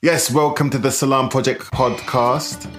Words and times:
Yes, 0.00 0.30
welcome 0.30 0.70
to 0.70 0.78
the 0.78 0.92
Salam 0.92 1.28
Project 1.28 1.62
podcast. 1.72 2.70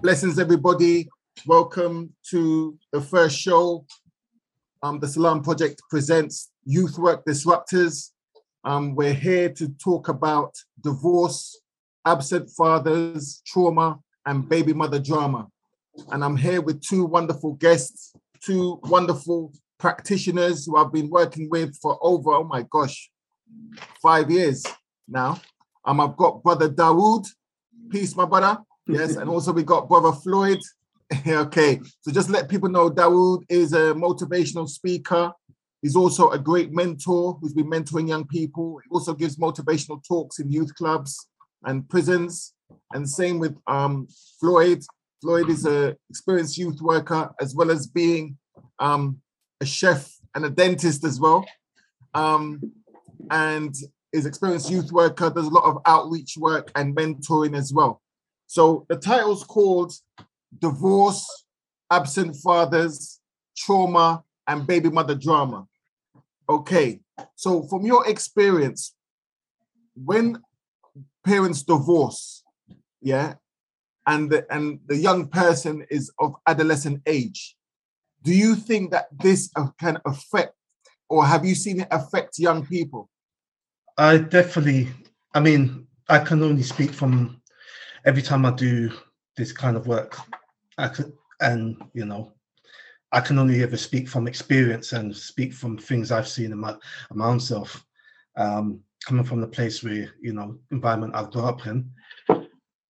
Blessings, 0.00 0.38
everybody. 0.38 1.10
Welcome 1.44 2.14
to 2.30 2.78
the 2.90 3.02
first 3.02 3.38
show. 3.38 3.84
Um, 4.82 4.98
the 4.98 5.08
Salam 5.08 5.42
Project 5.42 5.82
presents 5.90 6.50
Youth 6.64 6.96
Work 6.96 7.26
Disruptors. 7.26 8.12
Um, 8.64 8.94
we're 8.94 9.12
here 9.12 9.50
to 9.50 9.68
talk 9.68 10.08
about 10.08 10.54
divorce, 10.82 11.60
absent 12.06 12.48
fathers, 12.48 13.42
trauma, 13.46 13.98
and 14.24 14.48
baby 14.48 14.72
mother 14.72 15.00
drama. 15.00 15.48
And 16.10 16.24
I'm 16.24 16.38
here 16.38 16.62
with 16.62 16.80
two 16.80 17.04
wonderful 17.04 17.52
guests, 17.56 18.14
two 18.40 18.80
wonderful 18.84 19.52
practitioners 19.78 20.66
who 20.66 20.76
I've 20.76 20.92
been 20.92 21.10
working 21.10 21.48
with 21.50 21.76
for 21.80 21.98
over, 22.00 22.32
oh 22.32 22.44
my 22.44 22.64
gosh, 22.70 23.10
five 24.02 24.30
years 24.30 24.64
now. 25.08 25.40
Um, 25.84 26.00
I've 26.00 26.16
got 26.16 26.42
brother 26.42 26.68
Dawood. 26.68 27.26
Peace, 27.90 28.16
my 28.16 28.24
brother. 28.24 28.58
Yes, 28.88 29.16
and 29.16 29.30
also 29.30 29.52
we 29.52 29.62
got 29.62 29.88
brother 29.88 30.12
Floyd. 30.12 30.58
okay, 31.26 31.80
so 32.00 32.10
just 32.10 32.30
let 32.30 32.48
people 32.48 32.68
know 32.68 32.90
Dawood 32.90 33.42
is 33.48 33.72
a 33.72 33.94
motivational 33.94 34.68
speaker. 34.68 35.32
He's 35.82 35.94
also 35.94 36.30
a 36.30 36.38
great 36.38 36.72
mentor 36.72 37.38
who's 37.40 37.52
been 37.52 37.70
mentoring 37.70 38.08
young 38.08 38.26
people. 38.26 38.80
He 38.82 38.90
also 38.90 39.14
gives 39.14 39.36
motivational 39.36 40.02
talks 40.06 40.40
in 40.40 40.50
youth 40.50 40.74
clubs 40.74 41.28
and 41.64 41.88
prisons. 41.88 42.54
And 42.92 43.08
same 43.08 43.38
with 43.38 43.56
um, 43.66 44.08
Floyd. 44.40 44.82
Floyd 45.22 45.48
is 45.48 45.66
a 45.66 45.96
experienced 46.10 46.58
youth 46.58 46.80
worker 46.80 47.30
as 47.40 47.54
well 47.54 47.70
as 47.70 47.86
being 47.86 48.36
um, 48.78 49.20
a 49.60 49.66
chef 49.66 50.18
and 50.34 50.44
a 50.44 50.50
dentist 50.50 51.04
as 51.04 51.20
well. 51.20 51.46
Um, 52.14 52.60
and 53.30 53.74
is 54.12 54.26
experienced 54.26 54.70
youth 54.70 54.92
worker, 54.92 55.30
does 55.30 55.46
a 55.46 55.50
lot 55.50 55.64
of 55.64 55.82
outreach 55.84 56.36
work 56.38 56.70
and 56.74 56.96
mentoring 56.96 57.56
as 57.56 57.72
well. 57.72 58.00
So 58.46 58.86
the 58.88 58.96
title's 58.96 59.44
called 59.44 59.92
Divorce, 60.58 61.44
Absent 61.90 62.36
Fathers, 62.36 63.20
Trauma, 63.56 64.22
and 64.46 64.66
Baby 64.66 64.90
Mother 64.90 65.14
Drama. 65.14 65.66
Okay, 66.48 67.00
so 67.34 67.64
from 67.64 67.84
your 67.84 68.08
experience, 68.08 68.94
when 69.94 70.40
parents 71.24 71.62
divorce, 71.62 72.44
yeah, 73.02 73.34
and 74.06 74.30
the, 74.30 74.46
and 74.54 74.78
the 74.86 74.96
young 74.96 75.26
person 75.28 75.84
is 75.90 76.12
of 76.20 76.34
adolescent 76.46 77.02
age, 77.06 77.55
do 78.22 78.32
you 78.32 78.54
think 78.54 78.90
that 78.90 79.06
this 79.18 79.50
uh, 79.56 79.68
can 79.78 79.98
affect, 80.04 80.54
or 81.08 81.24
have 81.24 81.44
you 81.44 81.54
seen 81.54 81.80
it 81.80 81.88
affect 81.90 82.38
young 82.38 82.66
people? 82.66 83.08
I 83.98 84.18
definitely. 84.18 84.88
I 85.34 85.40
mean, 85.40 85.86
I 86.08 86.18
can 86.18 86.42
only 86.42 86.62
speak 86.62 86.92
from 86.92 87.40
every 88.04 88.22
time 88.22 88.44
I 88.46 88.52
do 88.52 88.90
this 89.36 89.52
kind 89.52 89.76
of 89.76 89.86
work. 89.86 90.18
I 90.78 90.90
and 91.40 91.76
you 91.92 92.04
know, 92.04 92.32
I 93.12 93.20
can 93.20 93.38
only 93.38 93.62
ever 93.62 93.76
speak 93.76 94.08
from 94.08 94.26
experience 94.26 94.92
and 94.92 95.14
speak 95.14 95.52
from 95.52 95.78
things 95.78 96.10
I've 96.10 96.28
seen 96.28 96.52
in 96.52 96.58
my, 96.58 96.72
in 96.72 97.16
my 97.16 97.26
own 97.26 97.40
self. 97.40 97.84
Um, 98.36 98.80
coming 99.06 99.24
from 99.24 99.40
the 99.40 99.46
place 99.46 99.82
where 99.82 100.12
you 100.20 100.32
know 100.32 100.58
environment 100.70 101.14
I've 101.14 101.30
grown 101.30 101.48
up 101.48 101.66
in, 101.66 101.90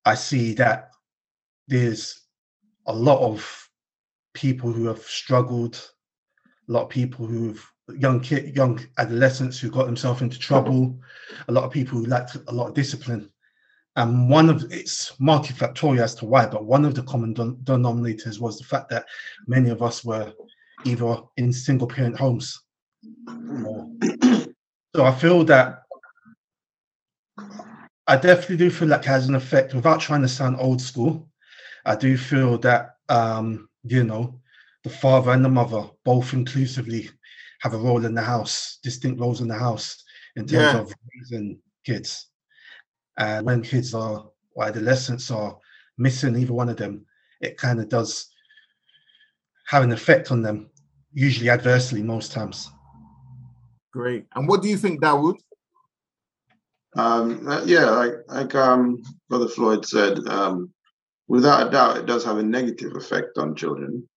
I 0.06 0.16
see 0.16 0.54
that 0.56 0.92
there's 1.68 2.22
a 2.88 2.94
lot 2.94 3.20
of 3.20 3.65
people 4.36 4.72
who 4.72 4.86
have 4.86 5.02
struggled, 5.02 5.92
a 6.70 6.72
lot 6.72 6.84
of 6.84 6.90
people 6.90 7.26
who've 7.26 7.66
young 7.98 8.20
kid, 8.20 8.56
young 8.56 8.80
adolescents 8.98 9.60
who 9.60 9.70
got 9.70 9.86
themselves 9.86 10.22
into 10.22 10.40
trouble, 10.40 11.00
a 11.48 11.52
lot 11.52 11.64
of 11.64 11.72
people 11.72 11.98
who 11.98 12.06
lacked 12.06 12.38
a 12.48 12.52
lot 12.52 12.68
of 12.68 12.74
discipline. 12.74 13.30
And 13.96 14.30
one 14.30 14.50
of 14.50 14.66
it's 14.72 15.14
multifactorial 15.22 16.04
as 16.04 16.16
to 16.16 16.26
why, 16.26 16.46
but 16.48 16.66
one 16.66 16.84
of 16.84 16.96
the 16.96 17.04
common 17.04 17.34
denominators 17.34 18.40
was 18.40 18.58
the 18.58 18.66
fact 18.66 18.90
that 18.90 19.06
many 19.48 19.70
of 19.70 19.82
us 19.82 20.04
were 20.04 20.34
either 20.84 21.18
in 21.38 21.54
single 21.54 21.88
parent 21.88 22.18
homes. 22.18 22.62
so 24.96 25.06
I 25.06 25.12
feel 25.14 25.46
that 25.46 25.84
I 28.08 28.18
definitely 28.18 28.58
do 28.58 28.70
feel 28.70 28.90
like 28.90 29.02
it 29.02 29.08
has 29.08 29.28
an 29.28 29.36
effect 29.36 29.74
without 29.74 30.02
trying 30.02 30.22
to 30.22 30.28
sound 30.28 30.58
old 30.60 30.82
school. 30.82 31.30
I 31.86 31.96
do 31.96 32.18
feel 32.18 32.58
that 32.60 32.98
um, 33.10 33.70
you 33.86 34.04
know, 34.04 34.40
the 34.84 34.90
father 34.90 35.32
and 35.32 35.44
the 35.44 35.50
mother 35.50 35.84
both 36.04 36.34
inclusively 36.34 37.10
have 37.62 37.74
a 37.74 37.78
role 37.78 38.06
in 38.06 38.14
the 38.14 38.22
house, 38.22 38.80
distinct 38.84 39.20
roles 39.20 39.42
in 39.42 39.48
the 39.48 39.58
house 39.58 40.04
in 40.36 40.46
terms 40.46 40.74
yeah. 40.74 40.80
of 40.80 40.94
raising 41.16 41.60
kids. 41.86 42.30
And 43.18 43.46
when 43.46 43.62
kids 43.62 43.94
are 43.94 44.30
or 44.54 44.66
adolescents 44.66 45.32
are 45.32 45.58
missing 45.98 46.38
either 46.38 46.54
one 46.54 46.70
of 46.70 46.78
them, 46.78 47.06
it 47.42 47.58
kind 47.58 47.80
of 47.80 47.90
does 47.90 48.28
have 49.68 49.84
an 49.84 49.92
effect 49.92 50.32
on 50.32 50.42
them, 50.42 50.70
usually 51.14 51.50
adversely 51.50 52.02
most 52.02 52.32
times. 52.32 52.70
Great. 53.92 54.26
And 54.36 54.48
what 54.48 54.62
do 54.62 54.70
you 54.70 54.78
think, 54.78 55.02
Dawood? 55.02 55.36
Um, 56.98 57.48
uh, 57.48 57.64
yeah, 57.66 57.90
like 57.90 58.14
like 58.28 58.56
um, 58.56 59.02
Brother 59.28 59.50
Floyd 59.50 59.86
said, 59.86 60.20
um, 60.28 60.72
without 61.28 61.68
a 61.68 61.72
doubt, 61.72 61.98
it 61.98 62.06
does 62.06 62.24
have 62.26 62.38
a 62.38 62.44
negative 62.44 62.96
effect 62.96 63.38
on 63.38 63.56
children. 63.56 64.08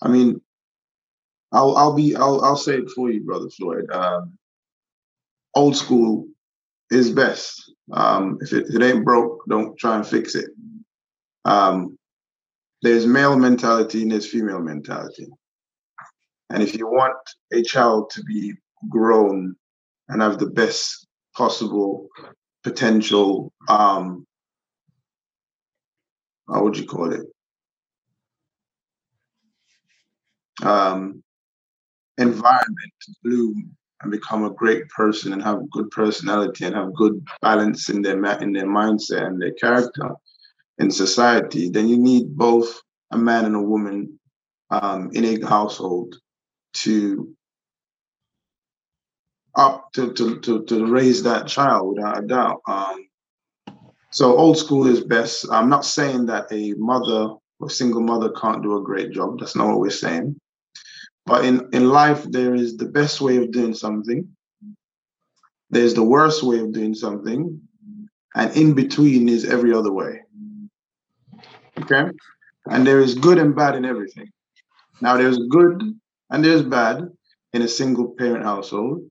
I 0.00 0.08
mean, 0.08 0.40
I'll 1.52 1.76
I'll 1.76 1.94
be 1.94 2.16
I'll 2.16 2.40
I'll 2.42 2.56
say 2.56 2.76
it 2.76 2.90
for 2.90 3.10
you, 3.10 3.22
Brother 3.22 3.48
Floyd. 3.50 3.90
Um, 3.90 4.38
old 5.54 5.76
school 5.76 6.26
is 6.90 7.10
best. 7.10 7.72
Um, 7.92 8.38
if, 8.40 8.52
it, 8.52 8.66
if 8.68 8.74
it 8.74 8.82
ain't 8.82 9.04
broke, 9.04 9.44
don't 9.48 9.78
try 9.78 9.96
and 9.96 10.06
fix 10.06 10.34
it. 10.34 10.50
Um, 11.44 11.98
there's 12.82 13.06
male 13.06 13.36
mentality 13.36 14.02
and 14.02 14.12
there's 14.12 14.26
female 14.26 14.60
mentality. 14.60 15.28
And 16.50 16.62
if 16.62 16.74
you 16.76 16.86
want 16.86 17.16
a 17.52 17.62
child 17.62 18.10
to 18.10 18.22
be 18.24 18.54
grown 18.88 19.56
and 20.08 20.22
have 20.22 20.38
the 20.38 20.46
best 20.46 21.06
possible 21.34 22.08
potential, 22.62 23.52
um, 23.68 24.26
how 26.52 26.62
would 26.64 26.76
you 26.76 26.86
call 26.86 27.12
it? 27.12 27.26
Um, 30.62 31.22
environment 32.18 32.92
bloom 33.24 33.74
and 34.02 34.10
become 34.10 34.44
a 34.44 34.50
great 34.50 34.88
person 34.88 35.32
and 35.32 35.42
have 35.42 35.70
good 35.70 35.90
personality 35.90 36.64
and 36.64 36.74
have 36.74 36.94
good 36.94 37.24
balance 37.40 37.88
in 37.88 38.02
their 38.02 38.22
in 38.40 38.52
their 38.52 38.66
mindset 38.66 39.26
and 39.26 39.40
their 39.40 39.52
character 39.52 40.10
in 40.78 40.90
society, 40.90 41.70
then 41.70 41.88
you 41.88 41.96
need 41.96 42.36
both 42.36 42.80
a 43.12 43.18
man 43.18 43.44
and 43.44 43.54
a 43.54 43.60
woman 43.60 44.18
um, 44.70 45.10
in 45.12 45.24
a 45.24 45.46
household 45.46 46.16
to 46.72 47.34
up 49.54 49.92
to, 49.92 50.12
to, 50.14 50.40
to, 50.40 50.64
to 50.64 50.86
raise 50.86 51.22
that 51.22 51.46
child 51.46 51.94
without 51.94 52.24
a 52.24 52.26
doubt. 52.26 52.62
Um, 52.66 53.06
so 54.12 54.36
old 54.36 54.58
school 54.58 54.86
is 54.86 55.00
best. 55.00 55.46
I'm 55.50 55.68
not 55.68 55.84
saying 55.84 56.26
that 56.26 56.52
a 56.52 56.74
mother 56.74 57.34
or 57.60 57.70
single 57.70 58.02
mother 58.02 58.30
can't 58.30 58.62
do 58.62 58.76
a 58.76 58.82
great 58.82 59.10
job. 59.12 59.38
That's 59.38 59.56
not 59.56 59.68
what 59.68 59.80
we're 59.80 59.90
saying. 59.90 60.36
But 61.24 61.44
in, 61.44 61.68
in 61.72 61.88
life, 61.88 62.24
there 62.24 62.54
is 62.54 62.76
the 62.76 62.86
best 62.86 63.20
way 63.20 63.36
of 63.36 63.52
doing 63.52 63.74
something, 63.74 64.28
there's 65.70 65.94
the 65.94 66.04
worst 66.04 66.42
way 66.42 66.58
of 66.58 66.72
doing 66.72 66.94
something, 66.94 67.60
and 68.34 68.56
in 68.56 68.74
between 68.74 69.28
is 69.28 69.44
every 69.44 69.72
other 69.72 69.92
way. 69.92 70.20
Okay? 71.80 72.10
And 72.66 72.86
there 72.86 73.00
is 73.00 73.14
good 73.14 73.38
and 73.38 73.56
bad 73.56 73.76
in 73.76 73.84
everything. 73.84 74.30
Now, 75.00 75.16
there's 75.16 75.38
good 75.38 75.98
and 76.30 76.44
there's 76.44 76.62
bad 76.62 77.08
in 77.52 77.62
a 77.62 77.68
single 77.68 78.14
parent 78.18 78.44
household, 78.44 79.08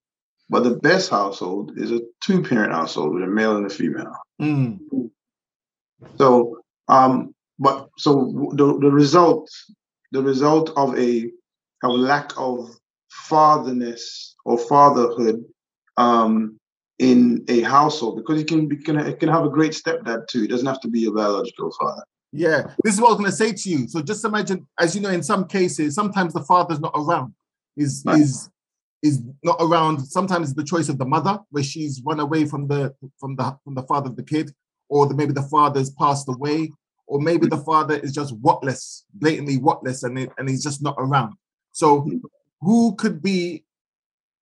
but 0.52 0.66
the 0.66 0.76
best 0.76 1.10
household 1.10 1.72
is 1.78 1.92
a 1.92 2.02
two 2.22 2.44
parent 2.44 2.74
household 2.74 3.14
with 3.14 3.24
a 3.24 3.28
male 3.28 3.56
and 3.56 3.66
a 3.66 3.70
female. 3.70 4.14
Mm. 4.40 4.80
So, 6.18 6.58
um, 6.90 7.34
but 7.58 7.90
so 7.98 8.52
the, 8.56 8.78
the 8.80 8.92
result, 8.92 9.50
the 10.12 10.22
result 10.22 10.72
of 10.76 11.00
a 11.00 11.32
a 11.84 11.88
lack 11.88 12.34
of 12.38 12.78
fatherness 13.10 14.36
or 14.46 14.58
fatherhood 14.58 15.44
um, 15.98 16.60
in 17.00 17.46
a 17.48 17.62
household 17.62 18.18
because 18.18 18.42
it 18.42 18.48
can, 18.48 18.68
be, 18.68 18.76
can 18.76 18.98
it 18.98 19.20
can 19.20 19.30
have 19.30 19.46
a 19.46 19.50
great 19.50 19.72
stepdad 19.72 20.28
too. 20.28 20.44
It 20.44 20.50
doesn't 20.50 20.68
have 20.68 20.82
to 20.82 20.90
be 20.90 21.06
a 21.06 21.12
biological 21.12 21.72
father. 21.80 22.04
Yeah, 22.34 22.64
this 22.84 22.96
is 22.96 23.02
what 23.02 23.08
I 23.08 23.12
was 23.12 23.20
going 23.20 23.32
to 23.32 23.38
say 23.38 23.54
to 23.54 23.70
you. 23.70 23.88
So 23.88 24.02
just 24.02 24.26
imagine, 24.26 24.68
as 24.80 24.96
you 24.96 25.02
know, 25.02 25.10
in 25.10 25.24
some 25.24 25.48
cases, 25.48 25.96
sometimes 25.96 26.34
the 26.34 26.44
father's 26.44 26.80
not 26.82 26.94
around. 26.96 27.34
Is 27.78 28.04
right. 28.06 28.20
is 28.20 28.50
is 29.04 29.22
not 29.44 29.58
around. 29.60 30.00
Sometimes 30.00 30.54
the 30.54 30.64
choice 30.64 30.90
of 30.90 30.98
the 30.98 31.06
mother, 31.06 31.40
where 31.50 31.64
she's 31.64 32.02
run 32.06 32.20
away 32.20 32.46
from 32.46 32.68
the 32.68 32.94
from 33.20 33.36
the 33.36 33.58
from 33.64 33.76
the 33.76 33.84
father 33.84 34.10
of 34.10 34.16
the 34.16 34.24
kid, 34.24 34.52
or 34.90 35.08
the, 35.08 35.16
maybe 35.16 35.34
the 35.34 35.42
father's 35.44 35.90
passed 35.92 36.28
away, 36.30 36.72
or 37.08 37.20
maybe 37.20 37.48
the 37.48 37.58
father 37.58 37.96
is 37.96 38.14
just 38.14 38.34
whatless, 38.38 39.06
blatantly 39.14 39.58
whatless, 39.58 40.04
and 40.04 40.18
it, 40.20 40.32
and 40.38 40.50
he's 40.50 40.64
just 40.64 40.82
not 40.82 40.96
around. 40.98 41.34
So 41.72 42.10
who 42.62 42.96
could 42.96 43.22
be 43.22 43.64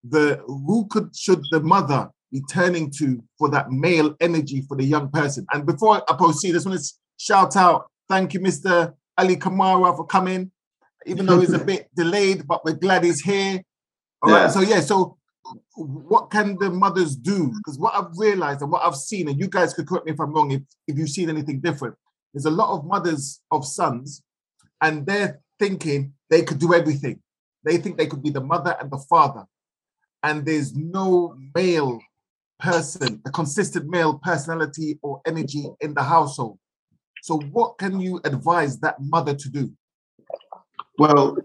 the 0.03 0.41
who 0.45 0.87
could 0.89 1.15
should 1.15 1.41
the 1.51 1.61
mother 1.61 2.09
be 2.31 2.41
turning 2.51 2.91
to 2.91 3.23
for 3.37 3.49
that 3.49 3.71
male 3.71 4.15
energy 4.19 4.61
for 4.67 4.75
the 4.75 4.83
young 4.83 5.09
person? 5.09 5.45
And 5.53 5.65
before 5.65 6.03
I 6.07 6.15
proceed, 6.15 6.49
I 6.49 6.53
just 6.53 6.67
want 6.67 6.79
to 6.79 6.93
shout 7.17 7.55
out, 7.55 7.89
thank 8.07 8.33
you, 8.33 8.39
Mr. 8.39 8.93
Ali 9.17 9.35
Kamara, 9.35 9.95
for 9.95 10.05
coming. 10.05 10.51
Even 11.05 11.25
though 11.25 11.39
he's 11.39 11.53
a 11.53 11.63
bit 11.73 11.87
delayed, 11.95 12.45
but 12.47 12.63
we're 12.65 12.73
glad 12.73 13.03
he's 13.03 13.21
here. 13.21 13.61
All 14.21 14.29
yeah. 14.29 14.43
right. 14.43 14.51
So 14.51 14.61
yeah, 14.61 14.81
so 14.81 15.17
what 15.75 16.29
can 16.29 16.57
the 16.59 16.69
mothers 16.69 17.15
do? 17.15 17.51
Because 17.57 17.79
what 17.79 17.95
I've 17.95 18.17
realized 18.17 18.61
and 18.61 18.71
what 18.71 18.85
I've 18.85 18.95
seen, 18.95 19.29
and 19.29 19.39
you 19.39 19.47
guys 19.47 19.73
could 19.73 19.87
correct 19.87 20.05
me 20.05 20.11
if 20.11 20.19
I'm 20.19 20.33
wrong 20.33 20.51
if, 20.51 20.61
if 20.87 20.97
you've 20.97 21.09
seen 21.09 21.29
anything 21.29 21.59
different, 21.59 21.95
there's 22.33 22.45
a 22.45 22.51
lot 22.51 22.77
of 22.77 22.85
mothers 22.85 23.41
of 23.51 23.65
sons, 23.65 24.23
and 24.81 25.05
they're 25.05 25.39
thinking 25.57 26.13
they 26.29 26.43
could 26.43 26.59
do 26.59 26.73
everything. 26.73 27.21
They 27.63 27.77
think 27.77 27.97
they 27.97 28.07
could 28.07 28.23
be 28.23 28.29
the 28.29 28.41
mother 28.41 28.75
and 28.79 28.91
the 28.91 29.03
father. 29.09 29.45
And 30.23 30.45
there's 30.45 30.75
no 30.75 31.35
male 31.55 31.99
person, 32.59 33.21
a 33.25 33.31
consistent 33.31 33.87
male 33.87 34.19
personality 34.21 34.99
or 35.01 35.21
energy 35.25 35.65
in 35.81 35.93
the 35.93 36.03
household. 36.03 36.59
So, 37.23 37.39
what 37.51 37.77
can 37.77 37.99
you 37.99 38.21
advise 38.23 38.79
that 38.79 38.99
mother 38.99 39.33
to 39.33 39.49
do? 39.49 39.71
Well, 40.97 41.37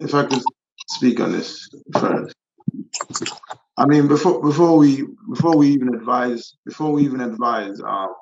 if 0.00 0.14
I 0.14 0.24
could 0.24 0.42
speak 0.86 1.20
on 1.20 1.32
this 1.32 1.68
first. 1.98 2.34
I 3.76 3.86
mean, 3.86 4.06
before 4.06 4.40
before 4.40 4.76
we 4.76 5.04
before 5.28 5.56
we 5.56 5.68
even 5.68 5.94
advise 5.94 6.56
before 6.64 6.92
we 6.92 7.04
even 7.04 7.20
advise 7.20 7.80
um, 7.80 8.14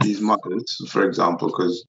these 0.00 0.20
mothers, 0.20 0.80
for 0.88 1.04
example, 1.04 1.48
because 1.48 1.84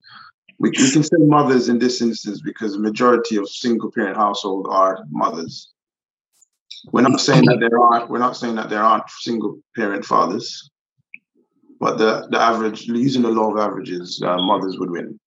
we, 0.60 0.70
we 0.70 0.92
can 0.92 1.04
say 1.04 1.18
mothers 1.18 1.70
in 1.70 1.80
this 1.80 2.02
instance 2.02 2.42
because 2.42 2.74
the 2.74 2.80
majority 2.80 3.36
of 3.38 3.48
single 3.50 3.92
parent 3.92 4.18
household 4.18 4.68
are 4.70 5.06
mothers. 5.10 5.72
We're 6.92 7.02
not 7.02 7.22
saying 7.22 7.46
that 7.46 7.60
there 7.60 7.80
aren't 7.80 8.10
we're 8.10 8.20
not 8.20 8.38
saying 8.38 8.56
that 8.56 8.70
there 8.70 8.82
aren't 8.82 9.10
single 9.10 9.60
parent 9.76 10.04
fathers, 10.04 10.72
but 11.80 11.98
the 12.00 12.28
the 12.32 12.40
average 12.40 12.88
using 12.88 13.22
the 13.22 13.30
law 13.30 13.52
of 13.52 13.60
averages, 13.60 14.22
uh, 14.26 14.38
mothers 14.38 14.80
would 14.80 14.90
win. 14.90 15.20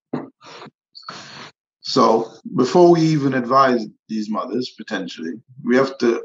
So 1.85 2.33
before 2.57 2.91
we 2.91 3.03
even 3.03 3.35
advise 3.35 3.87
these 4.09 4.31
mothers 4.31 4.71
potentially, 4.71 5.35
we 5.63 5.77
have 5.77 5.97
to 5.99 6.25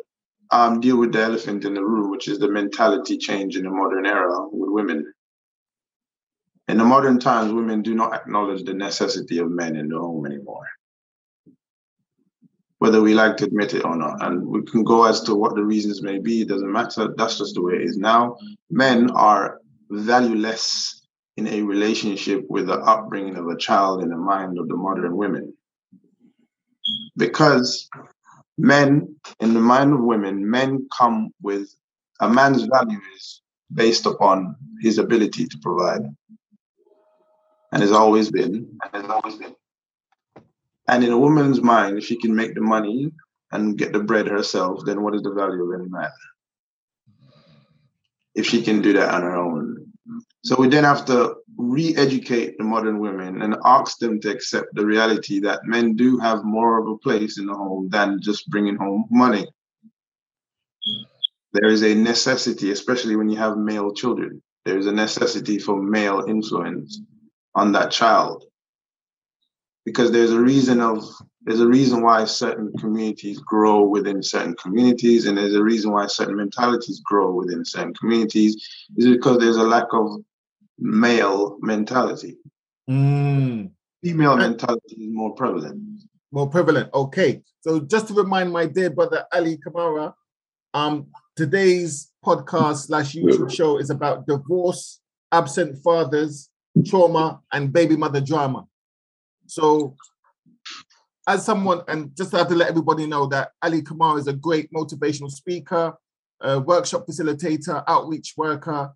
um, 0.52 0.80
deal 0.80 0.98
with 0.98 1.12
the 1.12 1.22
elephant 1.22 1.66
in 1.66 1.74
the 1.74 1.84
room, 1.84 2.10
which 2.10 2.30
is 2.30 2.40
the 2.40 2.50
mentality 2.50 3.18
change 3.18 3.58
in 3.58 3.64
the 3.64 3.70
modern 3.70 4.06
era 4.06 4.48
with 4.50 4.70
women. 4.72 5.14
In 6.70 6.78
the 6.78 6.86
modern 6.86 7.20
times, 7.20 7.52
women 7.52 7.82
do 7.82 7.94
not 7.94 8.14
acknowledge 8.14 8.64
the 8.64 8.74
necessity 8.74 9.40
of 9.40 9.52
men 9.52 9.76
in 9.76 9.90
the 9.90 10.00
home 10.00 10.26
anymore, 10.26 10.66
whether 12.78 13.02
we 13.02 13.14
like 13.14 13.36
to 13.38 13.46
admit 13.46 13.74
it 13.74 13.84
or 13.84 13.98
not. 13.98 14.26
And 14.26 14.48
we 14.48 14.62
can 14.62 14.86
go 14.86 15.04
as 15.04 15.22
to 15.24 15.36
what 15.36 15.56
the 15.56 15.64
reasons 15.64 16.02
may 16.02 16.20
be, 16.20 16.42
it 16.42 16.48
doesn't 16.48 16.72
matter. 16.72 17.14
That's 17.18 17.38
just 17.38 17.56
the 17.56 17.62
way 17.62 17.74
it 17.74 17.82
is 17.82 17.98
now. 17.98 18.38
Men 18.70 19.12
are 19.12 19.60
valueless 19.90 20.99
in 21.40 21.48
a 21.48 21.62
relationship 21.62 22.46
with 22.50 22.68
the 22.68 22.80
upbringing 22.94 23.38
of 23.38 23.48
a 23.48 23.56
child 23.56 24.04
in 24.04 24.10
the 24.10 24.18
mind 24.18 24.60
of 24.60 24.68
the 24.68 24.76
modern 24.76 25.16
women. 25.16 25.54
Because 27.16 27.90
men, 28.58 29.16
in 29.40 29.54
the 29.54 29.62
mind 29.62 29.94
of 29.94 30.02
women, 30.02 30.50
men 30.50 30.86
come 30.98 31.30
with 31.42 31.74
a 32.20 32.30
man's 32.30 32.64
value 32.64 33.00
is 33.16 33.42
based 33.74 34.06
upon 34.06 34.54
his 34.82 34.98
ability 34.98 35.46
to 35.46 35.58
provide. 35.64 36.02
And 37.72 37.82
has 37.82 37.94
always 37.94 38.30
been, 38.30 38.78
and 38.84 39.02
has 39.02 39.10
always 39.10 39.36
been. 39.36 39.56
And 40.90 41.06
in 41.06 41.14
a 41.14 41.18
woman's 41.18 41.62
mind, 41.62 42.00
if 42.00 42.04
she 42.04 42.18
can 42.18 42.36
make 42.36 42.54
the 42.54 42.62
money 42.62 43.12
and 43.54 43.78
get 43.78 43.94
the 43.94 44.04
bread 44.04 44.28
herself, 44.28 44.82
then 44.86 45.04
what 45.04 45.16
is 45.16 45.22
the 45.22 45.32
value 45.32 45.64
of 45.64 45.80
any 45.80 45.90
man? 45.90 46.12
If 48.36 48.46
she 48.46 48.62
can 48.62 48.82
do 48.82 48.92
that 48.94 49.14
on 49.14 49.22
her 49.22 49.38
own. 49.38 49.89
So 50.44 50.56
we 50.56 50.68
then 50.68 50.84
have 50.84 51.06
to 51.06 51.36
re-educate 51.58 52.58
the 52.58 52.64
modern 52.64 53.00
women 53.00 53.42
and 53.42 53.56
ask 53.66 53.98
them 54.00 54.20
to 54.22 54.30
accept 54.30 54.74
the 54.74 54.86
reality 54.86 55.40
that 55.42 55.66
men 55.66 55.96
do 55.96 56.18
have 56.20 56.44
more 56.44 56.80
of 56.80 56.88
a 56.88 56.98
place 56.98 57.38
in 57.38 57.46
the 57.46 57.54
home 57.54 57.90
than 57.90 58.22
just 58.22 58.50
bringing 58.50 58.78
home 58.78 59.06
money. 59.12 59.48
There 61.54 61.70
is 61.70 61.84
a 61.84 61.96
necessity, 61.96 62.72
especially 62.72 63.16
when 63.16 63.30
you 63.30 63.38
have 63.38 63.58
male 63.58 63.94
children, 63.94 64.42
there 64.66 64.78
is 64.78 64.88
a 64.88 64.92
necessity 64.92 65.58
for 65.58 65.82
male 65.82 66.26
influence 66.28 67.02
on 67.56 67.72
that 67.74 67.92
child. 67.92 68.46
Because 69.86 70.12
there's 70.12 70.32
a 70.32 70.40
reason 70.40 70.80
of 70.80 71.04
there's 71.42 71.62
a 71.62 71.68
reason 71.68 72.02
why 72.02 72.26
certain 72.26 72.72
communities 72.78 73.40
grow 73.40 73.82
within 73.84 74.22
certain 74.22 74.56
communities, 74.56 75.26
and 75.26 75.38
there's 75.38 75.56
a 75.56 75.64
reason 75.64 75.92
why 75.92 76.08
certain 76.08 76.36
mentalities 76.36 77.02
grow 77.04 77.34
within 77.34 77.64
certain 77.64 77.94
communities, 77.94 78.56
is 78.98 79.08
because 79.08 79.40
there's 79.40 79.58
a 79.58 79.64
lack 79.64 79.88
of 79.94 80.08
male 80.78 81.58
mentality. 81.62 82.38
Mm. 82.90 83.72
Female 84.04 84.38
mentality 84.38 84.96
is 84.96 85.14
more 85.14 85.34
prevalent. 85.36 85.82
More 86.32 86.50
prevalent. 86.50 86.90
Okay. 86.94 87.42
So 87.62 87.80
just 87.82 88.08
to 88.08 88.14
remind 88.14 88.52
my 88.52 88.66
dear 88.66 88.90
brother 88.90 89.26
Ali 89.34 89.58
Kamara, 89.58 90.14
um, 90.74 91.08
today's 91.36 92.12
podcast 92.24 92.88
slash 92.88 93.16
YouTube 93.16 93.52
show 93.52 93.78
is 93.78 93.90
about 93.90 94.28
divorce, 94.28 95.00
absent 95.32 95.78
fathers, 95.84 96.50
trauma, 96.86 97.42
and 97.52 97.74
baby 97.74 97.96
mother 97.96 98.22
drama. 98.22 98.66
So 99.48 99.96
as 101.30 101.46
someone, 101.46 101.82
and 101.88 102.16
just 102.18 102.32
have 102.32 102.48
to 102.48 102.56
let 102.56 102.70
everybody 102.70 103.06
know 103.06 103.28
that 103.28 103.52
Ali 103.62 103.84
Kamara 103.84 104.18
is 104.18 104.28
a 104.28 104.34
great 104.34 104.74
motivational 104.74 105.30
speaker, 105.30 105.94
workshop 106.42 107.06
facilitator, 107.06 107.84
outreach 107.88 108.34
worker, 108.36 108.92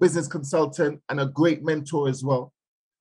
business 0.00 0.26
consultant, 0.26 1.02
and 1.10 1.20
a 1.20 1.26
great 1.26 1.62
mentor 1.62 2.08
as 2.08 2.24
well. 2.24 2.54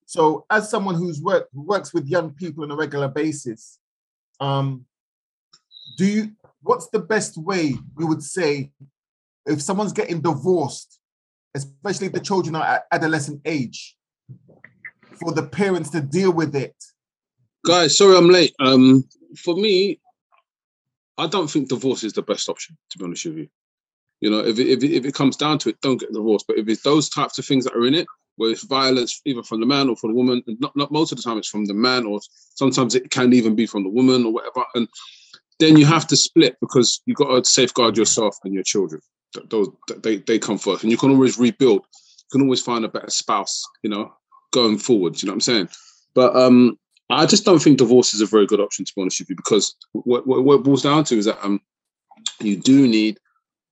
So, 0.06 0.46
as 0.50 0.70
someone 0.70 0.96
who's 0.96 1.22
work 1.22 1.48
who 1.54 1.62
works 1.62 1.94
with 1.94 2.10
young 2.10 2.32
people 2.32 2.66
on 2.66 2.72
a 2.72 2.76
regular 2.76 3.08
basis, 3.08 3.80
um, 4.42 4.86
do 5.98 6.06
you? 6.06 6.32
What's 6.62 6.90
the 6.90 7.00
best 7.00 7.38
way 7.38 7.78
you 7.98 8.08
would 8.08 8.22
say 8.22 8.72
if 9.46 9.62
someone's 9.62 9.94
getting 9.94 10.20
divorced, 10.20 11.00
especially 11.56 12.08
if 12.08 12.14
the 12.14 12.20
children 12.20 12.58
are 12.58 12.66
at 12.66 12.84
adolescent 12.92 13.42
age, 13.46 13.96
for 15.14 15.32
the 15.32 15.44
parents 15.44 15.90
to 15.92 16.02
deal 16.02 16.34
with 16.34 16.54
it? 16.54 16.76
Guys, 17.66 17.98
sorry 17.98 18.18
I'm 18.18 18.30
late. 18.30 18.56
Um, 18.60 19.08
for 19.38 19.56
me, 19.56 20.00
I 21.18 21.28
don't 21.28 21.50
think 21.50 21.70
divorce 21.70 22.04
is 22.04 22.14
the 22.14 22.24
best 22.24 22.50
option. 22.50 22.78
To 22.92 22.98
be 22.98 23.06
honest 23.06 23.26
with 23.26 23.38
you, 23.38 23.48
you 24.20 24.30
know, 24.30 24.40
if 24.40 24.58
it, 24.58 24.68
if 24.68 24.84
it, 24.84 24.92
if 24.92 25.06
it 25.06 25.14
comes 25.14 25.36
down 25.38 25.60
to 25.60 25.70
it, 25.70 25.82
don't 25.82 26.00
get 26.00 26.12
divorced. 26.12 26.48
But 26.48 26.58
if 26.58 26.68
it's 26.68 26.82
those 26.82 27.10
types 27.10 27.38
of 27.38 27.46
things 27.46 27.66
that 27.66 27.76
are 27.76 27.86
in 27.86 27.94
it, 27.94 28.08
where 28.38 28.50
it's 28.50 28.64
violence 28.64 29.22
either 29.26 29.44
from 29.44 29.60
the 29.60 29.66
man 29.68 29.90
or 29.90 29.96
from 29.96 30.12
the 30.12 30.16
woman, 30.16 30.42
and 30.48 30.60
not, 30.60 30.76
not 30.76 30.92
most 30.92 31.12
of 31.12 31.18
the 31.18 31.22
time 31.24 31.38
it's 31.38 31.50
from 31.50 31.66
the 31.66 31.74
man, 31.74 32.06
or 32.06 32.20
sometimes 32.56 32.96
it 32.96 33.12
can 33.12 33.34
even 33.34 33.56
be 33.56 33.68
from 33.68 33.84
the 33.84 33.90
woman 33.90 34.26
or 34.26 34.34
whatever. 34.34 34.66
And 34.74 34.88
then 35.60 35.78
you 35.78 35.86
have 35.86 36.08
to 36.08 36.16
split 36.16 36.58
because 36.62 37.02
you've 37.06 37.18
got 37.18 37.44
to 37.44 37.50
safeguard 37.50 37.98
yourself 37.98 38.38
and 38.44 38.54
your 38.54 38.64
children. 38.64 39.02
Those 39.50 39.70
they 40.00 40.18
they 40.18 40.40
come 40.40 40.58
first, 40.58 40.84
and 40.84 40.92
you 40.92 40.98
can 40.98 41.12
always 41.12 41.38
rebuild. 41.38 41.82
You 41.84 42.40
can 42.40 42.42
always 42.42 42.62
find 42.62 42.84
a 42.84 42.90
better 42.90 43.12
spouse, 43.12 43.64
you 43.84 43.90
know, 43.90 44.12
going 44.52 44.78
forward. 44.78 45.22
You 45.22 45.28
know 45.28 45.34
what 45.34 45.36
I'm 45.36 45.42
saying? 45.42 45.70
But 46.14 46.36
um, 46.36 46.78
I 47.12 47.26
just 47.26 47.46
don't 47.46 47.60
think 47.60 47.78
divorce 47.78 48.14
is 48.14 48.22
a 48.22 48.26
very 48.26 48.46
good 48.46 48.60
option 48.60 48.86
to 48.86 48.94
be 48.96 49.02
honest 49.02 49.20
with 49.20 49.30
you, 49.30 49.36
because 49.36 49.76
what, 49.92 50.26
what, 50.28 50.44
what 50.44 50.56
it 50.56 50.64
boils 50.64 50.84
down 50.84 51.04
to 51.06 51.18
is 51.18 51.26
that 51.26 51.44
um, 51.44 51.60
you 52.40 52.58
do 52.58 52.88
need 52.88 53.20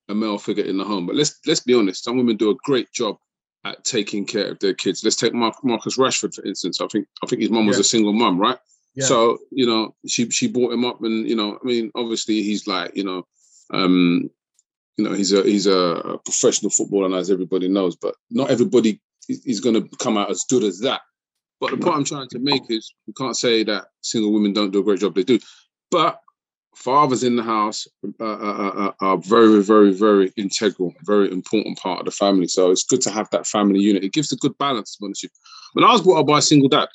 a 0.10 0.16
male 0.16 0.38
figure 0.38 0.66
in 0.66 0.78
the 0.78 0.84
home. 0.84 1.06
But 1.06 1.16
let's 1.16 1.40
let's 1.46 1.60
be 1.62 1.74
honest, 1.74 2.04
some 2.04 2.18
women 2.18 2.38
do 2.38 2.50
a 2.50 2.56
great 2.64 2.92
job 2.92 3.18
at 3.66 3.84
taking 3.84 4.26
care 4.26 4.52
of 4.52 4.60
their 4.60 4.74
kids. 4.74 5.04
Let's 5.04 5.16
take 5.16 5.34
Mark, 5.34 5.56
Marcus 5.64 5.98
Rashford 5.98 6.34
for 6.34 6.44
instance. 6.46 6.82
I 6.82 6.88
think 6.88 7.08
I 7.24 7.28
think 7.28 7.42
his 7.42 7.52
mum 7.52 7.68
was 7.68 7.78
yeah. 7.78 7.82
a 7.82 7.86
single 7.86 8.14
mum, 8.14 8.40
right? 8.40 8.58
Yeah. 8.96 9.06
So 9.06 9.38
you 9.52 9.66
know 9.66 9.96
she 10.08 10.30
she 10.32 10.48
brought 10.48 10.74
him 10.74 10.86
up, 10.86 11.02
and 11.04 11.28
you 11.28 11.36
know 11.36 11.60
I 11.62 11.66
mean 11.66 11.92
obviously 11.96 12.42
he's 12.42 12.68
like 12.68 12.96
you 12.96 13.04
know 13.04 13.28
um 13.72 14.30
you 14.98 15.04
know 15.04 15.14
he's 15.14 15.32
a 15.32 15.44
he's 15.44 15.68
a 15.68 16.20
professional 16.26 16.72
footballer 16.72 17.16
as 17.18 17.30
everybody 17.30 17.68
knows, 17.68 17.96
but 17.96 18.16
not 18.30 18.50
everybody 18.50 19.02
is 19.30 19.60
going 19.60 19.76
to 19.76 19.98
come 19.98 20.18
out 20.18 20.32
as 20.32 20.44
good 20.50 20.64
as 20.64 20.80
that. 20.80 21.02
But 21.60 21.72
the 21.72 21.78
point 21.78 21.98
I'm 21.98 22.04
trying 22.06 22.30
to 22.30 22.40
make 22.40 22.64
is 22.70 22.94
we 23.06 23.14
can't 23.14 23.36
say 23.36 23.64
that 23.64 23.88
single 24.02 24.32
women 24.32 24.54
don't 24.54 24.72
do 24.72 24.80
a 24.80 24.84
great 24.84 25.02
job. 25.02 25.16
They 25.16 25.24
do, 25.24 25.40
but 25.92 26.22
fathers 26.76 27.24
in 27.24 27.36
the 27.36 27.44
house 27.44 27.88
uh, 28.22 28.24
uh, 28.24 28.36
uh, 28.36 28.88
uh, 28.88 28.92
are 29.02 29.18
very, 29.18 29.62
very, 29.62 29.92
very 29.92 30.32
integral, 30.38 30.94
very 31.04 31.30
important 31.32 31.78
part 31.78 32.00
of 32.00 32.06
the 32.06 32.12
family. 32.12 32.48
So 32.48 32.72
it's 32.72 32.86
good 32.86 33.02
to 33.02 33.12
have 33.12 33.30
that 33.32 33.46
family 33.46 33.82
unit. 33.82 34.06
It 34.06 34.14
gives 34.14 34.32
a 34.32 34.38
good 34.38 34.58
balance. 34.58 34.98
When 35.00 35.84
I 35.84 35.92
was 35.92 36.02
brought 36.02 36.22
up 36.22 36.28
by 36.28 36.40
a 36.40 36.42
single 36.42 36.70
dad, 36.70 36.88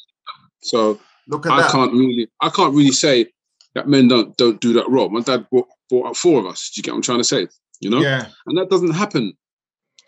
so 0.63 0.99
I 1.33 1.63
that. 1.63 1.71
can't 1.71 1.93
really, 1.93 2.29
I 2.41 2.49
can't 2.49 2.75
really 2.75 2.93
say 2.93 3.27
that 3.75 3.89
men 3.89 4.09
don't 4.09 4.37
don't 4.37 4.61
do 4.61 4.73
that 4.75 4.89
role. 4.89 5.11
My 5.11 5.21
dad 5.21 5.47
brought, 5.51 5.69
brought 5.91 6.07
up 6.07 6.17
four 6.17 6.41
of 6.41 6.47
us. 6.47 6.71
Do 6.71 6.79
you 6.79 6.83
get 6.83 6.93
what 6.93 6.97
I'm 6.97 7.03
trying 7.03 7.19
to 7.19 7.25
say? 7.25 7.49
You 7.81 7.91
know, 7.91 8.01
yeah, 8.01 8.29
and 8.47 8.57
that 8.57 8.71
doesn't 8.71 8.93
happen 8.93 9.35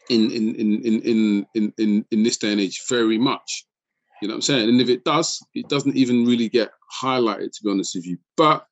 in 0.09 0.31
in 0.31 0.55
in 0.55 0.83
in 0.83 1.47
in 1.55 1.73
in 1.77 2.05
in 2.11 2.23
this 2.23 2.39
day 2.39 2.53
and 2.53 2.61
age 2.61 2.83
very 2.89 3.19
much. 3.19 3.66
You 4.23 4.29
know 4.29 4.33
what 4.33 4.39
I'm 4.39 4.43
saying? 4.43 4.69
And 4.69 4.81
if 4.81 4.89
it 4.89 5.05
does, 5.05 5.45
it 5.55 5.69
doesn't 5.69 5.97
even 5.97 6.25
really 6.25 6.49
get 6.49 6.71
highlighted, 7.03 7.53
to 7.53 7.63
be 7.63 7.71
honest 7.71 7.95
with 7.95 8.07
you. 8.07 8.19
But 8.37 8.67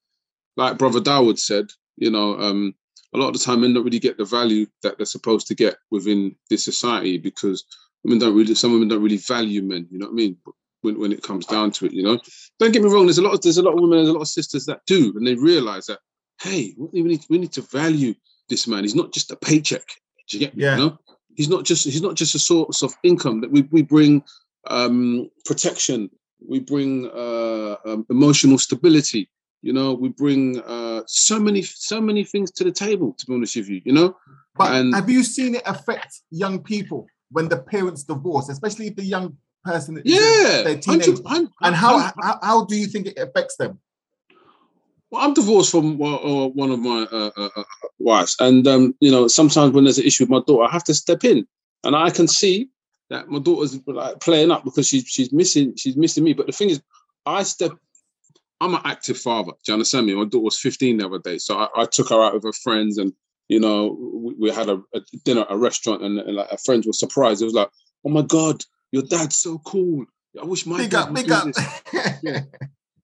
like 0.57 0.79
Brother 0.79 1.01
Dawood 1.01 1.39
said, 1.39 1.67
you 1.97 2.11
know, 2.11 2.39
um, 2.39 2.75
a 3.15 3.19
lot 3.19 3.29
of 3.29 3.35
the 3.35 3.39
time 3.39 3.61
men 3.61 3.75
don't 3.75 3.85
really 3.85 3.99
get 3.99 4.17
the 4.17 4.25
value 4.25 4.67
that 4.83 4.97
they're 4.97 5.07
supposed 5.07 5.47
to 5.49 5.55
get 5.55 5.77
within 5.91 6.35
this 6.51 6.65
society 6.65 7.19
because 7.19 7.65
women 8.03 8.19
don't 8.19 8.37
really 8.37 8.55
some 8.55 8.73
women 8.73 8.89
don't 8.89 9.03
really 9.03 9.19
value 9.19 9.63
men. 9.63 9.87
You 9.91 9.99
know 9.99 10.07
what 10.07 10.13
I 10.13 10.17
mean? 10.17 10.37
When, 10.81 11.01
when 11.01 11.13
it 11.13 11.23
comes 11.23 11.47
down 11.47 11.71
to 11.73 11.87
it, 11.87 11.93
you 11.93 12.03
know. 12.03 12.21
Don't 12.59 12.73
get 12.73 12.83
me 12.83 12.91
wrong. 12.91 13.07
There's 13.07 13.19
a 13.19 13.23
lot 13.23 13.33
of 13.33 13.41
there's 13.41 13.57
a 13.57 13.63
lot 13.63 13.75
of 13.75 13.81
women, 13.81 13.99
there's 13.99 14.11
a 14.11 14.13
lot 14.13 14.21
of 14.21 14.29
sisters 14.29 14.67
that 14.67 14.81
do, 14.87 15.15
and 15.17 15.27
they 15.27 15.35
realize 15.35 15.87
that 15.87 16.01
hey, 16.43 16.75
we 16.77 17.03
need 17.03 17.25
we 17.31 17.39
need 17.39 17.53
to 17.53 17.63
value 17.63 18.15
this 18.49 18.67
man. 18.67 18.85
He's 18.85 18.95
not 18.95 19.13
just 19.13 19.31
a 19.31 19.37
paycheck. 19.37 19.87
Do 20.29 20.37
you 20.37 20.47
get 20.47 20.57
me? 20.57 20.65
Yeah. 20.65 20.77
You 20.77 20.85
know? 20.85 20.99
He's 21.35 21.49
not 21.49 21.65
just 21.65 21.85
he's 21.85 22.03
not 22.03 22.15
just 22.15 22.35
a 22.35 22.39
source 22.39 22.83
of 22.83 22.95
income 23.03 23.41
that 23.41 23.51
we 23.51 23.63
we 23.71 23.83
bring 23.83 24.23
um, 24.67 25.31
protection. 25.45 26.11
We 26.47 26.61
bring 26.61 27.07
uh, 27.11 27.77
um, 27.87 28.07
emotional 28.11 28.59
stability. 28.59 29.31
You 29.63 29.73
know, 29.73 29.95
we 29.95 30.11
bring 30.11 30.61
uh, 30.61 31.03
so 31.07 31.39
many 31.41 31.63
so 31.63 32.01
many 32.01 32.25
things 32.25 32.51
to 32.53 32.65
the 32.65 32.73
table. 32.73 33.15
To 33.19 33.27
be 33.27 33.35
honest 33.35 33.57
with 33.57 33.69
you, 33.69 33.81
you 33.85 33.93
know. 33.93 34.17
But 34.57 34.75
And- 34.75 34.95
have 34.95 35.09
you 35.09 35.23
seen 35.25 35.55
it 35.57 35.63
affect 35.67 36.21
young 36.31 36.63
people 36.63 37.07
when 37.31 37.49
the 37.49 37.57
parents 37.57 38.05
divorce, 38.05 38.49
especially 38.49 38.89
if 38.89 38.97
the 38.97 39.05
young 39.05 39.37
person 39.65 40.01
Yeah, 40.05 40.75
teenage? 40.81 41.09
100 41.09 41.49
And 41.63 41.75
how, 41.75 41.99
how 41.99 42.39
how 42.43 42.65
do 42.67 42.77
you 42.77 42.87
think 42.87 43.07
it 43.07 43.19
affects 43.19 43.57
them? 43.57 43.79
Well, 45.11 45.23
I'm 45.23 45.35
divorced 45.35 45.71
from 45.71 45.97
one 45.97 46.15
uh, 46.15 46.49
one 46.49 46.71
of 46.71 46.81
my 46.81 47.07
uh, 47.11 47.31
uh, 47.37 47.49
uh, 47.57 47.63
wives, 47.99 48.37
and 48.41 48.67
um, 48.67 48.95
you 49.01 49.11
know, 49.11 49.29
sometimes 49.29 49.73
when 49.73 49.85
there's 49.85 49.99
an 49.99 50.05
issue 50.05 50.25
with 50.25 50.31
my 50.31 50.41
daughter, 50.47 50.65
I 50.65 50.73
have 50.73 50.85
to 50.85 50.95
step 50.95 51.23
in, 51.25 51.47
and 51.85 51.95
I 51.95 52.11
can 52.11 52.27
see 52.27 52.69
that 53.15 53.29
my 53.29 53.39
daughter's 53.39 53.79
like 53.87 54.21
playing 54.21 54.51
up 54.51 54.65
because 54.65 54.87
she's 54.89 55.05
she's 55.07 55.33
missing 55.33 55.75
she's 55.77 55.97
missing 55.97 56.25
me. 56.25 56.33
But 56.33 56.47
the 56.47 56.53
thing 56.53 56.71
is, 56.71 56.83
I 57.27 57.43
step. 57.43 57.73
I'm 58.61 58.75
an 58.75 58.81
active 58.85 59.19
father. 59.19 59.53
Do 59.53 59.59
you 59.73 59.75
understand 59.75 60.07
me? 60.07 60.15
My 60.15 60.25
daughter 60.25 60.41
was 60.41 60.59
15 60.59 60.99
the 60.99 61.07
other 61.07 61.19
day, 61.19 61.39
so 61.39 61.59
I, 61.59 61.69
I 61.77 61.85
took 61.87 62.09
her 62.11 62.23
out 62.23 62.35
with 62.35 62.45
her 62.45 62.53
friends, 62.53 62.99
and 62.99 63.13
you 63.49 63.61
know, 63.61 63.97
we, 64.15 64.35
we 64.35 64.51
had 64.51 64.69
a, 64.69 64.81
a 64.95 65.01
dinner 65.25 65.43
at 65.43 65.51
a 65.53 65.57
restaurant, 65.57 66.03
and, 66.03 66.19
and 66.19 66.37
like 66.37 66.51
her 66.51 66.57
friends 66.65 66.87
were 66.87 66.93
surprised. 66.93 67.43
It 67.43 67.47
was 67.47 67.55
like, 67.55 67.69
"Oh 68.05 68.11
my 68.11 68.23
god, 68.23 68.63
your 68.93 69.03
dad's 69.03 69.37
so 69.37 69.59
cool! 69.59 70.05
I 70.41 70.45
wish 70.45 70.67
my 70.67 70.79
Big 70.79 70.91
dad 70.91 71.01
up, 71.03 71.09
would 71.09 71.17
big 71.17 71.27
do 71.27 71.35
up. 71.35 71.45
this." 71.47 71.83
Yeah. 72.23 72.41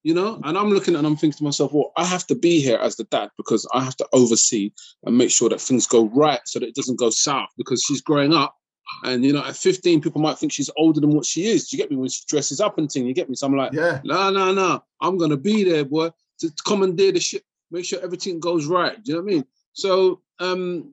you 0.03 0.15
know 0.15 0.41
and 0.45 0.57
i'm 0.57 0.71
looking 0.71 0.97
and 0.97 1.07
i'm 1.07 1.15
thinking 1.17 1.37
to 1.37 1.45
myself 1.45 1.75
well 1.75 1.93
i 1.99 2.05
have 2.07 2.27
to 2.27 2.35
be 2.35 2.61
here 2.63 2.79
as 2.79 2.97
the 2.97 3.05
dad 3.05 3.29
because 3.37 3.69
i 3.75 3.85
have 3.85 3.95
to 3.97 4.07
oversee 4.15 4.73
and 5.05 5.19
make 5.19 5.31
sure 5.31 5.51
that 5.51 5.61
things 5.61 5.87
go 5.87 6.07
right 6.09 6.41
so 6.47 6.59
that 6.59 6.69
it 6.69 6.75
doesn't 6.75 6.99
go 6.99 7.11
south 7.11 7.51
because 7.59 7.83
she's 7.87 8.01
growing 8.01 8.33
up 8.33 8.57
and 9.05 9.25
you 9.25 9.33
know 9.33 9.45
at 9.45 9.57
15 9.57 10.01
people 10.01 10.21
might 10.21 10.39
think 10.39 10.53
she's 10.53 10.71
older 10.77 11.01
than 11.01 11.11
what 11.11 11.25
she 11.25 11.47
is 11.47 11.69
do 11.69 11.77
you 11.77 11.83
get 11.83 11.91
me 11.91 11.97
when 11.97 12.09
she 12.09 12.23
dresses 12.27 12.61
up 12.61 12.79
and 12.79 12.91
thing 12.91 13.07
you 13.07 13.15
get 13.15 13.29
me 13.29 13.35
so 13.35 13.47
i'm 13.47 13.57
like 13.57 13.73
yeah. 13.73 14.01
no 14.05 14.31
no 14.31 14.53
no 14.53 14.83
i'm 15.01 15.17
gonna 15.17 15.37
be 15.37 15.65
there 15.65 15.85
boy 15.85 16.11
to 16.39 16.51
commandeer 16.65 17.13
the 17.13 17.21
ship 17.21 17.43
make 17.71 17.85
sure 17.85 18.01
everything 18.03 18.41
goes 18.41 18.67
right 18.67 19.03
do 19.05 19.13
you 19.13 19.19
know 19.19 19.25
what 19.25 19.31
i 19.31 19.35
mean 19.35 19.45
so 19.73 20.21
um 20.41 20.93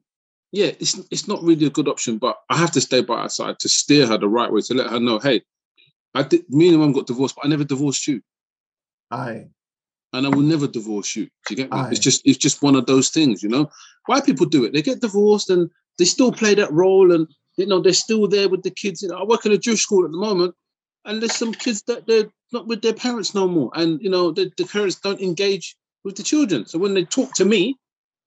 yeah 0.51 0.71
it's 0.79 0.99
it's 1.11 1.27
not 1.27 1.43
really 1.43 1.65
a 1.65 1.71
good 1.71 1.87
option 1.87 2.17
but 2.17 2.37
i 2.49 2.57
have 2.57 2.71
to 2.71 2.81
stay 2.81 3.01
by 3.01 3.23
her 3.23 3.29
side 3.29 3.59
to 3.59 3.69
steer 3.69 4.05
her 4.07 4.17
the 4.17 4.27
right 4.27 4.51
way 4.51 4.61
to 4.61 4.73
let 4.73 4.89
her 4.89 4.99
know 4.99 5.19
hey 5.19 5.41
i 6.15 6.23
did 6.23 6.47
me 6.49 6.69
and 6.69 6.79
mum 6.79 6.91
got 6.91 7.07
divorced 7.07 7.35
but 7.35 7.45
i 7.45 7.49
never 7.49 7.63
divorced 7.63 8.07
you 8.07 8.21
Aye. 9.11 9.47
and 10.13 10.25
I 10.25 10.29
will 10.29 10.41
never 10.41 10.67
divorce 10.67 11.15
you. 11.15 11.25
Do 11.25 11.31
you 11.51 11.55
get 11.55 11.71
me? 11.71 11.77
Aye. 11.77 11.89
It's 11.91 11.99
just 11.99 12.21
it's 12.25 12.37
just 12.37 12.61
one 12.61 12.75
of 12.75 12.85
those 12.85 13.09
things, 13.09 13.41
you 13.41 13.49
know. 13.49 13.69
Why 14.05 14.21
people 14.21 14.45
do 14.45 14.65
it? 14.65 14.73
They 14.73 14.81
get 14.81 15.01
divorced 15.01 15.49
and 15.49 15.69
they 15.97 16.05
still 16.05 16.31
play 16.31 16.55
that 16.55 16.71
role, 16.71 17.11
and 17.13 17.27
you 17.57 17.65
know 17.65 17.81
they're 17.81 17.93
still 17.93 18.27
there 18.27 18.49
with 18.49 18.63
the 18.63 18.71
kids. 18.71 19.01
You 19.01 19.09
know, 19.09 19.17
I 19.17 19.23
work 19.23 19.45
in 19.45 19.51
a 19.51 19.57
Jewish 19.57 19.83
school 19.83 20.05
at 20.05 20.11
the 20.11 20.17
moment, 20.17 20.55
and 21.05 21.21
there's 21.21 21.35
some 21.35 21.53
kids 21.53 21.83
that 21.83 22.07
they're 22.07 22.29
not 22.53 22.67
with 22.67 22.81
their 22.81 22.93
parents 22.93 23.35
no 23.35 23.47
more, 23.47 23.71
and 23.75 24.01
you 24.01 24.09
know 24.09 24.31
the, 24.31 24.51
the 24.57 24.65
parents 24.65 24.95
don't 24.97 25.21
engage 25.21 25.75
with 26.03 26.15
the 26.15 26.23
children. 26.23 26.65
So 26.65 26.79
when 26.79 26.93
they 26.93 27.05
talk 27.05 27.33
to 27.35 27.45
me, 27.45 27.75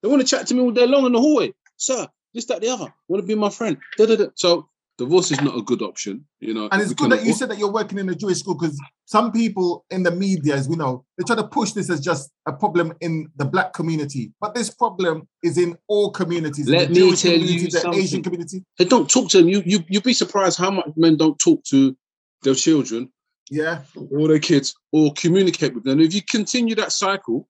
they 0.03 0.09
want 0.09 0.21
to 0.23 0.29
chat 0.29 0.47
to 0.49 0.55
me 0.55 0.63
all 0.63 0.73
day 0.73 0.87
long 0.87 1.07
in 1.07 1.13
the 1.13 1.21
hallway. 1.21 1.55
Sir, 1.77 2.07
this, 2.35 2.47
that, 2.47 2.61
the 2.61 2.69
other. 2.69 2.93
Want 3.09 3.23
to 3.23 3.27
be 3.27 3.35
my 3.35 3.51
friend? 3.51 3.79
Da, 3.99 4.07
da, 4.07 4.17
da. 4.17 4.27
So 4.37 4.69
divorce 5.01 5.31
is 5.31 5.41
not 5.41 5.57
a 5.57 5.63
good 5.63 5.83
option, 5.83 6.25
you 6.41 6.53
know. 6.55 6.69
And 6.71 6.81
it's 6.83 6.93
good 6.93 7.11
that 7.13 7.25
you 7.25 7.33
said 7.33 7.49
that 7.51 7.59
you're 7.59 7.73
working 7.73 7.99
in 7.99 8.09
a 8.09 8.15
Jewish 8.15 8.39
school 8.41 8.55
because 8.55 8.79
some 9.07 9.33
people 9.33 9.85
in 9.91 10.03
the 10.03 10.11
media, 10.11 10.55
as 10.55 10.69
we 10.69 10.77
know, 10.77 11.05
they 11.17 11.25
try 11.25 11.37
to 11.37 11.49
push 11.59 11.73
this 11.73 11.89
as 11.91 12.01
just 12.01 12.31
a 12.47 12.53
problem 12.53 12.93
in 13.01 13.29
the 13.37 13.45
black 13.45 13.73
community. 13.73 14.33
But 14.43 14.55
this 14.55 14.69
problem 14.71 15.27
is 15.43 15.57
in 15.59 15.77
all 15.89 16.11
communities. 16.11 16.69
Let 16.69 16.89
the 16.89 16.95
me 16.95 17.01
Jewish 17.01 17.23
tell 17.23 17.33
you 17.33 17.69
the 17.71 17.93
Asian 17.95 18.23
community. 18.23 18.63
they 18.79 18.85
don't 18.85 19.09
talk 19.09 19.31
to 19.31 19.39
them. 19.39 19.49
You 19.49 19.63
you 19.65 19.79
you'd 19.89 20.05
be 20.05 20.13
surprised 20.13 20.59
how 20.59 20.71
much 20.71 20.91
men 20.97 21.17
don't 21.17 21.39
talk 21.39 21.65
to 21.73 21.97
their 22.43 22.55
children 22.55 23.11
Yeah. 23.51 23.83
or 24.13 24.29
their 24.29 24.39
kids 24.39 24.75
or 24.93 25.13
communicate 25.15 25.75
with 25.75 25.85
them. 25.85 25.99
If 26.01 26.15
you 26.15 26.23
continue 26.37 26.75
that 26.77 26.93
cycle, 26.93 27.49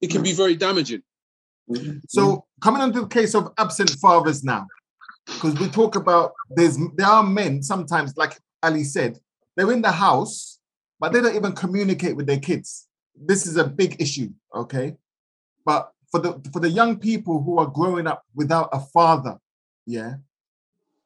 it 0.00 0.08
can 0.10 0.22
be 0.22 0.32
very 0.32 0.56
damaging. 0.56 1.02
So 2.08 2.44
coming 2.64 2.82
on 2.82 2.92
to 2.94 3.00
the 3.02 3.06
case 3.06 3.34
of 3.34 3.52
absent 3.56 3.90
fathers 4.02 4.42
now, 4.42 4.66
because 5.26 5.58
we 5.58 5.68
talk 5.68 5.96
about 5.96 6.32
there's 6.50 6.78
there 6.96 7.06
are 7.06 7.22
men 7.22 7.62
sometimes, 7.62 8.16
like 8.16 8.38
Ali 8.62 8.84
said, 8.84 9.18
they're 9.56 9.72
in 9.72 9.82
the 9.82 9.92
house, 9.92 10.58
but 10.98 11.12
they 11.12 11.20
don't 11.20 11.36
even 11.36 11.52
communicate 11.52 12.16
with 12.16 12.26
their 12.26 12.38
kids. 12.38 12.88
This 13.14 13.46
is 13.46 13.56
a 13.56 13.64
big 13.64 14.00
issue, 14.00 14.30
okay? 14.54 14.96
But 15.64 15.92
for 16.10 16.20
the 16.20 16.40
for 16.52 16.60
the 16.60 16.70
young 16.70 16.98
people 16.98 17.42
who 17.42 17.58
are 17.58 17.66
growing 17.66 18.06
up 18.06 18.24
without 18.34 18.68
a 18.72 18.80
father, 18.80 19.38
yeah, 19.86 20.14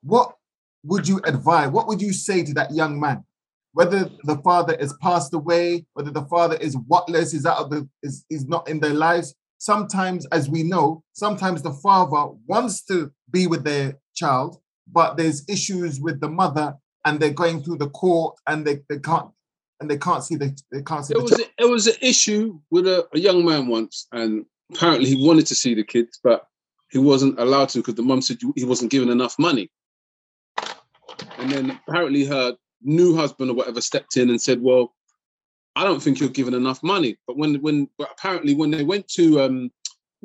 what 0.03 0.37
would 0.85 1.09
you 1.09 1.21
advise? 1.25 1.71
What 1.71 1.87
would 1.89 2.01
you 2.01 2.13
say 2.13 2.45
to 2.45 2.55
that 2.55 2.73
young 2.73 3.01
man? 3.01 3.25
Whether 3.73 4.09
the 4.23 4.37
father 4.39 4.75
is 4.75 4.95
passed 5.03 5.35
away, 5.35 5.87
whether 5.95 6.11
the 6.11 6.27
father 6.27 6.57
is 6.57 6.77
whatless, 6.77 7.35
is 7.35 7.45
out 7.45 7.59
of 7.59 7.71
the 7.71 7.89
is, 8.03 8.25
is 8.31 8.47
not 8.47 8.69
in 8.69 8.81
their 8.81 8.95
lives, 8.95 9.35
sometimes, 9.59 10.27
as 10.27 10.49
we 10.49 10.63
know, 10.63 11.03
sometimes 11.13 11.63
the 11.63 11.73
father 11.73 12.33
wants 12.47 12.85
to 12.85 13.11
be 13.31 13.47
with 13.47 13.65
their 13.65 13.99
child, 14.15 14.59
but 14.91 15.17
there's 15.17 15.49
issues 15.49 16.01
with 16.01 16.21
the 16.21 16.29
mother, 16.29 16.77
and 17.05 17.21
they're 17.21 17.31
going 17.33 17.63
through 17.63 17.79
the 17.79 17.91
court, 17.91 18.37
and 18.47 18.67
they, 18.67 18.81
they 18.89 18.99
can't 18.99 19.31
and 19.81 19.91
they 19.91 19.99
can't 19.99 20.23
see 20.25 20.37
the 20.37 20.57
they 20.73 20.83
can't 20.83 21.05
see 21.05 21.15
It 21.15 21.19
the 21.19 21.23
was 21.23 21.31
child. 21.33 21.43
a, 21.43 21.63
there 21.63 21.69
was 21.71 21.87
an 21.87 21.97
issue 22.01 22.59
with 22.71 22.87
a, 22.87 23.07
a 23.13 23.19
young 23.19 23.45
man 23.45 23.67
once, 23.67 24.07
and 24.13 24.47
apparently 24.73 25.11
he 25.11 25.27
wanted 25.27 25.47
to 25.47 25.55
see 25.55 25.75
the 25.75 25.85
kids, 25.85 26.19
but 26.23 26.47
he 26.91 26.99
wasn't 26.99 27.39
allowed 27.41 27.69
to 27.71 27.79
because 27.79 27.97
the 27.97 28.03
mum 28.03 28.23
said 28.23 28.39
he 28.55 28.65
wasn't 28.65 28.91
given 28.91 29.09
enough 29.11 29.37
money. 29.39 29.71
And 31.39 31.51
then 31.51 31.79
apparently 31.89 32.25
her 32.25 32.57
new 32.83 33.17
husband 33.17 33.51
or 33.51 33.55
whatever 33.55 33.81
stepped 33.81 34.17
in 34.17 34.31
and 34.31 34.41
said, 34.41 34.63
"Well, 34.63 34.95
I 35.77 35.85
don't 35.85 36.01
think 36.03 36.21
you're 36.21 36.29
given 36.29 36.55
enough 36.55 36.83
money." 36.83 37.19
But 37.27 37.37
when 37.37 37.57
when 37.57 37.89
but 37.99 38.11
apparently 38.13 38.55
when 38.55 38.71
they 38.71 38.85
went 38.85 39.09
to 39.09 39.41
um 39.41 39.71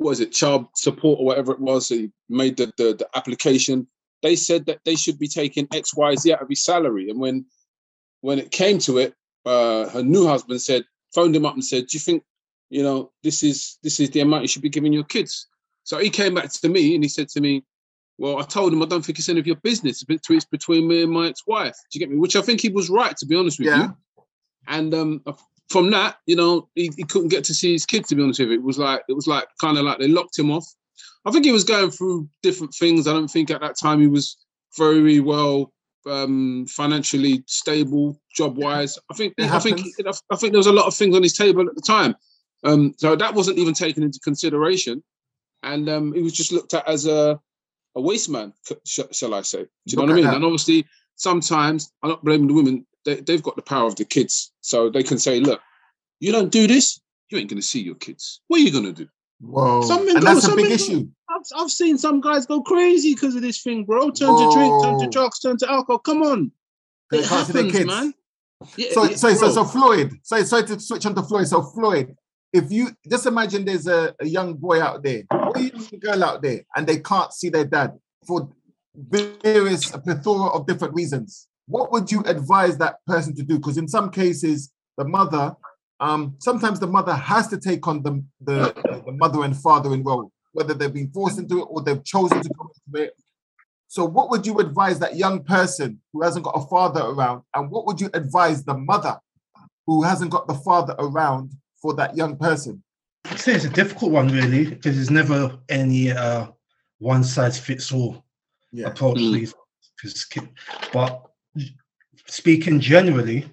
was 0.00 0.18
it 0.20 0.32
child 0.32 0.66
support 0.74 1.20
or 1.20 1.26
whatever 1.26 1.52
it 1.52 1.60
was, 1.60 1.88
he 1.88 2.10
made 2.28 2.56
the, 2.56 2.72
the 2.78 2.94
the 2.94 3.08
application. 3.14 3.86
They 4.22 4.34
said 4.34 4.66
that 4.66 4.80
they 4.84 4.96
should 4.96 5.18
be 5.18 5.28
taking 5.28 5.68
X 5.72 5.94
Y 5.94 6.14
Z 6.16 6.32
out 6.32 6.42
of 6.42 6.48
his 6.48 6.64
salary, 6.64 7.10
and 7.10 7.20
when 7.20 7.44
when 8.22 8.38
it 8.38 8.50
came 8.50 8.78
to 8.80 8.98
it, 8.98 9.14
uh, 9.46 9.88
her 9.90 10.02
new 10.02 10.26
husband 10.26 10.60
said, 10.60 10.84
phoned 11.14 11.36
him 11.36 11.46
up 11.46 11.54
and 11.54 11.64
said, 11.64 11.86
"Do 11.86 11.96
you 11.96 12.00
think, 12.00 12.22
you 12.70 12.82
know, 12.82 13.12
this 13.22 13.42
is 13.42 13.78
this 13.82 14.00
is 14.00 14.10
the 14.10 14.20
amount 14.20 14.42
you 14.42 14.48
should 14.48 14.62
be 14.62 14.68
giving 14.68 14.92
your 14.92 15.04
kids?" 15.04 15.46
So 15.84 15.98
he 15.98 16.10
came 16.10 16.34
back 16.34 16.52
to 16.52 16.68
me 16.68 16.94
and 16.94 17.04
he 17.04 17.08
said 17.08 17.28
to 17.30 17.40
me, 17.40 17.64
"Well, 18.18 18.38
I 18.38 18.42
told 18.42 18.72
him 18.72 18.82
I 18.82 18.86
don't 18.86 19.04
think 19.04 19.18
it's 19.18 19.28
any 19.28 19.40
of 19.40 19.46
your 19.46 19.56
business. 19.56 19.96
It's 19.96 20.04
between, 20.04 20.36
it's 20.38 20.46
between 20.46 20.88
me 20.88 21.02
and 21.02 21.12
my 21.12 21.28
ex-wife. 21.28 21.76
Do 21.90 21.98
you 21.98 22.00
get 22.00 22.10
me?" 22.10 22.18
Which 22.18 22.36
I 22.36 22.42
think 22.42 22.60
he 22.60 22.70
was 22.70 22.88
right, 22.90 23.16
to 23.16 23.26
be 23.26 23.36
honest 23.36 23.58
with 23.58 23.68
Yeah. 23.68 23.82
you. 23.82 23.96
And 24.66 24.94
um, 24.94 25.22
from 25.70 25.90
that, 25.92 26.16
you 26.26 26.36
know, 26.36 26.68
he, 26.74 26.90
he 26.96 27.04
couldn't 27.04 27.28
get 27.28 27.44
to 27.44 27.54
see 27.54 27.72
his 27.72 27.86
kids. 27.86 28.08
To 28.08 28.16
be 28.16 28.22
honest 28.22 28.40
with 28.40 28.50
you, 28.50 28.56
it 28.56 28.62
was 28.62 28.78
like 28.78 29.02
it 29.08 29.14
was 29.14 29.26
like 29.26 29.46
kind 29.60 29.78
of 29.78 29.84
like 29.84 29.98
they 29.98 30.08
locked 30.08 30.38
him 30.38 30.50
off. 30.50 30.66
I 31.24 31.30
think 31.30 31.44
he 31.44 31.52
was 31.52 31.64
going 31.64 31.90
through 31.90 32.28
different 32.42 32.74
things. 32.74 33.06
I 33.06 33.12
don't 33.12 33.28
think 33.28 33.50
at 33.50 33.60
that 33.60 33.78
time 33.78 34.00
he 34.00 34.06
was 34.06 34.36
very 34.76 35.20
well 35.20 35.72
um, 36.08 36.66
financially 36.66 37.44
stable, 37.46 38.20
job 38.34 38.56
wise. 38.56 38.98
I 39.10 39.14
think 39.14 39.34
I 39.38 39.58
think. 39.58 39.80
I 40.30 40.36
think 40.36 40.52
there 40.52 40.58
was 40.58 40.66
a 40.66 40.72
lot 40.72 40.86
of 40.86 40.94
things 40.94 41.14
on 41.14 41.22
his 41.22 41.34
table 41.34 41.66
at 41.68 41.74
the 41.74 41.82
time. 41.82 42.16
Um, 42.64 42.94
so 42.98 43.16
that 43.16 43.34
wasn't 43.34 43.58
even 43.58 43.74
taken 43.74 44.02
into 44.02 44.18
consideration, 44.20 45.02
and 45.62 45.88
um, 45.88 46.12
he 46.12 46.22
was 46.22 46.32
just 46.32 46.52
looked 46.52 46.74
at 46.74 46.86
as 46.88 47.06
a 47.06 47.40
a 47.96 48.00
waste 48.00 48.28
man, 48.28 48.52
shall 48.84 49.34
I 49.34 49.42
say? 49.42 49.62
Do 49.62 49.68
you 49.86 49.96
know 49.96 50.02
Look 50.02 50.08
what 50.08 50.12
I 50.12 50.14
mean? 50.16 50.24
that. 50.24 50.36
And 50.36 50.44
obviously, 50.44 50.86
sometimes 51.16 51.92
I'm 52.02 52.10
not 52.10 52.24
blaming 52.24 52.48
the 52.48 52.54
women. 52.54 52.86
They, 53.04 53.16
they've 53.16 53.42
got 53.42 53.56
the 53.56 53.62
power 53.62 53.86
of 53.86 53.96
the 53.96 54.04
kids, 54.04 54.52
so 54.60 54.90
they 54.90 55.02
can 55.02 55.18
say, 55.18 55.40
"Look, 55.40 55.60
you 56.20 56.32
don't 56.32 56.50
do 56.50 56.66
this, 56.66 57.00
you 57.30 57.38
ain't 57.38 57.48
going 57.48 57.60
to 57.60 57.66
see 57.66 57.80
your 57.80 57.94
kids. 57.94 58.40
What 58.48 58.60
are 58.60 58.64
you 58.64 58.72
going 58.72 58.84
to 58.84 58.92
do?" 58.92 59.08
Whoa. 59.40 59.80
Some 59.82 60.04
men 60.04 60.16
and 60.18 60.26
that's 60.26 60.46
a 60.46 60.54
big 60.54 60.64
men 60.64 60.72
issue. 60.72 61.08
I've, 61.30 61.42
I've 61.56 61.70
seen 61.70 61.96
some 61.96 62.20
guys 62.20 62.44
go 62.44 62.60
crazy 62.62 63.14
because 63.14 63.34
of 63.36 63.42
this 63.42 63.62
thing, 63.62 63.84
bro. 63.84 64.10
Turn 64.10 64.36
to 64.36 64.50
drink, 64.54 64.82
turn 64.82 64.98
to 64.98 65.08
drugs, 65.08 65.38
turn 65.38 65.56
to 65.58 65.70
alcohol. 65.70 65.98
Come 66.00 66.22
on, 66.22 66.52
They 67.10 67.20
it 67.20 67.26
can't 67.26 67.46
see 67.46 67.52
their 67.54 67.62
happens, 67.64 67.78
kids. 67.78 67.86
man. 67.86 68.14
Yeah, 68.76 68.88
So, 68.92 69.04
yeah, 69.04 69.16
so, 69.16 69.34
so, 69.34 69.50
so 69.50 69.64
Floyd, 69.64 70.12
so 70.22 70.42
sorry 70.42 70.64
to 70.64 70.78
switch 70.78 71.06
on 71.06 71.14
to 71.14 71.22
Floyd. 71.22 71.48
So 71.48 71.62
Floyd, 71.62 72.14
if 72.52 72.70
you 72.70 72.90
just 73.08 73.24
imagine 73.24 73.64
there's 73.64 73.86
a, 73.86 74.14
a 74.20 74.26
young 74.26 74.54
boy 74.54 74.82
out 74.82 75.02
there 75.02 75.22
or 75.30 75.56
a 75.56 75.60
young 75.62 75.88
girl 75.98 76.22
out 76.24 76.42
there 76.42 76.60
and 76.76 76.86
they 76.86 76.98
can't 76.98 77.32
see 77.32 77.48
their 77.48 77.64
dad 77.64 77.98
for 78.26 78.50
various 78.94 79.94
a 79.94 79.98
plethora 79.98 80.48
of 80.48 80.66
different 80.66 80.92
reasons, 80.92 81.46
what 81.70 81.92
would 81.92 82.10
you 82.10 82.20
advise 82.24 82.76
that 82.78 82.96
person 83.06 83.34
to 83.36 83.42
do? 83.42 83.56
Because 83.58 83.78
in 83.78 83.88
some 83.88 84.10
cases, 84.10 84.70
the 84.98 85.04
mother, 85.04 85.54
um, 86.00 86.34
sometimes 86.38 86.80
the 86.80 86.86
mother 86.86 87.14
has 87.14 87.48
to 87.48 87.58
take 87.58 87.86
on 87.86 88.02
the, 88.02 88.22
the, 88.40 88.72
the 89.06 89.12
mother 89.12 89.44
and 89.44 89.56
father 89.56 89.92
in 89.94 90.02
role. 90.02 90.30
whether 90.52 90.74
they've 90.74 90.92
been 90.92 91.10
forced 91.12 91.38
into 91.38 91.60
it 91.60 91.66
or 91.70 91.80
they've 91.82 92.04
chosen 92.04 92.40
to 92.42 92.50
go 92.58 92.70
into 92.88 93.04
it. 93.04 93.12
So, 93.86 94.04
what 94.04 94.30
would 94.30 94.46
you 94.46 94.58
advise 94.58 94.98
that 95.00 95.16
young 95.16 95.42
person 95.44 96.00
who 96.12 96.22
hasn't 96.22 96.44
got 96.44 96.54
a 96.56 96.66
father 96.66 97.00
around, 97.02 97.42
and 97.54 97.70
what 97.70 97.86
would 97.86 98.00
you 98.00 98.08
advise 98.14 98.64
the 98.64 98.74
mother 98.74 99.16
who 99.86 100.02
hasn't 100.02 100.30
got 100.32 100.46
the 100.48 100.54
father 100.54 100.94
around 100.98 101.52
for 101.82 101.94
that 101.94 102.16
young 102.16 102.36
person? 102.36 102.82
I'd 103.26 103.38
say 103.38 103.52
it's 103.54 103.64
a 103.64 103.68
difficult 103.70 104.10
one, 104.12 104.28
really, 104.28 104.64
because 104.66 104.94
there's 104.96 105.10
never 105.10 105.56
any 105.68 106.10
uh, 106.12 106.46
one 106.98 107.22
size 107.24 107.58
fits 107.58 107.92
all 107.92 108.24
Yeah. 108.72 108.88
approach. 108.88 109.18
to 109.18 109.22
Mm. 109.22 109.34
these- 109.34 109.54
'cause 110.00 110.24
ki- 110.24 110.48
But 110.92 111.29
speaking 112.26 112.80
generally, 112.80 113.50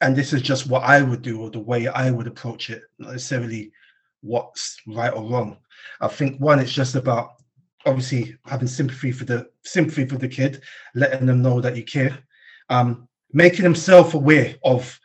and 0.00 0.14
this 0.14 0.32
is 0.32 0.42
just 0.42 0.68
what 0.68 0.84
I 0.84 1.02
would 1.02 1.22
do 1.22 1.40
or 1.40 1.50
the 1.50 1.58
way 1.58 1.88
I 1.88 2.10
would 2.10 2.26
approach 2.26 2.70
it, 2.70 2.82
not 2.98 3.12
necessarily 3.12 3.72
what's 4.20 4.76
right 4.86 5.12
or 5.12 5.24
wrong. 5.24 5.58
I 6.00 6.08
think 6.08 6.40
one, 6.40 6.58
it's 6.58 6.72
just 6.72 6.94
about 6.94 7.30
obviously 7.86 8.36
having 8.44 8.68
sympathy 8.68 9.12
for 9.12 9.24
the 9.24 9.48
sympathy 9.64 10.06
for 10.06 10.16
the 10.16 10.28
kid, 10.28 10.62
letting 10.94 11.26
them 11.26 11.42
know 11.42 11.60
that 11.60 11.76
you 11.76 11.84
care, 11.84 12.18
um, 12.68 13.08
making 13.32 13.64
himself 13.64 14.14
aware 14.14 14.54
of 14.64 14.98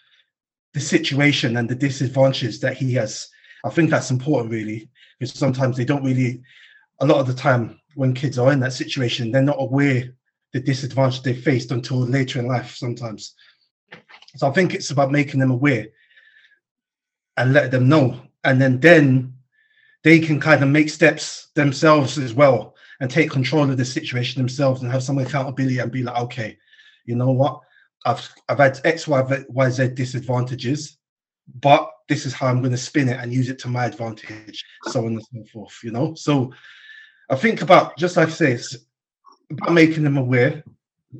the 0.73 0.79
situation 0.79 1.57
and 1.57 1.69
the 1.69 1.75
disadvantages 1.75 2.59
that 2.59 2.77
he 2.77 2.93
has. 2.93 3.27
I 3.65 3.69
think 3.69 3.89
that's 3.89 4.11
important, 4.11 4.51
really, 4.51 4.89
because 5.19 5.33
sometimes 5.33 5.77
they 5.77 5.85
don't 5.85 6.03
really. 6.03 6.41
A 6.99 7.05
lot 7.05 7.17
of 7.17 7.27
the 7.27 7.33
time, 7.33 7.79
when 7.95 8.13
kids 8.13 8.37
are 8.37 8.51
in 8.51 8.59
that 8.61 8.73
situation, 8.73 9.31
they're 9.31 9.41
not 9.41 9.59
aware 9.59 10.13
the 10.53 10.59
disadvantage 10.59 11.21
they 11.21 11.33
faced 11.33 11.71
until 11.71 11.97
later 11.97 12.39
in 12.39 12.47
life. 12.47 12.75
Sometimes, 12.75 13.35
so 14.35 14.47
I 14.47 14.51
think 14.51 14.73
it's 14.73 14.91
about 14.91 15.11
making 15.11 15.39
them 15.39 15.51
aware 15.51 15.87
and 17.37 17.53
letting 17.53 17.71
them 17.71 17.89
know, 17.89 18.19
and 18.43 18.61
then 18.61 18.79
then 18.79 19.33
they 20.03 20.19
can 20.19 20.39
kind 20.39 20.61
of 20.61 20.69
make 20.69 20.89
steps 20.89 21.47
themselves 21.55 22.17
as 22.17 22.33
well 22.33 22.75
and 22.99 23.09
take 23.09 23.31
control 23.31 23.69
of 23.69 23.77
the 23.77 23.85
situation 23.85 24.41
themselves 24.41 24.81
and 24.81 24.91
have 24.91 25.03
some 25.03 25.17
accountability 25.17 25.79
and 25.79 25.91
be 25.91 26.03
like, 26.03 26.19
okay, 26.21 26.57
you 27.05 27.15
know 27.15 27.31
what, 27.31 27.59
I've 28.05 28.29
I've 28.47 28.59
had 28.59 28.79
X, 28.83 29.07
Y, 29.07 29.43
Y, 29.49 29.69
Z 29.69 29.89
disadvantages, 29.89 30.97
but 31.61 31.89
this 32.09 32.25
is 32.25 32.33
how 32.33 32.47
I'm 32.47 32.59
going 32.59 32.71
to 32.71 32.77
spin 32.77 33.09
it 33.09 33.19
and 33.19 33.33
use 33.33 33.49
it 33.49 33.59
to 33.59 33.67
my 33.67 33.85
advantage, 33.85 34.63
so 34.85 35.05
on 35.05 35.13
and 35.13 35.23
so 35.23 35.43
forth. 35.51 35.79
You 35.83 35.91
know, 35.91 36.13
so 36.15 36.53
I 37.29 37.35
think 37.35 37.61
about 37.61 37.97
just 37.97 38.17
like 38.17 38.27
I 38.27 38.31
say, 38.31 38.59
about 39.53 39.73
making 39.73 40.03
them 40.03 40.17
aware. 40.17 40.63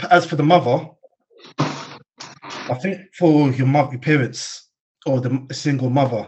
As 0.09 0.25
for 0.25 0.35
the 0.35 0.43
mother, 0.43 0.89
I 1.59 2.73
think 2.81 3.13
for 3.13 3.51
your 3.51 3.67
mother, 3.67 3.91
your 3.91 4.01
parents, 4.01 4.69
or 5.05 5.21
the 5.21 5.45
single 5.51 5.89
mother, 5.89 6.27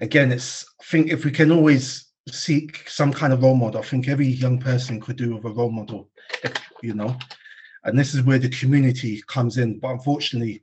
again, 0.00 0.30
it's 0.32 0.64
I 0.80 0.84
think 0.84 1.10
if 1.10 1.24
we 1.24 1.30
can 1.30 1.50
always 1.50 2.12
seek 2.28 2.88
some 2.88 3.12
kind 3.12 3.32
of 3.32 3.42
role 3.42 3.56
model, 3.56 3.80
I 3.80 3.84
think 3.84 4.08
every 4.08 4.28
young 4.28 4.58
person 4.58 5.00
could 5.00 5.16
do 5.16 5.34
with 5.34 5.44
a 5.44 5.50
role 5.50 5.70
model, 5.70 6.10
you 6.82 6.94
know. 6.94 7.16
And 7.84 7.98
this 7.98 8.14
is 8.14 8.22
where 8.22 8.38
the 8.38 8.48
community 8.48 9.22
comes 9.26 9.58
in. 9.58 9.78
But 9.78 9.92
unfortunately, 9.92 10.62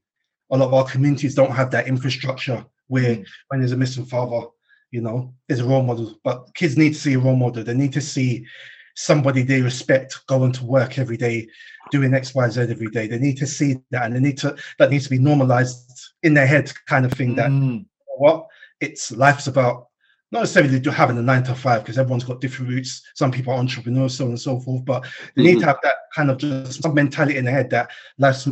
a 0.51 0.58
lot 0.58 0.68
of 0.68 0.74
our 0.74 0.86
communities 0.86 1.36
don't 1.36 1.51
have 1.51 1.72
that 1.72 1.88
infrastructure 1.88 2.66
where 2.88 3.16
Mm. 3.16 3.25
when 3.48 3.60
there's 3.60 3.72
a 3.72 3.78
missing 3.78 4.06
father, 4.06 4.48
you 4.92 5.01
know, 5.01 5.34
there's 5.48 5.62
a 5.62 5.66
role 5.66 5.84
model. 5.84 6.20
But 6.24 6.54
kids 6.56 6.78
need 6.78 6.94
to 6.94 7.00
see 7.00 7.13
a 7.13 7.20
role 7.20 7.36
model. 7.36 7.63
They 7.63 7.74
need 7.74 7.94
to 7.94 8.01
see 8.01 8.46
somebody 8.95 9.43
they 9.43 9.62
respect 9.62 10.25
going 10.27 10.51
to 10.53 10.65
work 10.65 10.98
every 11.00 11.17
day, 11.17 11.48
doing 11.91 12.13
X, 12.13 12.33
Y, 12.36 12.50
Z 12.50 12.62
every 12.62 12.89
day. 12.89 13.07
They 13.07 13.19
need 13.19 13.38
to 13.38 13.48
see 13.48 13.77
that 13.91 14.05
and 14.05 14.15
they 14.15 14.19
need 14.19 14.38
to 14.39 14.55
that 14.79 14.89
needs 14.91 15.05
to 15.05 15.10
be 15.10 15.19
normalized 15.19 16.13
in 16.24 16.33
their 16.33 16.48
head 16.48 16.71
kind 16.88 17.05
of 17.05 17.13
thing 17.13 17.36
that 17.36 17.50
Mm. 17.50 17.86
what 18.17 18.48
it's 18.79 19.12
life's 19.12 19.48
about 19.48 19.88
not 20.31 20.41
necessarily 20.41 20.79
having 20.91 21.17
a 21.17 21.21
nine 21.21 21.43
to 21.43 21.53
five 21.53 21.83
because 21.83 21.98
everyone's 21.98 22.24
got 22.24 22.39
different 22.39 22.71
routes. 22.71 23.01
Some 23.15 23.31
people 23.31 23.51
are 23.53 23.60
entrepreneurs, 23.60 24.15
so 24.15 24.24
on 24.25 24.31
and 24.31 24.39
so 24.39 24.60
forth. 24.62 24.86
But 24.86 25.05
they 25.36 25.43
need 25.43 25.60
to 25.60 25.65
have 25.65 25.79
that 25.83 25.95
kind 26.15 26.31
of 26.31 26.38
just 26.38 26.81
some 26.81 26.93
mentality 26.93 27.38
in 27.38 27.43
their 27.43 27.53
head 27.53 27.69
that 27.71 27.89
life's 28.17 28.47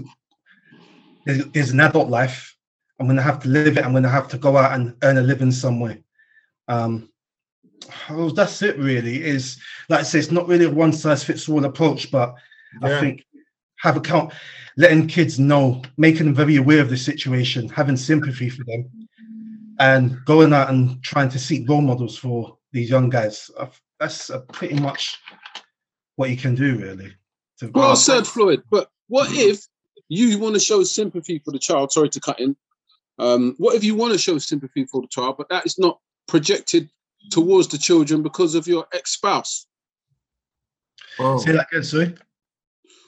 there's, 1.25 1.45
there's 1.47 1.71
an 1.71 1.79
adult 1.79 2.09
life. 2.09 2.55
I'm 2.99 3.07
gonna 3.07 3.21
have 3.21 3.39
to 3.43 3.47
live 3.47 3.77
it. 3.77 3.85
I'm 3.85 3.93
gonna 3.93 4.09
have 4.09 4.27
to 4.29 4.37
go 4.37 4.57
out 4.57 4.73
and 4.73 4.95
earn 5.03 5.17
a 5.17 5.21
living 5.21 5.51
somewhere. 5.51 5.99
Um, 6.67 7.09
well, 8.09 8.29
that's 8.29 8.61
it. 8.61 8.77
Really, 8.77 9.23
is 9.23 9.57
like 9.89 10.01
I 10.01 10.03
say, 10.03 10.19
it's 10.19 10.31
not 10.31 10.47
really 10.47 10.65
a 10.65 10.69
one 10.69 10.93
size 10.93 11.23
fits 11.23 11.47
all 11.49 11.65
approach, 11.65 12.11
but 12.11 12.35
I 12.81 12.99
think 12.99 13.25
have 13.79 13.97
account, 13.97 14.33
letting 14.77 15.07
kids 15.07 15.39
know, 15.39 15.81
making 15.97 16.25
them 16.25 16.35
very 16.35 16.57
aware 16.57 16.81
of 16.81 16.89
the 16.89 16.97
situation, 16.97 17.69
having 17.69 17.97
sympathy 17.97 18.49
for 18.49 18.63
them, 18.65 18.89
and 19.79 20.23
going 20.25 20.53
out 20.53 20.69
and 20.69 21.01
trying 21.01 21.29
to 21.29 21.39
seek 21.39 21.67
role 21.67 21.81
models 21.81 22.17
for 22.17 22.57
these 22.71 22.89
young 22.89 23.09
guys. 23.09 23.49
Uh, 23.57 23.67
That's 23.99 24.29
uh, 24.29 24.41
pretty 24.51 24.79
much 24.79 25.17
what 26.15 26.29
you 26.29 26.37
can 26.37 26.55
do, 26.55 26.77
really. 26.77 27.13
Well 27.73 27.95
said, 27.95 28.27
Floyd. 28.27 28.63
But 28.69 28.89
what 29.07 29.29
if 29.31 29.65
you 30.07 30.39
want 30.39 30.55
to 30.55 30.59
show 30.59 30.83
sympathy 30.83 31.39
for 31.43 31.51
the 31.51 31.59
child? 31.59 31.91
Sorry 31.91 32.09
to 32.09 32.19
cut 32.19 32.39
in. 32.39 32.55
Um, 33.17 33.55
what 33.57 33.75
if 33.75 33.83
you 33.83 33.95
want 33.95 34.13
to 34.13 34.19
show 34.19 34.37
sympathy 34.37 34.85
for 34.85 35.01
the 35.01 35.07
child, 35.07 35.35
but 35.37 35.49
that 35.49 35.65
is 35.65 35.77
not 35.77 35.99
projected 36.27 36.89
towards 37.31 37.67
the 37.67 37.77
children 37.77 38.23
because 38.23 38.55
of 38.55 38.67
your 38.67 38.87
ex-spouse? 38.93 39.67
Oh. 41.19 41.37
Say 41.37 41.51
that 41.51 41.67
again, 41.71 41.83
sorry. 41.83 42.15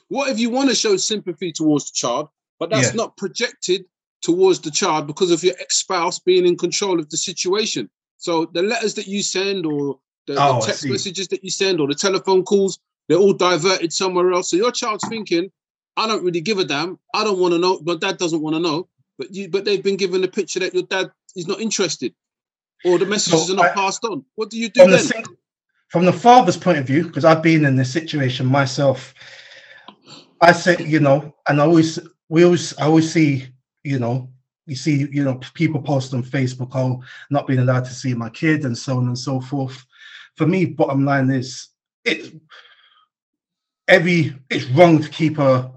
What 0.08 0.30
if 0.30 0.38
you 0.38 0.50
want 0.50 0.68
to 0.68 0.74
show 0.74 0.96
sympathy 0.96 1.52
towards 1.52 1.90
the 1.90 1.94
child, 1.94 2.28
but 2.58 2.70
that's 2.70 2.88
Yeah. 2.88 2.96
not 2.96 3.16
projected 3.16 3.86
towards 4.20 4.60
the 4.60 4.70
child 4.70 5.06
because 5.06 5.30
of 5.30 5.42
your 5.42 5.54
ex-spouse 5.58 6.18
being 6.18 6.46
in 6.46 6.56
control 6.56 7.00
of 7.00 7.08
the 7.08 7.16
situation? 7.16 7.88
So 8.18 8.46
the 8.52 8.62
letters 8.62 8.94
that 8.94 9.08
you 9.08 9.22
send, 9.22 9.66
or 9.66 9.98
the, 10.26 10.34
the 10.34 10.40
Oh, 10.40 10.58
I 10.58 10.66
text 10.66 10.86
messages 10.86 11.28
that 11.28 11.42
you 11.42 11.50
send, 11.50 11.80
or 11.80 11.88
the 11.88 11.94
telephone 11.94 12.44
calls, 12.44 12.78
they're 13.08 13.18
all 13.18 13.32
diverted 13.32 13.92
somewhere 13.92 14.32
else. 14.32 14.50
So 14.50 14.56
your 14.56 14.70
child's 14.70 15.08
thinking, 15.08 15.50
"I 15.96 16.06
don't 16.06 16.22
really 16.22 16.40
give 16.40 16.58
a 16.58 16.64
damn. 16.64 16.98
I 17.14 17.24
don't 17.24 17.38
want 17.40 17.52
to 17.52 17.58
know. 17.58 17.80
My 17.84 17.96
dad 17.96 18.18
doesn't 18.18 18.40
want 18.40 18.54
to 18.54 18.60
know." 18.60 18.88
But 19.18 19.34
you, 19.34 19.48
but 19.48 19.64
they've 19.64 19.82
been 19.82 19.96
given 19.96 20.22
a 20.22 20.28
picture 20.28 20.60
that 20.60 20.72
your 20.72 20.84
dad 20.84 21.10
is 21.34 21.48
not 21.48 21.60
interested, 21.60 22.14
or 22.84 22.98
the 22.98 23.06
messages 23.06 23.46
So 23.46 23.52
are 23.54 23.56
not 23.56 23.66
I- 23.66 23.74
passed 23.74 24.04
on. 24.04 24.24
What 24.34 24.50
do 24.50 24.58
you 24.58 24.68
do 24.68 24.82
From 24.82 24.90
the, 24.90 24.96
then? 24.98 25.06
sing- 25.06 25.24
from 25.88 26.04
the 26.06 26.12
father's 26.12 26.56
point 26.56 26.78
of 26.78 26.86
view, 26.86 27.06
because 27.06 27.24
I've 27.24 27.42
been 27.42 27.64
in 27.64 27.76
this 27.76 27.92
situation 27.92 28.46
myself, 28.46 29.12
I 30.40 30.52
say, 30.52 30.76
you 30.84 31.00
know, 31.00 31.34
and 31.48 31.60
I 31.60 31.64
always, 31.64 31.98
we 32.28 32.44
always, 32.44 32.76
I 32.78 32.86
always 32.86 33.12
see, 33.12 33.46
you 33.84 33.98
know, 33.98 34.28
you 34.66 34.74
see, 34.76 35.06
you 35.12 35.22
know, 35.24 35.38
people 35.54 35.82
post 35.82 36.14
on 36.14 36.22
Facebook, 36.24 36.70
oh, 36.74 37.02
not 37.30 37.46
being 37.46 37.58
allowed 37.58 37.84
to 37.84 37.92
see 37.92 38.14
my 38.14 38.30
kid 38.30 38.64
and 38.64 38.76
so 38.76 38.96
on 38.96 39.06
and 39.08 39.18
so 39.18 39.40
forth. 39.40 39.84
For 40.36 40.46
me, 40.46 40.64
bottom 40.64 41.04
line 41.04 41.30
is 41.30 41.68
it 42.04 42.32
every 43.88 44.34
it's 44.50 44.64
wrong 44.70 45.02
to 45.02 45.08
keep 45.08 45.38
a 45.38 45.70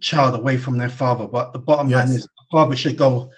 child 0.00 0.34
away 0.34 0.56
from 0.56 0.78
their 0.78 0.88
father, 0.88 1.26
but 1.26 1.52
the 1.52 1.58
bottom 1.58 1.90
line 1.90 2.08
is 2.08 2.24
a 2.24 2.44
father 2.52 2.76
should 2.76 2.96
go 2.96 3.30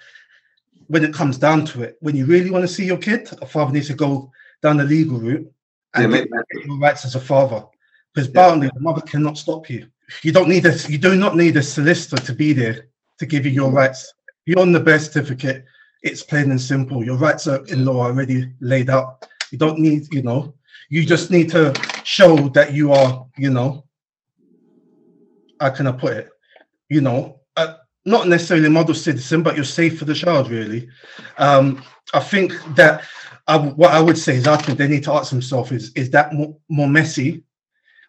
when 0.93 1.03
it 1.03 1.11
comes 1.11 1.39
down 1.39 1.65
to 1.65 1.81
it. 1.81 1.97
When 2.01 2.15
you 2.15 2.27
really 2.27 2.51
want 2.51 2.61
to 2.61 2.67
see 2.67 2.85
your 2.85 2.99
kid, 2.99 3.27
a 3.41 3.47
father 3.47 3.73
needs 3.73 3.87
to 3.87 3.95
go 3.95 4.31
down 4.61 4.77
the 4.77 4.83
legal 4.83 5.17
route 5.17 5.51
and 5.95 6.11
make 6.11 6.29
get 6.29 6.65
your 6.65 6.77
rights 6.77 7.03
as 7.03 7.15
a 7.15 7.19
father. 7.19 7.65
Because 8.13 8.29
Yeah. 8.31 8.55
the 8.55 8.79
mother 8.79 9.01
cannot 9.01 9.39
stop 9.39 9.71
you. 9.71 9.87
You 10.21 10.31
don't 10.31 10.47
need 10.47 10.67
a 10.67 10.73
you 10.87 10.99
do 10.99 11.15
not 11.15 11.35
need 11.35 11.57
a 11.57 11.63
solicitor 11.63 12.17
to 12.27 12.33
be 12.33 12.53
there 12.53 12.89
to 13.17 13.25
give 13.25 13.43
you 13.43 13.51
your 13.51 13.71
rights. 13.71 14.13
You're 14.45 14.59
on 14.59 14.71
the 14.71 14.79
birth 14.79 15.05
certificate. 15.05 15.65
It's 16.03 16.21
plain 16.21 16.51
and 16.51 16.61
simple. 16.61 17.03
Your 17.03 17.17
rights 17.17 17.47
are 17.47 17.65
in 17.73 17.85
law 17.85 18.05
already 18.05 18.53
laid 18.59 18.91
out. 18.91 19.27
You 19.51 19.57
don't 19.57 19.79
need, 19.79 20.13
you 20.13 20.21
know, 20.21 20.53
you 20.89 21.03
just 21.13 21.31
need 21.31 21.49
to 21.57 21.73
show 22.03 22.49
that 22.49 22.71
you 22.71 22.93
are, 22.93 23.25
you 23.35 23.49
know, 23.49 23.83
how 25.59 25.71
can 25.71 25.87
I 25.87 25.93
put 25.93 26.13
it? 26.21 26.29
You 26.89 27.01
know, 27.01 27.39
not 28.05 28.27
necessarily 28.27 28.67
a 28.67 28.71
model 28.71 28.95
citizen, 28.95 29.43
but 29.43 29.55
you're 29.55 29.65
safe 29.65 29.97
for 29.97 30.05
the 30.05 30.13
child, 30.13 30.49
really. 30.49 30.89
Um, 31.37 31.83
I 32.13 32.19
think 32.19 32.53
that 32.75 33.03
I, 33.47 33.57
what 33.57 33.91
I 33.91 34.01
would 34.01 34.17
say 34.17 34.35
is 34.35 34.47
I 34.47 34.57
think 34.57 34.77
they 34.77 34.87
need 34.87 35.03
to 35.03 35.13
ask 35.13 35.29
themselves 35.29 35.71
is 35.71 35.91
is 35.93 36.09
that 36.11 36.33
more, 36.33 36.55
more 36.69 36.87
messy? 36.87 37.43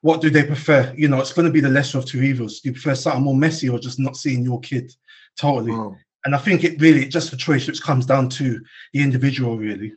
What 0.02 0.20
do 0.20 0.30
they 0.30 0.44
prefer? 0.44 0.92
You 0.96 1.09
know, 1.09 1.20
it's 1.20 1.33
going 1.33 1.46
to 1.46 1.52
be 1.52 1.61
the 1.61 1.68
lesser 1.68 1.98
of 1.98 2.07
two 2.07 2.22
evils. 2.22 2.61
Do 2.61 2.68
you 2.68 2.74
prefer 2.74 2.94
something 2.94 3.22
more 3.22 3.37
messy 3.37 3.68
or 3.68 3.78
just 3.78 3.98
not 3.98 4.16
seeing 4.16 4.44
your 4.44 4.61
kid 4.61 4.92
totally? 5.37 5.72
Oh. 5.72 5.96
And 6.24 6.35
I 6.35 6.38
think 6.38 6.64
it 6.64 6.80
really 6.80 7.07
just 7.07 7.33
a 7.33 7.37
choice 7.37 7.66
which 7.66 7.83
comes 7.83 8.07
down 8.07 8.28
to 8.30 8.61
the 8.92 9.02
individual, 9.02 9.57
really. 9.57 9.94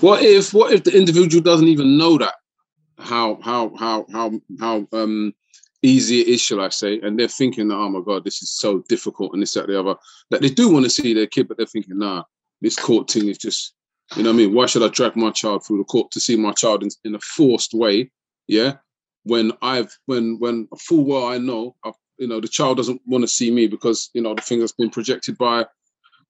What 0.00 0.22
if 0.22 0.52
what 0.54 0.72
if 0.72 0.84
the 0.84 0.96
individual 0.96 1.42
doesn't 1.42 1.68
even 1.68 1.98
know 1.98 2.18
that 2.18 2.34
how 2.98 3.38
how 3.42 3.74
how 3.76 4.06
how 4.12 4.32
how 4.58 4.86
um 4.92 5.34
easy 5.86 6.20
it 6.20 6.28
is, 6.28 6.40
shall 6.40 6.60
I 6.60 6.68
say, 6.68 7.00
and 7.00 7.18
they're 7.18 7.28
thinking, 7.28 7.68
that, 7.68 7.76
oh 7.76 7.88
my 7.88 8.00
god, 8.00 8.24
this 8.24 8.42
is 8.42 8.50
so 8.50 8.84
difficult 8.88 9.32
and 9.32 9.42
this 9.42 9.54
that 9.54 9.66
the 9.66 9.78
other. 9.78 9.94
That 10.30 10.42
they 10.42 10.48
do 10.48 10.70
want 10.70 10.84
to 10.84 10.90
see 10.90 11.14
their 11.14 11.26
kid, 11.26 11.48
but 11.48 11.56
they're 11.56 11.66
thinking, 11.66 11.98
nah, 11.98 12.24
this 12.60 12.76
court 12.76 13.10
thing 13.10 13.28
is 13.28 13.38
just, 13.38 13.74
you 14.16 14.22
know 14.22 14.30
what 14.30 14.34
I 14.34 14.38
mean? 14.38 14.54
Why 14.54 14.66
should 14.66 14.82
I 14.82 14.88
drag 14.88 15.16
my 15.16 15.30
child 15.30 15.64
through 15.64 15.78
the 15.78 15.84
court 15.84 16.10
to 16.12 16.20
see 16.20 16.36
my 16.36 16.52
child 16.52 16.82
in, 16.82 16.90
in 17.04 17.14
a 17.14 17.20
forced 17.20 17.74
way? 17.74 18.10
Yeah. 18.46 18.74
When 19.24 19.52
I've 19.60 19.96
when 20.06 20.38
when 20.38 20.68
full 20.78 21.04
well 21.04 21.26
I 21.26 21.38
know 21.38 21.74
I've, 21.84 21.94
you 22.16 22.28
know 22.28 22.40
the 22.40 22.48
child 22.48 22.76
doesn't 22.76 23.02
want 23.06 23.22
to 23.22 23.28
see 23.28 23.50
me 23.50 23.66
because 23.66 24.08
you 24.14 24.22
know 24.22 24.34
the 24.34 24.42
thing 24.42 24.60
that's 24.60 24.72
been 24.72 24.90
projected 24.90 25.36
by 25.36 25.66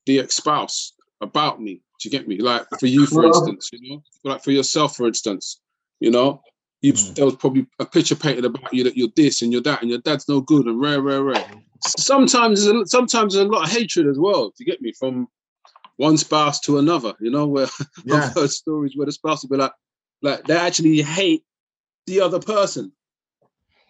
the 0.07 0.19
ex-spouse. 0.21 0.95
about 1.21 1.61
me. 1.61 1.83
Do 2.01 2.09
you 2.09 2.11
get 2.11 2.29
me? 2.29 2.39
Like 2.39 2.67
for 2.79 2.87
you, 2.87 3.07
for 3.07 3.25
instance, 3.25 3.71
you 3.73 3.97
know, 3.97 4.03
like 4.25 4.43
for 4.43 4.51
yourself, 4.51 4.97
for 4.97 5.07
instance, 5.07 5.61
you 6.01 6.11
know, 6.11 6.43
you 6.87 6.93
Mm. 6.93 7.15
there 7.17 7.25
was 7.25 7.37
probably 7.37 7.67
a 7.79 7.85
picture 7.85 8.15
painted 8.15 8.45
about 8.45 8.73
you 8.73 8.85
that 8.85 8.97
you're 8.97 9.09
this 9.17 9.43
and 9.43 9.53
you're 9.53 9.63
that 9.63 9.83
and 9.83 9.91
your 9.91 10.01
dad's 10.01 10.29
no 10.29 10.41
good 10.41 10.67
and 10.67 10.81
rare, 10.81 11.03
rare, 11.03 11.23
rare. 11.23 11.45
Sometimes 11.87 12.65
there's 12.65 12.83
a, 12.83 12.87
sometimes 12.87 13.35
there's 13.35 13.47
a 13.47 13.51
lot 13.51 13.65
of 13.65 13.71
hatred 13.71 14.07
as 14.07 14.19
well. 14.19 14.49
Do 14.49 14.55
you 14.59 14.67
get 14.67 14.81
me? 14.81 14.93
From 14.93 15.29
one 15.97 16.17
spouse 16.17 16.61
to 16.61 16.79
another, 16.79 17.15
you 17.21 17.31
know, 17.31 17.47
where 17.47 17.69
Yeah. 18.05 18.17
I've 18.27 18.35
heard 18.35 18.51
stories 18.51 18.93
where 18.97 19.07
the 19.07 19.13
spouse 19.13 19.43
will 19.43 19.51
be 19.51 19.63
like, 19.63 19.73
like 20.23 20.45
they 20.45 20.57
actually 20.57 21.03
hate 21.03 21.45
the 22.07 22.21
other 22.21 22.39
person. 22.39 22.93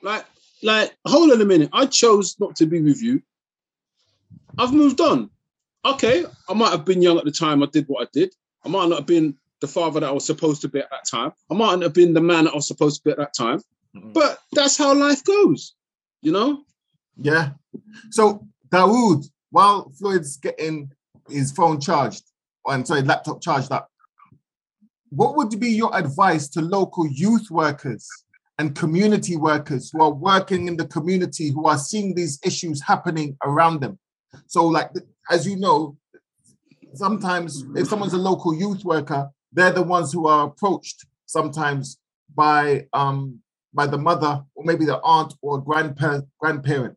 Like, 0.02 0.24
like, 0.62 0.96
hold 1.06 1.30
on 1.32 1.40
a 1.40 1.44
minute. 1.44 1.70
I 1.72 1.86
chose 1.86 2.36
not 2.38 2.56
to 2.56 2.66
be 2.66 2.80
with 2.80 3.02
you. 3.02 3.22
I've 4.58 4.72
moved 4.72 5.00
on. 5.00 5.30
Okay, 5.84 6.24
I 6.48 6.54
might 6.54 6.70
have 6.70 6.84
been 6.84 7.02
young 7.02 7.18
at 7.18 7.24
the 7.24 7.30
time 7.30 7.62
I 7.62 7.66
did 7.66 7.84
what 7.88 8.06
I 8.06 8.08
did. 8.12 8.34
I 8.64 8.68
might 8.68 8.88
not 8.88 8.98
have 9.00 9.06
been 9.06 9.36
the 9.60 9.68
father 9.68 10.00
that 10.00 10.08
I 10.08 10.12
was 10.12 10.26
supposed 10.26 10.60
to 10.62 10.68
be 10.68 10.80
at 10.80 10.90
that 10.90 11.06
time. 11.10 11.32
I 11.50 11.54
might 11.54 11.76
not 11.76 11.82
have 11.82 11.94
been 11.94 12.14
the 12.14 12.20
man 12.20 12.44
that 12.44 12.52
I 12.52 12.56
was 12.56 12.68
supposed 12.68 12.96
to 12.96 13.04
be 13.04 13.10
at 13.10 13.18
that 13.18 13.34
time. 13.34 13.60
Mhm. 13.94 14.12
But 14.12 14.38
that's 14.52 14.76
how 14.76 14.94
life 14.94 15.24
goes, 15.24 15.74
you 16.20 16.32
know? 16.32 16.64
Yeah. 17.16 17.52
So 18.10 18.46
Dawood, 18.68 19.24
while 19.50 19.90
Floyd's 19.98 20.36
getting 20.36 20.92
his 21.28 21.52
phone 21.52 21.80
charged, 21.80 22.24
and 22.66 22.86
sorry, 22.86 23.02
laptop 23.02 23.40
charged 23.40 23.72
up, 23.72 23.90
what 25.10 25.36
would 25.36 25.58
be 25.58 25.70
your 25.70 25.96
advice 25.96 26.48
to 26.48 26.60
local 26.60 27.06
youth 27.06 27.50
workers 27.50 28.08
and 28.58 28.74
community 28.74 29.36
workers 29.36 29.90
who 29.92 30.02
are 30.02 30.12
working 30.12 30.66
in 30.66 30.76
the 30.76 30.86
community 30.86 31.50
who 31.50 31.66
are 31.66 31.78
seeing 31.78 32.14
these 32.14 32.38
issues 32.44 32.82
happening 32.82 33.36
around 33.44 33.80
them? 33.80 33.98
So, 34.46 34.66
like 34.66 34.90
as 35.30 35.46
you 35.46 35.56
know, 35.56 35.96
sometimes 36.94 37.64
if 37.74 37.88
someone's 37.88 38.14
a 38.14 38.18
local 38.18 38.54
youth 38.54 38.84
worker, 38.84 39.30
they're 39.56 39.72
the 39.72 39.82
ones 39.82 40.12
who 40.12 40.26
are 40.28 40.46
approached 40.46 41.04
sometimes 41.26 41.98
by 42.34 42.86
um 42.92 43.40
by 43.74 43.86
the 43.86 43.98
mother 43.98 44.42
or 44.54 44.64
maybe 44.64 44.84
the 44.84 45.00
aunt 45.02 45.34
or 45.42 45.60
grandparent 45.60 46.24
grandparent 46.38 46.96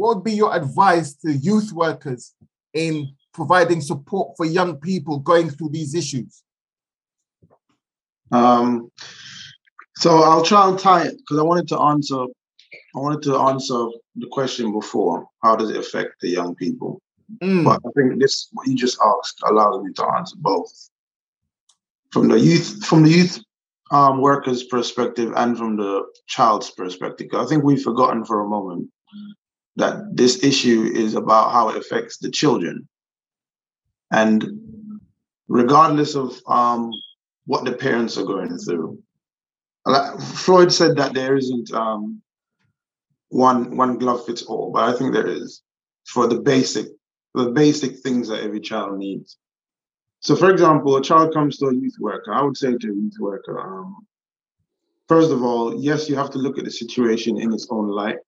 what 0.00 0.16
would 0.16 0.24
be 0.24 0.32
your 0.32 0.54
advice 0.54 1.14
to 1.14 1.32
youth 1.32 1.72
workers 1.72 2.34
in 2.72 3.08
providing 3.34 3.80
support 3.80 4.36
for 4.36 4.46
young 4.46 4.76
people 4.76 5.18
going 5.18 5.50
through 5.50 5.68
these 5.70 5.94
issues? 5.94 6.42
Um, 8.32 8.90
so 9.96 10.22
I'll 10.22 10.42
try 10.42 10.68
and 10.68 10.78
tie 10.78 11.02
it 11.02 11.16
because 11.18 11.38
I 11.38 11.42
wanted 11.42 11.68
to 11.68 11.78
answer. 11.78 12.22
I 12.94 12.98
wanted 12.98 13.22
to 13.22 13.36
answer 13.36 13.88
the 14.16 14.28
question 14.30 14.72
before. 14.72 15.26
How 15.42 15.54
does 15.54 15.70
it 15.70 15.76
affect 15.76 16.14
the 16.20 16.28
young 16.30 16.54
people? 16.54 17.00
Mm, 17.42 17.64
But 17.64 17.80
I 17.86 17.90
think 17.94 18.20
this 18.20 18.48
what 18.52 18.66
you 18.66 18.74
just 18.74 18.98
asked 19.04 19.40
allows 19.44 19.82
me 19.82 19.92
to 19.94 20.06
answer 20.16 20.36
both. 20.38 20.72
From 22.12 22.28
the 22.28 22.38
youth, 22.38 22.84
from 22.84 23.02
the 23.04 23.10
youth 23.10 23.38
um, 23.90 24.20
workers' 24.20 24.64
perspective, 24.64 25.32
and 25.36 25.56
from 25.56 25.76
the 25.76 26.04
child's 26.26 26.70
perspective. 26.70 27.28
I 27.34 27.46
think 27.46 27.64
we've 27.64 27.82
forgotten 27.82 28.24
for 28.24 28.40
a 28.40 28.48
moment 28.48 28.90
that 29.76 30.02
this 30.12 30.42
issue 30.42 30.90
is 30.94 31.14
about 31.14 31.52
how 31.52 31.68
it 31.70 31.76
affects 31.76 32.18
the 32.18 32.30
children, 32.30 32.88
and 34.10 34.44
regardless 35.48 36.14
of 36.14 36.36
um, 36.46 36.90
what 37.46 37.64
the 37.64 37.72
parents 37.72 38.16
are 38.16 38.24
going 38.24 38.56
through. 38.58 38.98
Like 39.86 40.20
Floyd 40.20 40.72
said 40.72 40.96
that 40.96 41.14
there 41.14 41.36
isn't 41.36 41.72
um, 41.72 42.22
one 43.30 43.76
one 43.76 43.98
glove 43.98 44.26
fits 44.26 44.42
all, 44.42 44.70
but 44.72 44.84
I 44.84 44.96
think 44.96 45.12
there 45.12 45.26
is 45.26 45.62
for 46.06 46.26
the 46.26 46.40
basic 46.40 46.86
the 47.34 47.50
basic 47.50 47.98
things 47.98 48.28
that 48.28 48.42
every 48.42 48.60
child 48.60 48.98
needs. 48.98 49.38
So, 50.20 50.36
for 50.36 50.50
example, 50.50 50.96
a 50.96 51.02
child 51.02 51.32
comes 51.32 51.56
to 51.58 51.66
a 51.66 51.74
youth 51.74 51.96
worker. 51.98 52.32
I 52.32 52.42
would 52.42 52.56
say 52.56 52.76
to 52.76 52.88
a 52.90 52.94
youth 52.94 53.16
worker, 53.18 53.58
um, 53.58 54.06
first 55.08 55.30
of 55.30 55.42
all, 55.42 55.80
yes, 55.80 56.08
you 56.08 56.16
have 56.16 56.30
to 56.30 56.38
look 56.38 56.58
at 56.58 56.64
the 56.64 56.70
situation 56.70 57.40
in 57.40 57.52
its 57.52 57.66
own 57.70 57.88
light, 57.88 58.18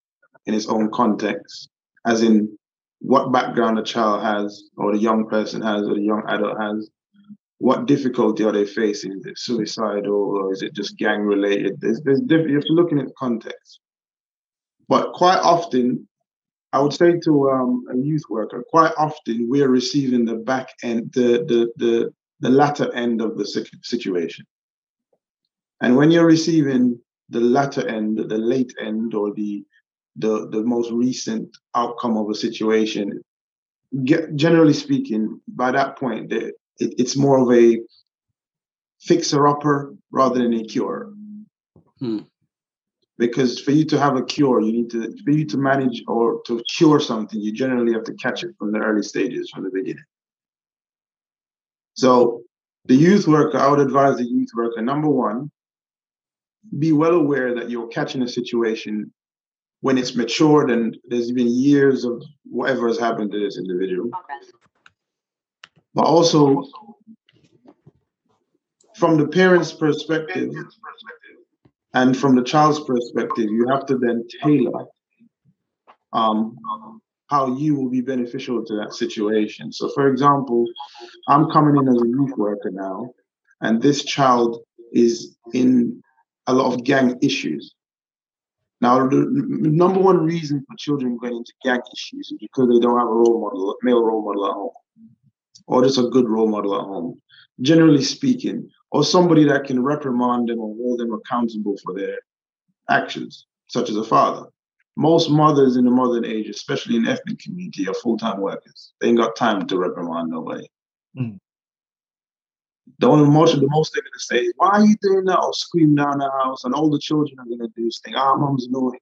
in 0.46 0.54
its 0.54 0.68
own 0.68 0.90
context, 0.90 1.68
as 2.06 2.22
in 2.22 2.56
what 3.00 3.30
background 3.30 3.78
a 3.78 3.82
child 3.82 4.22
has, 4.22 4.70
or 4.78 4.92
the 4.92 4.98
young 4.98 5.28
person 5.28 5.60
has, 5.60 5.82
or 5.82 5.94
the 5.94 6.00
young 6.00 6.22
adult 6.28 6.58
has. 6.58 6.88
What 7.58 7.86
difficulty 7.86 8.42
are 8.44 8.52
they 8.52 8.64
facing? 8.64 9.12
Is 9.12 9.26
it 9.26 9.38
suicidal, 9.38 10.14
or 10.14 10.52
is 10.52 10.62
it 10.62 10.74
just 10.74 10.96
gang 10.96 11.20
related? 11.20 11.80
There's, 11.80 12.00
there's 12.00 12.20
diff- 12.22 12.48
you 12.48 12.54
have 12.54 12.64
to 12.64 12.72
look 12.72 12.90
in 12.90 12.98
the 12.98 13.12
context. 13.18 13.80
But 14.88 15.12
quite 15.12 15.38
often, 15.38 16.08
I 16.72 16.80
would 16.80 16.92
say 16.94 17.18
to 17.24 17.50
um, 17.50 17.84
a 17.92 17.96
youth 17.96 18.22
worker, 18.30 18.64
quite 18.70 18.92
often 18.96 19.48
we 19.48 19.62
are 19.62 19.68
receiving 19.68 20.24
the 20.24 20.36
back 20.36 20.68
end, 20.82 21.12
the 21.12 21.44
the 21.46 21.72
the, 21.76 22.12
the 22.40 22.48
latter 22.48 22.92
end 22.94 23.20
of 23.20 23.36
the 23.36 23.46
situation. 23.82 24.46
And 25.82 25.96
when 25.96 26.10
you're 26.10 26.26
receiving 26.26 26.98
the 27.28 27.40
latter 27.40 27.86
end, 27.86 28.18
the 28.18 28.38
late 28.38 28.72
end, 28.80 29.14
or 29.14 29.34
the 29.34 29.64
the 30.16 30.48
the 30.48 30.62
most 30.62 30.90
recent 30.90 31.56
outcome 31.74 32.16
of 32.16 32.30
a 32.30 32.34
situation, 32.34 33.22
get, 34.04 34.34
generally 34.34 34.72
speaking, 34.72 35.40
by 35.48 35.72
that 35.72 35.98
point, 35.98 36.30
the, 36.30 36.48
it, 36.78 36.94
it's 36.98 37.16
more 37.16 37.38
of 37.38 37.52
a 37.52 37.78
fixer 39.00 39.46
upper 39.46 39.94
rather 40.10 40.42
than 40.42 40.54
a 40.54 40.64
cure. 40.64 41.12
Hmm. 41.98 42.20
Because 43.18 43.60
for 43.60 43.72
you 43.72 43.84
to 43.86 43.98
have 43.98 44.16
a 44.16 44.24
cure, 44.24 44.60
you 44.60 44.72
need 44.72 44.90
to 44.90 45.14
for 45.24 45.30
you 45.30 45.44
to 45.46 45.58
manage 45.58 46.02
or 46.08 46.42
to 46.46 46.62
cure 46.76 46.98
something, 46.98 47.40
you 47.40 47.52
generally 47.52 47.92
have 47.92 48.04
to 48.04 48.14
catch 48.14 48.42
it 48.42 48.54
from 48.58 48.72
the 48.72 48.78
early 48.78 49.02
stages, 49.02 49.50
from 49.50 49.64
the 49.64 49.70
beginning. 49.70 50.04
So 51.94 52.42
the 52.86 52.94
youth 52.94 53.28
worker, 53.28 53.58
I 53.58 53.68
would 53.68 53.80
advise 53.80 54.16
the 54.16 54.24
youth 54.24 54.48
worker, 54.56 54.80
number 54.80 55.08
one, 55.08 55.50
be 56.78 56.92
well 56.92 57.14
aware 57.14 57.54
that 57.54 57.70
you're 57.70 57.88
catching 57.88 58.22
a 58.22 58.28
situation 58.28 59.12
when 59.80 59.98
it's 59.98 60.14
matured 60.14 60.70
and 60.70 60.96
there's 61.08 61.32
been 61.32 61.48
years 61.48 62.04
of 62.04 62.22
whatever 62.44 62.86
has 62.88 62.98
happened 62.98 63.32
to 63.32 63.38
this 63.38 63.58
individual. 63.58 64.10
But 65.94 66.04
also 66.04 66.64
from 68.96 69.18
the 69.18 69.26
parent's 69.26 69.72
perspective 69.72 70.54
and 71.94 72.16
from 72.16 72.36
the 72.36 72.42
child's 72.42 72.80
perspective, 72.80 73.46
you 73.50 73.66
have 73.68 73.86
to 73.86 73.98
then 73.98 74.24
tailor 74.42 74.86
um, 76.12 76.56
how 77.28 77.56
you 77.56 77.74
will 77.74 77.88
be 77.88 78.00
beneficial 78.00 78.64
to 78.64 78.76
that 78.76 78.92
situation. 78.92 79.72
So, 79.72 79.88
for 79.94 80.08
example, 80.08 80.66
I'm 81.28 81.50
coming 81.50 81.76
in 81.76 81.88
as 81.88 82.02
a 82.02 82.06
youth 82.06 82.36
worker 82.36 82.70
now, 82.70 83.12
and 83.60 83.80
this 83.80 84.04
child 84.04 84.62
is 84.92 85.36
in 85.52 86.02
a 86.46 86.52
lot 86.52 86.74
of 86.74 86.84
gang 86.84 87.18
issues. 87.22 87.74
Now, 88.80 89.06
the 89.06 89.26
number 89.30 90.00
one 90.00 90.24
reason 90.24 90.64
for 90.68 90.76
children 90.76 91.16
going 91.16 91.36
into 91.36 91.52
gang 91.64 91.80
issues 91.94 92.32
is 92.32 92.38
because 92.40 92.68
they 92.68 92.80
don't 92.80 92.98
have 92.98 93.08
a 93.08 93.12
role 93.12 93.40
model, 93.40 93.76
male 93.82 94.04
role 94.04 94.24
model 94.24 94.46
at 94.46 94.54
home, 94.54 94.70
or 95.68 95.84
just 95.84 95.98
a 95.98 96.10
good 96.10 96.28
role 96.28 96.48
model 96.48 96.74
at 96.74 96.84
home, 96.84 97.20
generally 97.60 98.02
speaking, 98.02 98.68
or 98.92 99.02
somebody 99.02 99.44
that 99.44 99.64
can 99.64 99.82
reprimand 99.82 100.48
them 100.48 100.60
or 100.60 100.74
hold 100.76 101.00
them 101.00 101.12
accountable 101.12 101.76
for 101.82 101.94
their 101.94 102.18
actions, 102.90 103.46
such 103.68 103.88
as 103.88 103.96
a 103.96 104.04
father. 104.04 104.46
Most 104.96 105.30
mothers 105.30 105.76
in 105.76 105.86
the 105.86 105.90
modern 105.90 106.26
age, 106.26 106.48
especially 106.48 106.96
in 106.96 107.04
the 107.04 107.10
ethnic 107.10 107.38
community, 107.38 107.88
are 107.88 107.94
full-time 107.94 108.40
workers. 108.40 108.92
They 109.00 109.08
ain't 109.08 109.16
got 109.16 109.34
time 109.34 109.66
to 109.66 109.78
reprimand 109.78 110.28
nobody. 110.28 110.66
Mm. 111.18 111.38
The 112.98 113.08
only 113.08 113.30
most 113.30 113.58
the 113.58 113.66
most 113.68 113.94
they're 113.94 114.02
gonna 114.02 114.18
say 114.18 114.46
is, 114.46 114.52
"Why 114.56 114.68
are 114.68 114.84
you 114.84 114.96
doing 115.00 115.24
that?" 115.24 115.40
or 115.40 115.54
scream 115.54 115.94
down 115.94 116.18
the 116.18 116.30
house, 116.30 116.64
and 116.64 116.74
all 116.74 116.90
the 116.90 116.98
children 116.98 117.38
are 117.40 117.46
gonna 117.46 117.68
do 117.74 117.86
is 117.86 118.00
think, 118.04 118.16
"Ah, 118.16 118.36
mom's 118.36 118.66
annoying." 118.66 119.00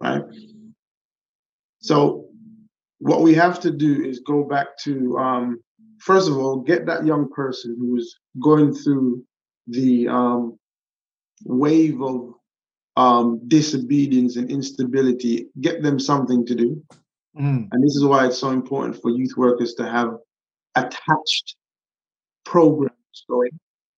Right. 0.00 0.24
So, 1.78 2.28
what 2.98 3.22
we 3.22 3.34
have 3.34 3.60
to 3.60 3.70
do 3.70 4.02
is 4.02 4.20
go 4.20 4.42
back 4.42 4.76
to 4.78 5.16
um, 5.18 5.62
first 6.00 6.28
of 6.28 6.36
all, 6.36 6.60
get 6.60 6.86
that 6.86 7.04
young 7.06 7.30
person 7.30 7.76
who 7.78 7.96
is 7.96 8.18
going 8.40 8.74
through 8.74 9.24
the 9.66 10.08
um, 10.08 10.58
wave 11.44 12.00
of 12.00 12.34
um, 12.96 13.40
disobedience 13.48 14.36
and 14.36 14.50
instability, 14.50 15.48
get 15.60 15.82
them 15.82 15.98
something 15.98 16.46
to 16.46 16.54
do. 16.54 16.82
Mm, 17.38 17.68
And 17.70 17.84
this 17.84 17.94
is 17.96 18.04
why 18.04 18.26
it's 18.26 18.38
so 18.38 18.50
important 18.50 19.00
for 19.00 19.10
youth 19.10 19.36
workers 19.36 19.74
to 19.74 19.86
have 19.86 20.14
attached 20.74 21.56
programs 22.44 23.24
going. 23.28 23.58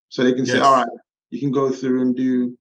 So 0.09 0.25
they 0.25 0.33
can 0.33 0.47
say, 0.47 0.61
all 0.61 0.73
right, 0.73 0.87
you 1.31 1.41
can 1.41 1.51
go 1.51 1.71
through 1.71 2.01
and 2.01 2.17
do, 2.17 2.57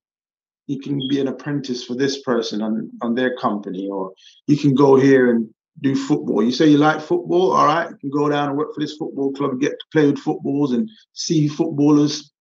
you 0.66 0.80
can 0.80 1.00
be 1.08 1.20
an 1.20 1.28
apprentice 1.28 1.84
for 1.84 1.94
this 1.94 2.22
person 2.22 2.60
on, 2.60 2.90
on 3.00 3.14
their 3.14 3.36
company, 3.36 3.88
or 3.90 4.12
you 4.46 4.58
can 4.58 4.74
go 4.74 4.96
here 4.96 5.30
and 5.30 5.48
do 5.82 5.94
football. 5.94 6.42
You 6.42 6.52
say 6.52 6.68
you 6.68 6.78
like 6.78 7.00
football, 7.00 7.52
all 7.52 7.66
right, 7.66 7.90
you 7.90 7.96
can 7.96 8.10
go 8.10 8.28
down 8.28 8.48
and 8.48 8.58
work 8.58 8.74
for 8.74 8.80
this 8.80 8.96
football 8.96 9.32
club 9.32 9.52
and 9.52 9.60
get 9.60 9.72
to 9.72 9.86
play 9.92 10.06
with 10.06 10.18
footballs 10.18 10.72
and 10.72 10.88
see 11.12 11.48
footballers 11.48 12.32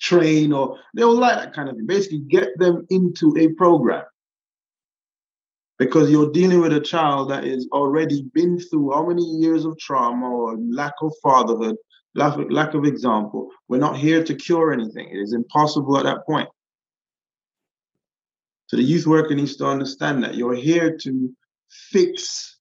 train, 0.00 0.52
or 0.52 0.78
they 0.94 1.04
will 1.04 1.18
like 1.18 1.36
that 1.36 1.54
kind 1.54 1.68
of 1.68 1.76
thing. 1.76 1.86
Basically, 1.86 2.20
get 2.20 2.48
them 2.58 2.86
into 2.90 3.34
a 3.38 3.48
program. 3.54 4.04
because 5.78 6.10
you're 6.10 6.30
dealing 6.32 6.60
with 6.60 6.72
a 6.72 6.80
child 6.80 7.30
that 7.30 7.44
has 7.44 7.66
already 7.72 8.22
been 8.34 8.58
through 8.58 8.92
how 8.92 9.06
many 9.06 9.22
years 9.22 9.64
of 9.64 9.78
trauma 9.78 10.28
or 10.28 10.56
lack 10.70 10.94
of 11.00 11.12
fatherhood, 11.22 11.76
lack 12.14 12.36
of, 12.36 12.50
lack 12.50 12.74
of 12.74 12.84
example. 12.84 13.48
We're 13.68 13.78
not 13.78 13.96
here 13.96 14.24
to 14.24 14.34
cure 14.34 14.72
anything. 14.72 15.08
It 15.08 15.18
is 15.18 15.32
impossible 15.32 15.96
at 15.96 16.04
that 16.04 16.26
point. 16.26 16.48
So 18.66 18.76
the 18.76 18.82
youth 18.82 19.06
worker 19.06 19.34
needs 19.34 19.56
to 19.56 19.66
understand 19.66 20.24
that 20.24 20.34
you're 20.34 20.54
here 20.54 20.96
to 20.98 21.30
fix 21.70 22.57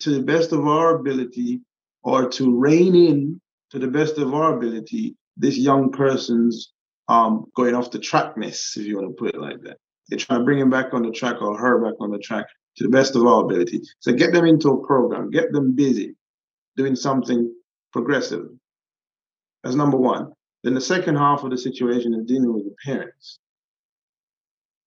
to 0.00 0.10
the 0.10 0.22
best 0.22 0.52
of 0.52 0.66
our 0.66 0.96
ability 0.96 1.60
or 2.02 2.28
to 2.28 2.58
rein 2.58 2.94
in 2.94 3.40
to 3.70 3.78
the 3.78 3.88
best 3.88 4.18
of 4.18 4.34
our 4.34 4.56
ability 4.56 5.16
this 5.36 5.56
young 5.56 5.90
person's 5.90 6.72
um, 7.08 7.46
going 7.56 7.74
off 7.74 7.90
the 7.90 7.98
trackness, 7.98 8.76
if 8.76 8.86
you 8.86 8.96
want 8.96 9.08
to 9.08 9.14
put 9.14 9.34
it 9.34 9.40
like 9.40 9.60
that. 9.62 9.78
They're 10.08 10.18
trying 10.18 10.40
to 10.40 10.44
bring 10.44 10.58
him 10.58 10.70
back 10.70 10.92
on 10.92 11.02
the 11.02 11.10
track 11.10 11.40
or 11.40 11.56
her 11.56 11.82
back 11.82 11.94
on 12.00 12.10
the 12.10 12.18
track 12.18 12.46
to 12.76 12.84
the 12.84 12.90
best 12.90 13.16
of 13.16 13.26
our 13.26 13.44
ability. 13.44 13.80
So 14.00 14.12
get 14.12 14.32
them 14.32 14.46
into 14.46 14.70
a 14.70 14.86
program, 14.86 15.30
get 15.30 15.52
them 15.52 15.74
busy 15.74 16.14
doing 16.76 16.96
something 16.96 17.52
progressive. 17.92 18.46
That's 19.62 19.76
number 19.76 19.96
one. 19.96 20.32
Then 20.64 20.74
the 20.74 20.80
second 20.80 21.16
half 21.16 21.44
of 21.44 21.50
the 21.50 21.58
situation 21.58 22.14
is 22.14 22.26
dealing 22.26 22.52
with 22.52 22.64
the 22.64 22.74
parents. 22.84 23.38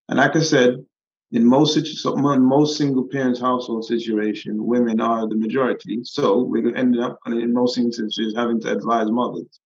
And 0.09 0.17
like 0.17 0.35
I 0.35 0.41
said, 0.41 0.85
in 1.35 1.45
most 1.45 1.77
most 2.15 2.77
single 2.77 3.03
parents 3.03 3.41
household 3.41 3.83
situation, 3.83 4.65
women 4.65 5.01
are 5.01 5.27
the 5.27 5.35
majority. 5.35 5.99
So 6.03 6.43
we're 6.43 6.73
ending 6.73 7.01
up 7.01 7.19
in 7.25 7.53
most 7.53 7.77
instances 7.77 8.33
having 8.33 8.61
to 8.61 8.71
advise 8.71 9.11
mothers. 9.11 9.59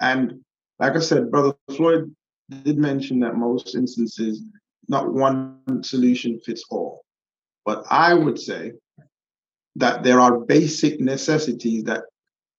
And 0.00 0.40
like 0.80 0.96
I 0.96 0.98
said, 0.98 1.30
Brother 1.30 1.54
Floyd 1.76 2.12
did 2.64 2.78
mention 2.78 3.20
that 3.20 3.36
most 3.36 3.76
instances, 3.76 4.42
not 4.88 5.12
one 5.12 5.60
solution 5.84 6.40
fits 6.40 6.64
all. 6.68 7.02
But 7.64 7.84
I 7.88 8.12
would 8.12 8.40
say 8.40 8.72
that 9.76 10.02
there 10.02 10.18
are 10.18 10.40
basic 10.40 10.98
necessities 10.98 11.84
that 11.84 12.02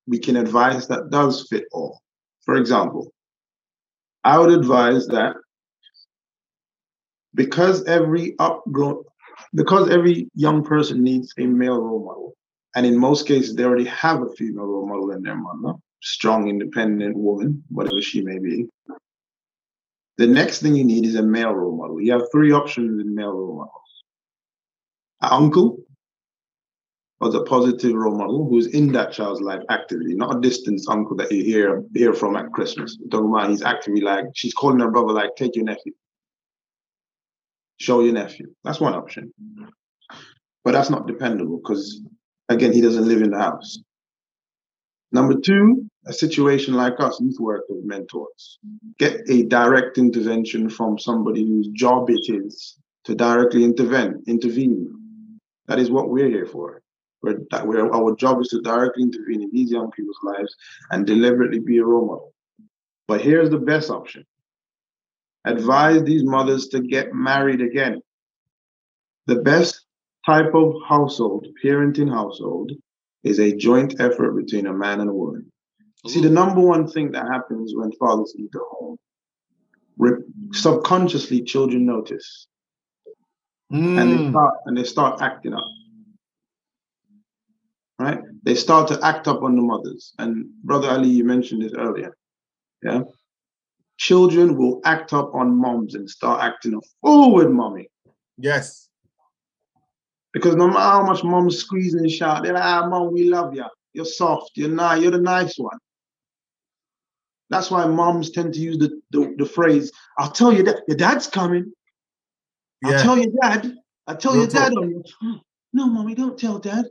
we 0.08 0.18
can 0.18 0.38
advise 0.38 0.88
that 0.88 1.10
does 1.10 1.46
fit 1.50 1.66
all. 1.74 2.00
For 2.46 2.56
example, 2.56 3.12
I 4.24 4.38
would 4.40 4.52
advise 4.52 5.08
that 5.08 5.36
because 7.34 7.84
every 7.86 8.34
upgrown, 8.34 9.04
because 9.54 9.90
every 9.90 10.30
young 10.36 10.64
person 10.64 11.04
needs 11.04 11.34
a 11.38 11.46
male 11.46 11.82
role 11.82 12.04
model, 12.04 12.36
and 12.76 12.86
in 12.86 12.98
most 12.98 13.28
cases 13.28 13.56
they 13.56 13.64
already 13.64 13.86
have 13.86 14.22
a 14.22 14.30
female 14.30 14.66
role 14.66 14.88
model 14.88 15.12
in 15.12 15.22
their 15.22 15.36
mother, 15.36 15.78
strong, 16.02 16.50
independent 16.50 17.16
woman, 17.18 17.64
whatever 17.70 18.02
she 18.02 18.22
may 18.22 18.40
be. 18.40 18.68
The 20.18 20.28
next 20.28 20.62
thing 20.62 20.76
you 20.76 20.84
need 20.84 21.06
is 21.06 21.16
a 21.16 21.24
male 21.24 21.54
role 21.54 21.76
model. 21.76 22.02
You 22.02 22.12
have 22.14 22.32
three 22.32 22.52
options 22.52 23.02
in 23.02 23.16
male 23.16 23.34
role 23.34 23.56
models. 23.56 24.04
An 25.22 25.30
uncle, 25.32 25.78
or 27.22 27.36
a 27.36 27.44
positive 27.44 27.94
role 27.94 28.18
model 28.18 28.48
who's 28.50 28.68
in 28.68 28.92
that 28.92 29.12
child's 29.12 29.42
life 29.42 29.62
actively, 29.70 30.16
not 30.16 30.38
a 30.38 30.42
distant 30.42 30.82
uncle 30.90 31.16
that 31.16 31.32
you 31.32 31.44
hear 31.44 31.84
hear 31.94 32.14
from 32.14 32.36
at 32.36 32.52
Christmas. 32.52 32.98
Talking 33.12 33.30
about 33.30 33.50
he's 33.50 33.62
actively 33.62 34.02
like 34.02 34.26
she's 34.34 34.54
calling 34.56 34.80
her 34.80 34.90
brother 34.90 35.14
like, 35.14 35.36
take 35.36 35.56
your 35.56 35.66
nephew. 35.66 35.94
Show 37.82 38.02
your 38.02 38.14
nephew. 38.14 38.54
That's 38.64 38.80
one 38.80 38.94
option. 38.94 39.34
But 40.64 40.74
that's 40.74 40.92
not 40.92 41.08
dependable 41.08 41.58
because 41.58 42.00
again, 42.48 42.74
he 42.74 42.82
doesn't 42.82 43.08
live 43.08 43.24
in 43.24 43.32
the 43.32 43.40
house. 43.40 43.80
Number 45.12 45.40
two, 45.40 45.90
a 46.06 46.14
situation 46.14 46.76
like 46.76 47.00
us, 47.00 47.20
youth 47.20 47.38
with 47.40 47.84
mentors, 47.84 48.60
get 49.00 49.22
a 49.30 49.44
direct 49.44 49.98
intervention 49.98 50.70
from 50.70 51.00
somebody 51.00 51.44
whose 51.44 51.70
job 51.70 52.12
it 52.12 52.26
is 52.28 52.78
to 53.06 53.16
directly 53.16 53.64
intervene, 53.64 54.22
intervene. 54.28 55.40
That 55.66 55.80
is 55.80 55.90
what 55.90 56.10
we're 56.10 56.30
here 56.30 56.46
for. 56.46 56.84
We're, 57.24 57.40
we're, 57.64 57.92
our 57.92 58.16
job 58.16 58.42
is 58.42 58.50
to 58.50 58.62
directly 58.62 59.04
intervene 59.04 59.42
in 59.42 59.50
these 59.52 59.72
young 59.72 59.90
people's 59.90 60.20
lives 60.22 60.56
and 60.92 61.08
deliberately 61.08 61.60
be 61.60 61.80
a 61.80 61.86
role 61.86 62.06
model. 62.06 62.34
But 63.08 63.22
here's 63.22 63.50
the 63.50 63.58
best 63.58 63.90
option. 63.90 64.24
Advise 65.46 66.04
these 66.04 66.24
mothers 66.24 66.68
to 66.70 66.82
get 66.82 67.14
married 67.14 67.62
again. 67.62 68.00
The 69.28 69.38
best 69.38 69.86
type 70.26 70.54
of 70.54 70.76
household, 70.88 71.48
parenting 71.64 72.10
household, 72.10 72.72
is 73.24 73.40
a 73.40 73.56
joint 73.56 74.00
effort 74.00 74.34
between 74.34 74.68
a 74.68 74.74
man 74.74 75.02
and 75.02 75.10
a 75.10 75.14
woman. 75.14 75.52
See, 76.08 76.22
the 76.22 76.30
number 76.30 76.62
one 76.62 76.88
thing 76.88 77.12
that 77.12 77.28
happens 77.28 77.74
when 77.76 77.92
fathers 77.94 78.34
leave 78.36 78.52
the 78.52 78.60
home, 78.72 78.98
re- 79.98 80.24
subconsciously 80.52 81.44
children 81.44 81.86
notice, 81.86 82.48
mm. 83.72 84.00
and 84.00 84.12
they 84.12 84.18
mm. 84.18 84.32
start 84.32 84.54
and 84.66 84.78
they 84.78 84.84
start 84.84 85.22
acting 85.22 85.54
up. 85.54 85.64
Right? 88.00 88.20
They 88.44 88.56
start 88.56 88.88
to 88.88 89.00
act 89.06 89.28
up 89.28 89.44
on 89.44 89.56
the 89.56 89.62
mothers. 89.62 90.14
And 90.18 90.50
brother 90.64 90.90
Ali, 90.90 91.10
you 91.10 91.24
mentioned 91.24 91.62
this 91.62 91.74
earlier. 91.78 92.18
Yeah, 92.82 93.04
children 94.02 94.58
will 94.58 94.82
act 94.84 95.14
up 95.14 95.36
on 95.36 95.56
moms 95.56 95.94
and 95.94 96.10
start 96.10 96.42
acting 96.42 96.74
a 96.74 96.80
fool 97.02 97.36
with 97.36 97.50
mommy. 97.50 97.88
Yes. 98.36 98.90
Because 100.34 100.56
no 100.56 100.68
matter 100.68 100.80
how 100.80 101.04
much 101.06 101.24
mom's 101.24 101.60
squeezing 101.60 102.00
and 102.00 102.12
shout, 102.12 102.42
they're 102.42 102.54
like, 102.54 102.64
ah, 102.64 102.88
mom, 102.88 103.14
we 103.14 103.26
love 103.26 103.54
you. 103.54 103.66
You're 103.94 104.06
soft. 104.06 104.54
You're 104.56 104.70
nice. 104.70 105.04
You're 105.04 105.12
the 105.12 105.22
nice 105.22 105.56
one. 105.56 105.78
That's 107.52 107.70
why 107.70 107.86
moms 107.86 108.32
tend 108.32 108.56
to 108.56 108.60
use 108.60 108.80
the, 108.80 109.00
the, 109.12 109.36
the 109.38 109.46
phrase, 109.46 109.92
I'll 110.18 110.32
tell 110.32 110.52
you 110.52 110.64
that 110.64 110.82
your 110.88 110.98
dad's 110.98 111.28
coming. 111.28 111.72
I'll 112.84 113.04
tell 113.04 113.20
your 113.20 113.32
dad. 113.40 113.72
I'll 114.08 114.18
tell 114.18 114.34
Real 114.34 114.42
your 114.42 114.50
dad. 114.50 114.74
no, 115.74 115.86
mommy, 115.86 116.16
don't 116.16 116.40
tell 116.40 116.58
dad. 116.58 116.86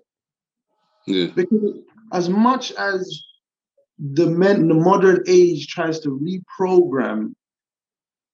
Yeah. 1.09 1.27
Because 1.35 1.79
as 2.12 2.29
much 2.29 2.70
as 2.73 3.20
the 4.00 4.26
men, 4.26 4.68
the 4.68 4.74
modern 4.74 5.22
age 5.26 5.68
tries 5.68 6.00
to 6.00 6.18
reprogram 6.18 7.34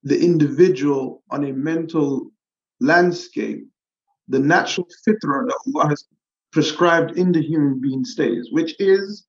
the 0.04 0.18
individual 0.18 1.22
on 1.30 1.44
a 1.44 1.52
mental 1.52 2.30
landscape, 2.80 3.66
the 4.28 4.38
natural 4.38 4.86
fitra 5.06 5.46
that 5.46 5.58
Allah 5.74 5.88
has 5.88 6.04
prescribed 6.52 7.18
in 7.18 7.32
the 7.32 7.42
human 7.42 7.80
being 7.80 8.04
stays, 8.04 8.48
which 8.52 8.76
is 8.78 9.26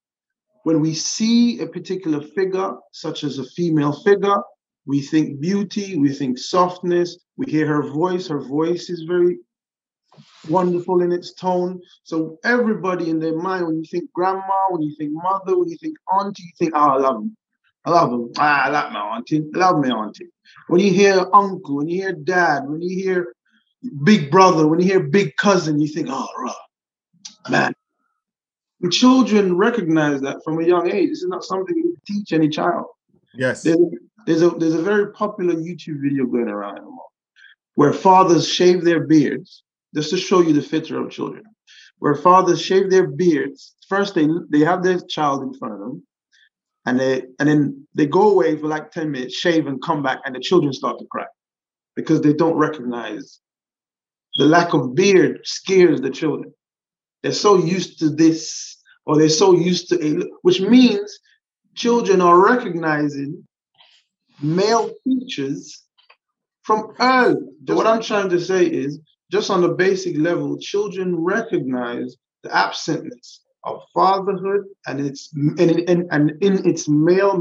when 0.64 0.80
we 0.80 0.94
see 0.94 1.60
a 1.60 1.66
particular 1.66 2.22
figure, 2.22 2.74
such 2.92 3.24
as 3.24 3.40
a 3.40 3.44
female 3.44 3.94
figure, 4.04 4.38
we 4.86 5.02
think 5.02 5.40
beauty, 5.40 5.98
we 5.98 6.14
think 6.14 6.38
softness, 6.38 7.18
we 7.36 7.52
hear 7.52 7.68
her 7.68 7.90
voice, 7.92 8.28
her 8.28 8.42
voice 8.42 8.90
is 8.90 9.04
very 9.08 9.40
wonderful 10.50 11.02
in 11.02 11.12
its 11.12 11.34
tone. 11.34 11.82
So 12.04 12.40
everybody 12.44 13.10
in 13.10 13.20
their 13.20 13.36
mind, 13.36 13.66
when 13.66 13.78
you 13.78 13.86
think 13.90 14.12
grandma, 14.14 14.44
when 14.70 14.82
you 14.82 14.96
think 14.96 15.12
mother, 15.14 15.58
when 15.58 15.70
you 15.70 15.78
think 15.78 15.98
auntie, 16.12 16.44
you 16.44 16.52
think, 16.58 16.74
oh, 16.76 16.90
I 16.90 16.98
love 16.98 17.16
them. 17.16 17.38
I 17.86 17.92
love 17.92 18.12
them. 18.12 18.32
Ah, 18.38 18.66
I 18.66 18.70
like 18.70 18.92
my 18.92 19.00
auntie. 19.00 19.44
I 19.56 19.58
love 19.58 19.84
my 19.84 19.90
auntie. 19.90 20.28
When 20.68 20.82
you 20.82 20.92
hear 20.92 21.26
uncle, 21.34 21.78
when 21.78 21.88
you 21.88 22.02
hear 22.02 22.14
dad, 22.14 22.68
when 22.68 22.82
you 22.82 22.96
hear 22.98 23.34
big 24.04 24.30
brother, 24.30 24.68
when 24.68 24.80
you 24.80 24.86
hear 24.86 25.00
big 25.00 25.36
cousin, 25.38 25.80
you 25.80 25.88
think, 25.88 26.08
oh, 26.10 26.54
man. 27.50 27.74
And 28.82 28.92
children 28.92 29.58
recognize 29.58 30.22
that 30.22 30.38
from 30.44 30.60
a 30.60 30.68
young 30.68 30.92
age. 30.92 31.10
This 31.10 31.24
is 31.24 31.28
not 31.30 31.44
something 31.44 31.76
you 31.76 31.98
teach 32.06 32.32
any 32.32 32.50
child. 32.50 32.86
Yes. 33.34 33.64
There's 33.64 33.78
a, 33.78 33.90
there's 34.26 34.42
a, 34.42 34.50
there's 34.52 34.76
a 34.76 34.82
very 34.82 35.12
popular 35.14 35.56
YouTube 35.56 36.02
video 36.02 36.26
going 36.26 36.50
around 36.50 36.82
where 37.76 37.94
fathers 37.94 38.48
shave 38.48 38.84
their 38.84 39.02
beards 39.02 39.64
just 39.96 40.10
to 40.12 40.18
show 40.18 40.42
you 40.42 40.54
the 40.54 40.62
fitra 40.62 41.04
of 41.04 41.12
children. 41.12 41.44
Where 42.00 42.16
fathers 42.16 42.62
shave 42.62 42.90
their 42.90 43.08
beards. 43.08 43.76
First, 43.90 44.16
they 44.16 44.28
they 44.50 44.60
have 44.60 44.84
their 44.84 45.00
child 45.00 45.44
in 45.44 45.54
front 45.54 45.74
of 45.76 45.80
them, 45.80 46.04
and 46.86 47.00
they 47.00 47.24
and 47.40 47.50
then 47.50 47.88
they 47.96 48.06
go 48.06 48.32
away 48.32 48.56
for 48.58 48.68
like 48.68 48.92
10 48.92 49.12
minutes, 49.12 49.36
shave 49.36 49.68
and 49.68 49.82
come 49.82 50.04
back, 50.04 50.20
and 50.26 50.36
the 50.36 50.40
children 50.40 50.74
start 50.74 51.00
to 51.00 51.06
cry 51.10 51.26
because 51.96 52.22
they 52.22 52.34
don't 52.34 52.56
recognize 52.56 53.40
the 54.38 54.46
lack 54.46 54.74
of 54.74 54.94
beard 54.94 55.40
scares 55.44 56.00
the 56.00 56.12
children. 56.12 56.54
They're 57.24 57.32
so 57.32 57.58
used 57.58 58.00
to 58.00 58.10
this, 58.10 58.78
or 59.06 59.18
they're 59.18 59.30
so 59.30 59.54
used 59.56 59.90
to 59.90 60.06
a, 60.06 60.24
which 60.44 60.62
means 60.62 61.20
children 61.76 62.22
are 62.22 62.40
recognizing 62.40 63.44
male 64.42 64.92
features 65.04 65.84
from 66.62 66.94
early. 67.00 67.42
what 67.66 67.88
I'm 67.88 68.02
trying 68.02 68.30
to 68.30 68.40
say 68.40 68.66
is, 68.66 69.00
just 69.32 69.50
on 69.50 69.62
the 69.62 69.70
basic 69.70 70.18
level, 70.18 70.58
children 70.58 71.16
recognize 71.16 72.16
the 72.44 72.56
absentness 72.56 73.42
of 73.64 73.82
fatherhood 73.94 74.64
and 74.86 75.00
its 75.00 75.30
and, 75.34 75.60
in, 75.60 76.08
and 76.12 76.32
in 76.42 76.66
its 76.68 76.88
male 76.88 77.38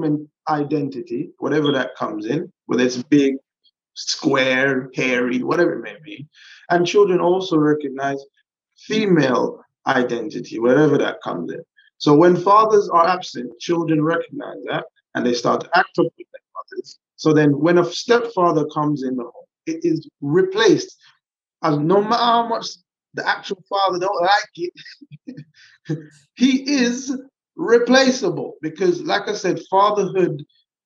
identity, 0.49 1.31
whatever 1.38 1.72
that 1.72 1.94
comes 1.96 2.27
in, 2.27 2.53
whether 2.66 2.85
it's 2.85 3.03
big, 3.05 3.37
square, 3.94 4.90
hairy, 4.94 5.42
whatever 5.42 5.75
it 5.75 5.83
may 5.83 5.96
be. 6.05 6.27
And 6.70 6.87
children 6.87 7.20
also 7.20 7.57
recognize 7.57 8.22
female 8.77 9.61
identity, 9.87 10.59
wherever 10.59 10.99
that 10.99 11.22
comes 11.22 11.53
in. 11.53 11.62
So 11.99 12.14
when 12.14 12.37
fathers 12.37 12.88
are 12.88 13.07
absent, 13.07 13.59
children 13.59 14.03
recognize 14.03 14.62
that 14.68 14.85
and 15.14 15.25
they 15.25 15.33
start 15.33 15.62
to 15.62 15.70
act 15.75 15.99
up 15.99 16.05
with 16.05 16.27
their 16.33 16.40
mothers. 16.55 16.99
So 17.16 17.33
then 17.33 17.59
when 17.59 17.79
a 17.79 17.85
stepfather 17.85 18.66
comes 18.66 19.03
in 19.03 19.16
the 19.16 19.22
home, 19.22 19.46
it 19.66 19.81
is 19.85 20.09
replaced. 20.20 20.96
And 21.62 21.87
no 21.88 22.03
matter 22.03 22.23
how 22.23 22.49
much 22.49 22.66
the 23.14 23.27
actual 23.27 23.62
father 23.69 23.99
don't 23.99 24.21
like 24.23 24.51
it, 24.57 24.73
he 26.35 26.71
is 26.71 27.16
replaceable 27.57 28.55
because, 28.62 29.03
like 29.03 29.29
I 29.29 29.35
said, 29.35 29.61
fatherhood 29.71 30.45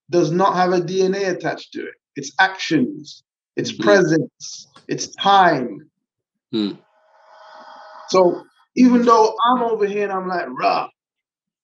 does 0.09 0.31
not 0.31 0.55
have 0.55 0.73
a 0.73 0.81
DNA 0.81 1.29
attached 1.29 1.73
to 1.73 1.81
it. 1.81 1.93
It's 2.15 2.33
actions, 2.39 3.23
it's 3.55 3.71
Mhm. 3.71 3.83
presence, 3.83 4.67
it's 4.87 5.07
time. 5.15 5.89
Hmm. 6.51 6.71
So 8.09 8.43
even 8.75 9.03
though 9.03 9.35
I'm 9.45 9.63
over 9.63 9.85
here 9.85 10.03
and 10.03 10.11
I'm 10.11 10.27
like, 10.27 10.47
rah, 10.49 10.87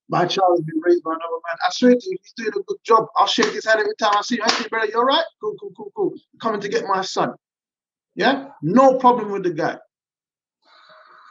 my 0.09 0.25
child 0.25 0.57
has 0.57 0.65
been 0.65 0.79
raised 0.81 1.03
by 1.03 1.11
another 1.11 1.41
man. 1.45 1.57
I 1.65 1.71
swear 1.71 1.91
to 1.95 2.09
you, 2.09 2.17
he's 2.21 2.33
doing 2.37 2.53
a 2.55 2.63
good 2.63 2.77
job. 2.85 3.07
I'll 3.17 3.27
shake 3.27 3.51
his 3.51 3.65
hand 3.65 3.79
every 3.79 3.95
time 3.99 4.13
I 4.15 4.21
see 4.21 4.35
him. 4.35 4.43
I 4.45 4.49
say, 4.51 4.67
brother, 4.69 4.87
you 4.87 4.97
all 4.97 5.05
right? 5.05 5.25
Cool, 5.41 5.55
cool, 5.59 5.71
cool, 5.75 5.91
cool. 5.95 6.13
Coming 6.41 6.61
to 6.61 6.69
get 6.69 6.85
my 6.85 7.01
son. 7.01 7.33
Yeah? 8.17 8.47
No 8.63 8.97
problem 8.97 9.31
with 9.31 9.43
the 9.43 9.51
guy. 9.51 9.77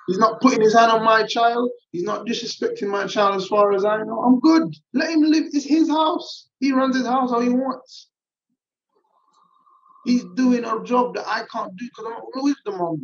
He's 0.07 0.19
not 0.19 0.41
putting 0.41 0.61
his 0.61 0.73
hand 0.73 0.93
on 0.93 1.05
my 1.05 1.25
child. 1.25 1.69
He's 1.91 2.05
not 2.05 2.27
disrespecting 2.27 2.89
my 2.89 3.07
child 3.09 3.35
as 3.35 3.49
far 3.49 3.73
as 3.73 3.85
I 3.85 3.99
know. 4.05 4.21
I'm 4.21 4.39
good. 4.39 4.73
Let 4.95 5.11
him 5.11 5.23
live. 5.23 5.47
It's 5.53 5.65
his 5.65 5.91
house. 5.91 6.49
He 6.61 6.73
runs 6.73 6.97
his 6.97 7.07
house 7.07 7.31
how 7.33 7.41
he 7.41 7.49
wants. 7.49 8.09
He's 10.05 10.25
doing 10.37 10.65
a 10.65 10.83
job 10.85 11.17
that 11.17 11.27
I 11.27 11.43
can't 11.53 11.77
do 11.77 11.89
because 11.89 12.13
I'm 12.17 12.45
with 12.45 12.57
the 12.65 12.71
mom. 12.71 13.03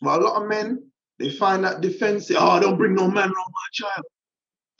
But 0.00 0.22
a 0.22 0.24
lot 0.24 0.42
of 0.42 0.48
men, 0.48 0.90
they 1.18 1.28
find 1.28 1.62
that 1.64 1.82
defensive. 1.82 2.38
Oh, 2.40 2.48
I 2.48 2.60
don't 2.60 2.78
bring 2.78 2.94
no 2.94 3.06
man 3.06 3.24
around 3.24 3.34
my 3.34 3.68
child. 3.74 4.04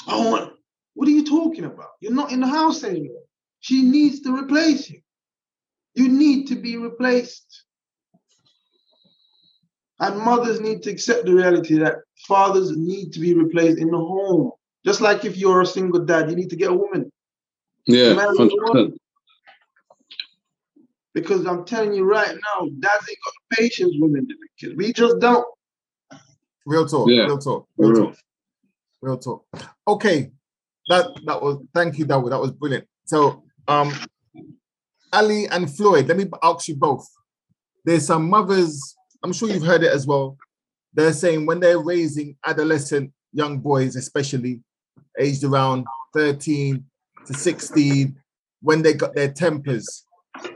I 0.08 0.16
want. 0.30 0.54
What 0.94 1.08
are 1.08 1.12
you 1.12 1.24
talking 1.26 1.64
about? 1.64 1.90
You're 2.00 2.14
not 2.14 2.32
in 2.32 2.40
the 2.40 2.46
house 2.46 2.84
anymore. 2.84 3.20
She 3.60 3.82
needs 3.82 4.20
to 4.22 4.34
replace 4.34 4.88
you. 4.88 5.00
You 5.94 6.08
need 6.08 6.46
to 6.48 6.56
be 6.56 6.76
replaced. 6.76 7.64
And 10.00 10.18
mothers 10.18 10.60
need 10.60 10.82
to 10.82 10.90
accept 10.90 11.24
the 11.24 11.34
reality 11.34 11.78
that 11.78 11.96
fathers 12.26 12.76
need 12.76 13.12
to 13.12 13.20
be 13.20 13.34
replaced 13.34 13.78
in 13.78 13.90
the 13.90 13.98
home. 13.98 14.50
Just 14.84 15.00
like 15.00 15.24
if 15.24 15.36
you're 15.36 15.62
a 15.62 15.66
single 15.66 16.04
dad, 16.04 16.28
you 16.28 16.36
need 16.36 16.50
to 16.50 16.56
get 16.56 16.70
a 16.70 16.74
woman. 16.74 17.10
Yeah, 17.86 18.14
Marry 18.14 18.36
hundred 18.36 18.58
percent. 18.58 18.62
woman. 18.64 18.98
Because 21.14 21.46
I'm 21.46 21.64
telling 21.64 21.94
you 21.94 22.04
right 22.04 22.34
now, 22.34 22.66
dads 22.80 23.08
ain't 23.08 23.18
got 23.24 23.32
the 23.50 23.56
patience 23.56 23.94
women 23.98 24.26
to 24.26 24.34
the 24.34 24.48
kids. 24.58 24.76
We 24.76 24.92
just 24.92 25.20
don't. 25.20 25.46
Real 26.66 26.86
talk. 26.86 27.08
Yeah. 27.08 27.26
Real 27.26 27.38
talk. 27.38 27.68
Real 27.78 27.92
Real. 27.92 28.06
talk. 28.06 28.16
Real 29.00 29.18
talk. 29.18 29.44
Okay. 29.86 30.32
That 30.88 31.06
that 31.26 31.40
was 31.40 31.62
thank 31.72 31.98
you, 31.98 32.04
Dawood. 32.04 32.30
That 32.30 32.40
was 32.40 32.50
brilliant. 32.50 32.86
So 33.04 33.44
um 33.68 33.94
Ali 35.14 35.46
and 35.48 35.74
Floyd, 35.74 36.08
let 36.08 36.16
me 36.16 36.26
ask 36.42 36.68
you 36.68 36.76
both. 36.76 37.08
There's 37.84 38.06
some 38.06 38.28
mothers, 38.28 38.96
I'm 39.22 39.32
sure 39.32 39.48
you've 39.48 39.64
heard 39.64 39.82
it 39.82 39.92
as 39.92 40.06
well. 40.06 40.36
They're 40.92 41.12
saying 41.12 41.46
when 41.46 41.60
they're 41.60 41.78
raising 41.78 42.36
adolescent 42.44 43.12
young 43.32 43.58
boys, 43.58 43.96
especially 43.96 44.60
aged 45.18 45.44
around 45.44 45.86
13 46.12 46.84
to 47.26 47.34
16, 47.34 48.16
when 48.60 48.82
they 48.82 48.94
got 48.94 49.14
their 49.14 49.30
tempers. 49.32 50.04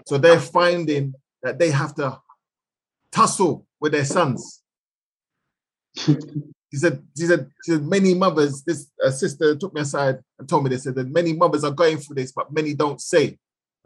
So 0.06 0.18
they're 0.18 0.40
finding 0.40 1.14
that 1.42 1.58
they 1.58 1.70
have 1.70 1.94
to 1.96 2.20
tussle 3.12 3.66
with 3.80 3.92
their 3.92 4.04
sons. 4.04 4.62
She 5.96 6.16
said, 6.74 7.02
she 7.16 7.26
said, 7.26 7.50
said 7.62 7.82
many 7.86 8.14
mothers, 8.14 8.62
this 8.62 8.90
sister 9.10 9.56
took 9.56 9.74
me 9.74 9.80
aside 9.80 10.18
and 10.38 10.48
told 10.48 10.64
me 10.64 10.70
this, 10.70 10.84
said 10.84 10.94
that 10.96 11.08
many 11.08 11.32
mothers 11.32 11.64
are 11.64 11.70
going 11.70 11.98
through 11.98 12.16
this, 12.16 12.32
but 12.32 12.52
many 12.52 12.74
don't 12.74 13.00
say. 13.00 13.38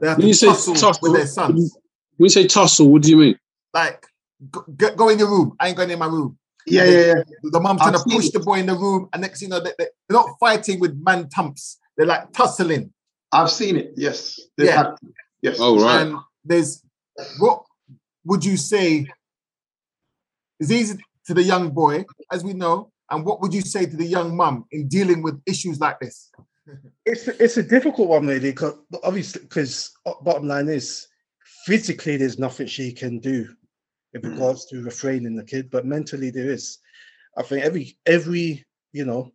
They 0.03 0.09
have 0.09 0.17
When 0.19 0.23
to 0.23 0.29
you 0.29 0.35
say 0.35 0.49
tussle, 0.49 0.75
tussle, 0.75 0.99
with 1.03 1.13
their 1.15 1.27
sons. 1.29 1.77
When 2.17 2.27
you 2.27 2.29
say 2.29 2.47
tussle, 2.49 2.91
what 2.91 3.03
do 3.03 3.11
you 3.11 3.17
mean? 3.17 3.39
Like, 3.73 4.05
go, 4.51 4.65
go 4.77 4.95
go 4.97 5.09
in 5.11 5.19
your 5.21 5.29
room. 5.31 5.55
I 5.61 5.69
ain't 5.69 5.77
going 5.77 5.91
in 5.91 5.99
my 6.01 6.07
room. 6.07 6.37
Yeah, 6.67 6.85
yeah, 6.85 7.01
yeah. 7.07 7.15
The 7.45 7.61
mom's 7.61 7.83
trying 7.83 7.95
I've 7.95 8.03
to 8.05 8.11
push 8.11 8.27
it. 8.27 8.33
the 8.33 8.41
boy 8.41 8.59
in 8.59 8.67
the 8.67 8.75
room, 8.75 9.09
and 9.13 9.23
next 9.23 9.39
thing 9.41 9.49
you 9.49 9.51
know, 9.55 9.61
they, 9.61 9.71
they- 9.79 9.87
they're 10.09 10.19
not 10.19 10.31
fighting 10.41 10.81
with 10.81 11.01
man 11.01 11.29
tumps. 11.29 11.79
They're 11.97 12.07
like 12.07 12.33
tussling. 12.33 12.93
I've 13.31 13.51
seen 13.51 13.77
it. 13.77 13.93
Yes. 13.97 14.41
They've 14.57 14.67
Yeah. 14.67 14.77
had- 14.77 14.95
yes. 15.41 15.59
Oh, 15.61 15.81
right. 15.81 16.01
And 16.03 16.17
there's 16.45 16.83
what 17.39 17.63
would 18.25 18.45
you 18.45 18.57
say 18.57 19.07
is 20.59 20.73
easy 20.73 20.99
to 21.27 21.35
the 21.35 21.43
young 21.45 21.71
boy, 21.71 22.05
as 22.33 22.43
we 22.43 22.55
know, 22.55 22.91
and 23.09 23.25
what 23.25 23.41
would 23.41 23.55
you 23.55 23.61
say 23.61 23.87
to 23.87 23.97
the 23.97 24.05
young 24.07 24.37
mum 24.37 24.65
in 24.73 24.89
dealing 24.89 25.23
with 25.23 25.41
issues 25.47 25.79
like 25.79 26.01
this? 26.01 26.31
It's 27.05 27.27
it's 27.29 27.57
a 27.57 27.63
difficult 27.63 28.09
one 28.09 28.27
really, 28.27 28.53
cause, 28.53 28.75
obviously, 29.03 29.43
because 29.43 29.93
bottom 30.23 30.47
line 30.47 30.69
is 30.69 31.09
physically 31.67 32.17
there's 32.17 32.39
nothing 32.39 32.67
she 32.67 32.93
can 32.93 33.19
do 33.19 33.49
in 34.15 34.21
regards 34.23 34.67
to 34.67 34.83
refraining 34.83 35.35
the 35.37 35.45
kid, 35.45 35.71
but 35.71 35.87
mentally 35.87 36.31
there 36.31 36.51
is. 36.51 36.79
I 37.37 37.43
think 37.43 37.65
every 37.65 37.99
every 38.07 38.65
you 38.93 39.05
know 39.05 39.33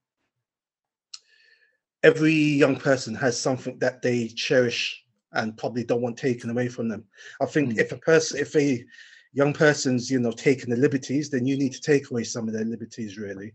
every 2.04 2.34
young 2.34 2.78
person 2.78 3.16
has 3.16 3.40
something 3.40 3.78
that 3.80 4.02
they 4.02 4.28
cherish 4.28 5.04
and 5.34 5.58
probably 5.58 5.84
don't 5.84 6.02
want 6.02 6.18
taken 6.18 6.50
away 6.50 6.70
from 6.70 6.88
them. 6.88 7.04
I 7.42 7.46
think 7.46 7.74
Mm. 7.74 7.80
if 7.80 7.92
a 7.92 7.98
person 7.98 8.40
if 8.40 8.56
a 8.56 8.86
young 9.34 9.52
person's 9.52 10.10
you 10.10 10.20
know 10.20 10.32
taking 10.32 10.70
the 10.70 10.78
liberties, 10.78 11.30
then 11.30 11.46
you 11.46 11.58
need 11.58 11.74
to 11.74 11.82
take 11.82 12.10
away 12.10 12.24
some 12.24 12.48
of 12.48 12.54
their 12.54 12.66
liberties. 12.66 13.18
Really, 13.18 13.54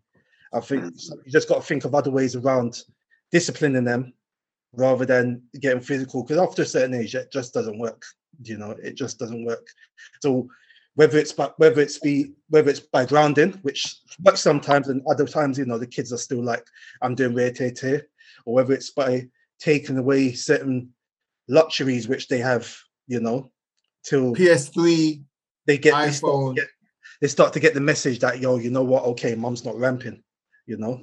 I 0.52 0.60
think 0.60 0.94
you 1.24 1.32
just 1.32 1.48
got 1.48 1.62
to 1.62 1.66
think 1.66 1.84
of 1.84 1.94
other 1.94 2.10
ways 2.10 2.36
around 2.36 2.82
disciplining 3.32 3.84
them 3.84 4.12
rather 4.74 5.04
than 5.04 5.42
getting 5.60 5.80
physical 5.80 6.22
because 6.22 6.38
after 6.38 6.62
a 6.62 6.66
certain 6.66 6.94
age 6.94 7.14
it 7.14 7.32
just 7.32 7.52
doesn't 7.52 7.78
work 7.78 8.02
you 8.42 8.56
know 8.56 8.70
it 8.82 8.94
just 8.94 9.18
doesn't 9.18 9.44
work. 9.44 9.66
So 10.20 10.48
whether 10.94 11.18
it's 11.18 11.32
by 11.32 11.50
whether 11.56 11.80
it's 11.80 11.98
be 11.98 12.32
whether 12.48 12.70
it's 12.70 12.80
by 12.80 13.06
grounding 13.06 13.52
which 13.62 14.00
works 14.24 14.40
sometimes 14.40 14.88
and 14.88 15.02
other 15.10 15.26
times 15.26 15.58
you 15.58 15.64
know 15.64 15.78
the 15.78 15.86
kids 15.86 16.12
are 16.12 16.18
still 16.18 16.42
like 16.42 16.64
i'm 17.00 17.14
doing 17.14 17.34
rare 17.34 17.50
tear 17.50 18.06
or 18.44 18.54
whether 18.54 18.74
it's 18.74 18.90
by 18.90 19.26
taking 19.58 19.96
away 19.96 20.32
certain 20.32 20.90
luxuries 21.48 22.08
which 22.08 22.28
they 22.28 22.38
have 22.38 22.76
you 23.06 23.20
know 23.20 23.50
till 24.04 24.34
PS3, 24.34 25.22
they 25.66 25.78
get 25.78 25.94
they 25.98 26.10
start, 26.10 26.32
iPhone. 26.32 26.56
get 26.56 26.68
they 27.20 27.28
start 27.28 27.52
to 27.52 27.60
get 27.60 27.72
the 27.72 27.80
message 27.80 28.18
that 28.18 28.40
yo 28.40 28.56
you 28.56 28.70
know 28.70 28.82
what? 28.82 29.04
Okay 29.04 29.34
mom's 29.34 29.64
not 29.64 29.76
ramping 29.76 30.22
you 30.66 30.76
know 30.76 31.00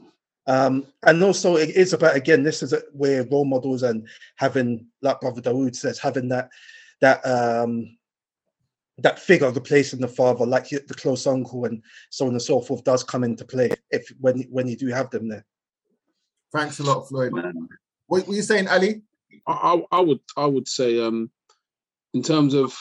um 0.49 0.85
and 1.05 1.23
also 1.23 1.55
it 1.55 1.69
is 1.69 1.93
about 1.93 2.15
again 2.15 2.43
this 2.43 2.61
is 2.61 2.73
a, 2.73 2.81
where 2.91 3.23
role 3.31 3.45
models 3.45 3.83
and 3.83 4.07
having 4.35 4.85
like 5.01 5.21
brother 5.21 5.41
Dawood 5.41 5.75
says 5.75 5.99
having 5.99 6.27
that 6.29 6.49
that 7.01 7.25
um 7.25 7.97
that 8.97 9.19
figure 9.19 9.49
replacing 9.49 10.01
the 10.01 10.07
father 10.07 10.45
like 10.45 10.67
the 10.69 10.95
close 10.97 11.25
uncle 11.25 11.63
and 11.65 11.81
so 12.09 12.25
on 12.25 12.31
and 12.31 12.41
so 12.41 12.59
forth 12.59 12.83
does 12.83 13.03
come 13.03 13.23
into 13.23 13.45
play 13.45 13.69
if 13.91 14.11
when 14.19 14.41
when 14.49 14.67
you 14.67 14.75
do 14.75 14.87
have 14.87 15.09
them 15.09 15.29
there 15.29 15.45
Thanks 16.51 16.79
a 16.79 16.83
lot, 16.83 17.07
Floyd. 17.07 17.33
What 18.07 18.27
were 18.27 18.33
you 18.33 18.41
saying, 18.41 18.67
Ali? 18.67 19.01
I, 19.45 19.51
I, 19.91 19.97
I 19.97 19.99
would 20.01 20.19
I 20.35 20.45
would 20.45 20.67
say 20.67 21.01
um 21.03 21.29
in 22.13 22.23
terms 22.23 22.53
of 22.53 22.75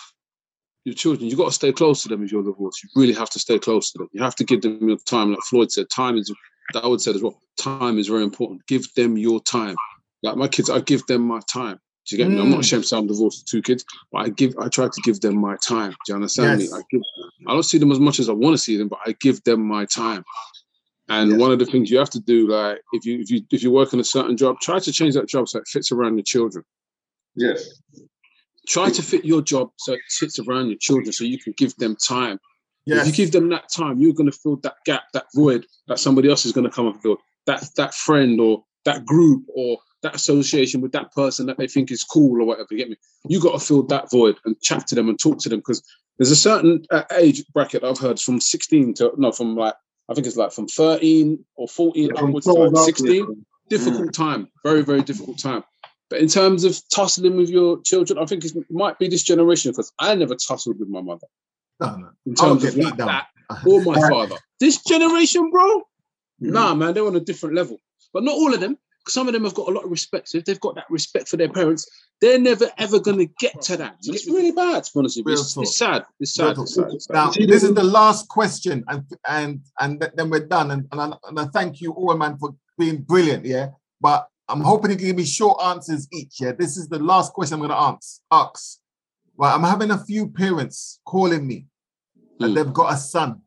your 0.84 0.94
children, 0.94 1.28
you've 1.28 1.38
got 1.38 1.46
to 1.46 1.52
stay 1.52 1.72
close 1.72 2.02
to 2.02 2.08
them 2.08 2.24
if 2.24 2.32
you're 2.32 2.42
divorced. 2.42 2.82
You 2.82 2.88
really 2.96 3.12
have 3.12 3.28
to 3.30 3.38
stay 3.38 3.58
close 3.58 3.92
to 3.92 3.98
them. 3.98 4.08
You 4.12 4.22
have 4.22 4.36
to 4.36 4.44
give 4.44 4.62
them 4.62 4.88
your 4.88 4.96
time. 4.98 5.32
Like 5.32 5.40
Floyd 5.40 5.70
said, 5.70 5.90
time 5.90 6.16
is 6.16 6.32
that 6.74 6.84
I 6.84 6.86
would 6.86 7.00
say 7.00 7.12
as 7.12 7.22
well. 7.22 7.40
Time 7.58 7.98
is 7.98 8.08
very 8.08 8.22
important. 8.22 8.66
Give 8.66 8.86
them 8.94 9.16
your 9.16 9.40
time. 9.40 9.76
Like 10.22 10.36
my 10.36 10.48
kids, 10.48 10.70
I 10.70 10.80
give 10.80 11.06
them 11.06 11.22
my 11.22 11.40
time. 11.52 11.78
Do 12.06 12.16
you 12.16 12.24
get 12.24 12.30
me? 12.32 12.40
I'm 12.40 12.50
not 12.50 12.58
Mm. 12.58 12.60
ashamed 12.60 12.82
to 12.84 12.88
say 12.88 12.96
I'm 12.96 13.06
divorced 13.06 13.40
with 13.40 13.46
two 13.46 13.62
kids, 13.62 13.84
but 14.12 14.18
I 14.18 14.28
give 14.30 14.54
I 14.58 14.68
try 14.68 14.88
to 14.88 15.00
give 15.02 15.20
them 15.20 15.36
my 15.36 15.56
time. 15.56 15.90
Do 15.90 15.96
you 16.08 16.14
understand 16.14 16.60
Yes. 16.60 16.70
me? 16.72 16.78
I 16.78 16.82
give 16.90 17.02
I 17.46 17.52
don't 17.52 17.62
see 17.62 17.78
them 17.78 17.92
as 17.92 18.00
much 18.00 18.18
as 18.18 18.28
I 18.28 18.32
want 18.32 18.54
to 18.54 18.58
see 18.58 18.76
them, 18.76 18.88
but 18.88 18.98
I 19.06 19.12
give 19.20 19.42
them 19.44 19.62
my 19.66 19.84
time. 19.86 20.24
And 21.08 21.30
Yes. 21.32 21.40
one 21.40 21.52
of 21.52 21.58
the 21.58 21.66
things 21.66 21.90
you 21.90 21.98
have 21.98 22.10
to 22.10 22.20
do, 22.20 22.48
like 22.48 22.80
if 22.92 23.04
you 23.06 23.20
if 23.20 23.30
you 23.30 23.42
if 23.50 23.62
you 23.62 23.70
work 23.70 23.92
in 23.92 24.00
a 24.00 24.04
certain 24.04 24.36
job, 24.36 24.58
try 24.60 24.78
to 24.78 24.92
change 24.92 25.14
that 25.14 25.28
job 25.28 25.48
so 25.48 25.58
it 25.58 25.68
fits 25.68 25.92
around 25.92 26.16
your 26.16 26.24
children. 26.24 26.64
Yes. 27.36 27.80
Try 28.66 28.90
to 28.90 29.02
fit 29.02 29.24
your 29.24 29.40
job 29.40 29.70
so 29.76 29.92
it 29.94 30.00
fits 30.10 30.38
around 30.38 30.68
your 30.68 30.78
children, 30.78 31.12
so 31.12 31.24
you 31.24 31.38
can 31.38 31.54
give 31.56 31.74
them 31.76 31.96
time. 31.96 32.38
Yes. 32.88 33.06
If 33.06 33.18
you 33.18 33.24
give 33.24 33.32
them 33.32 33.50
that 33.50 33.68
time, 33.68 33.98
you're 33.98 34.14
going 34.14 34.30
to 34.30 34.36
fill 34.36 34.56
that 34.56 34.76
gap, 34.86 35.02
that 35.12 35.26
void 35.34 35.66
that 35.88 35.98
somebody 35.98 36.30
else 36.30 36.46
is 36.46 36.52
going 36.52 36.64
to 36.64 36.70
come 36.70 36.86
up 36.86 36.94
and 36.94 37.02
fill. 37.02 37.18
That 37.46 37.68
that 37.76 37.94
friend 37.94 38.40
or 38.40 38.64
that 38.86 39.04
group 39.04 39.44
or 39.54 39.78
that 40.02 40.14
association 40.14 40.80
with 40.80 40.92
that 40.92 41.12
person 41.12 41.44
that 41.46 41.58
they 41.58 41.66
think 41.66 41.90
is 41.90 42.02
cool 42.02 42.40
or 42.40 42.46
whatever. 42.46 42.68
You 42.70 42.78
get 42.78 42.88
me? 42.88 42.96
You 43.28 43.40
got 43.40 43.60
to 43.60 43.64
fill 43.64 43.82
that 43.84 44.10
void 44.10 44.36
and 44.46 44.58
chat 44.62 44.86
to 44.86 44.94
them 44.94 45.10
and 45.10 45.18
talk 45.18 45.38
to 45.40 45.50
them 45.50 45.58
because 45.58 45.82
there's 46.16 46.30
a 46.30 46.36
certain 46.36 46.82
uh, 46.90 47.02
age 47.18 47.44
bracket 47.52 47.84
I've 47.84 47.98
heard 47.98 48.18
from 48.18 48.40
16 48.40 48.94
to 48.94 49.12
no, 49.18 49.32
from 49.32 49.54
like 49.54 49.74
I 50.08 50.14
think 50.14 50.26
it's 50.26 50.36
like 50.36 50.52
from 50.52 50.66
13 50.66 51.44
or 51.56 51.68
14 51.68 52.08
From 52.14 52.24
onwards 52.24 52.46
to 52.46 52.52
12 52.54 52.72
like 52.72 52.80
upwards. 52.80 53.00
16. 53.00 53.46
Difficult 53.68 54.14
time, 54.14 54.48
very 54.64 54.80
very 54.80 55.02
difficult 55.02 55.38
time. 55.38 55.62
But 56.08 56.20
in 56.20 56.28
terms 56.28 56.64
of 56.64 56.80
tussling 56.94 57.36
with 57.36 57.50
your 57.50 57.82
children, 57.82 58.18
I 58.18 58.24
think 58.24 58.46
it 58.46 58.54
might 58.70 58.98
be 58.98 59.08
this 59.08 59.22
generation 59.22 59.72
because 59.72 59.92
I 59.98 60.14
never 60.14 60.36
tussled 60.36 60.78
with 60.78 60.88
my 60.88 61.02
mother 61.02 61.26
No, 61.80 61.96
no. 61.96 62.10
in 62.26 62.34
terms 62.34 62.64
of 62.64 62.74
get 62.74 62.84
like 62.84 62.96
down. 62.96 63.06
that 63.08 63.26
or 63.66 63.80
oh, 63.80 63.84
my 63.84 63.94
father. 64.10 64.36
This 64.60 64.82
generation, 64.82 65.50
bro, 65.50 65.78
mm-hmm. 65.78 66.52
nah, 66.52 66.74
man, 66.74 66.94
they're 66.94 67.06
on 67.06 67.16
a 67.16 67.20
different 67.20 67.54
level. 67.54 67.78
But 68.12 68.24
not 68.24 68.34
all 68.34 68.54
of 68.54 68.60
them. 68.60 68.78
some 69.06 69.26
of 69.26 69.34
them 69.34 69.44
have 69.44 69.54
got 69.54 69.68
a 69.68 69.70
lot 69.70 69.84
of 69.84 69.90
respect. 69.90 70.28
So 70.28 70.38
if 70.38 70.44
they've 70.44 70.60
got 70.60 70.74
that 70.76 70.86
respect 70.90 71.28
for 71.28 71.36
their 71.36 71.48
parents, 71.48 71.86
they're 72.20 72.38
never 72.38 72.66
ever 72.78 72.98
going 72.98 73.18
to 73.18 73.26
get 73.38 73.60
to 73.62 73.76
that. 73.76 73.96
And 74.04 74.14
it's 74.14 74.26
really 74.26 74.52
bad, 74.52 74.84
to 74.84 74.90
be 74.92 74.98
honest. 74.98 75.20
Real 75.24 75.38
It's, 75.38 75.56
it's 75.56 75.76
sad. 75.76 76.04
It's 76.20 76.34
sad. 76.34 76.58
It's 76.58 76.74
sad. 76.74 76.88
It's 76.92 77.06
sad. 77.06 77.14
Now, 77.14 77.30
this 77.30 77.62
is 77.62 77.74
the 77.74 77.84
last 77.84 78.28
question, 78.28 78.84
and 78.88 79.04
and 79.28 79.60
and 79.78 80.10
then 80.14 80.30
we're 80.30 80.46
done. 80.46 80.70
And, 80.72 80.88
and, 80.92 81.00
I, 81.00 81.12
and 81.28 81.40
I 81.40 81.44
thank 81.46 81.80
you 81.80 81.92
all, 81.92 82.16
man, 82.16 82.38
for 82.38 82.54
being 82.78 83.02
brilliant. 83.02 83.44
Yeah, 83.44 83.68
but 84.00 84.28
I'm 84.48 84.62
hoping 84.62 84.90
you 84.90 84.96
can 84.96 85.06
give 85.06 85.16
me 85.16 85.24
short 85.24 85.62
answers 85.62 86.08
each. 86.12 86.40
Yeah, 86.40 86.52
this 86.52 86.76
is 86.76 86.88
the 86.88 86.98
last 86.98 87.32
question 87.32 87.54
I'm 87.54 87.60
going 87.60 87.70
to 87.70 87.76
ask. 87.76 88.20
Ask. 88.30 88.78
Right, 89.38 89.54
I'm 89.54 89.62
having 89.62 89.92
a 89.92 90.04
few 90.04 90.28
parents 90.28 91.00
calling 91.06 91.46
me, 91.46 91.66
and 92.40 92.50
Mm. 92.50 92.54
they've 92.54 92.72
got 92.72 92.92
a 92.92 92.96
son. 92.96 93.42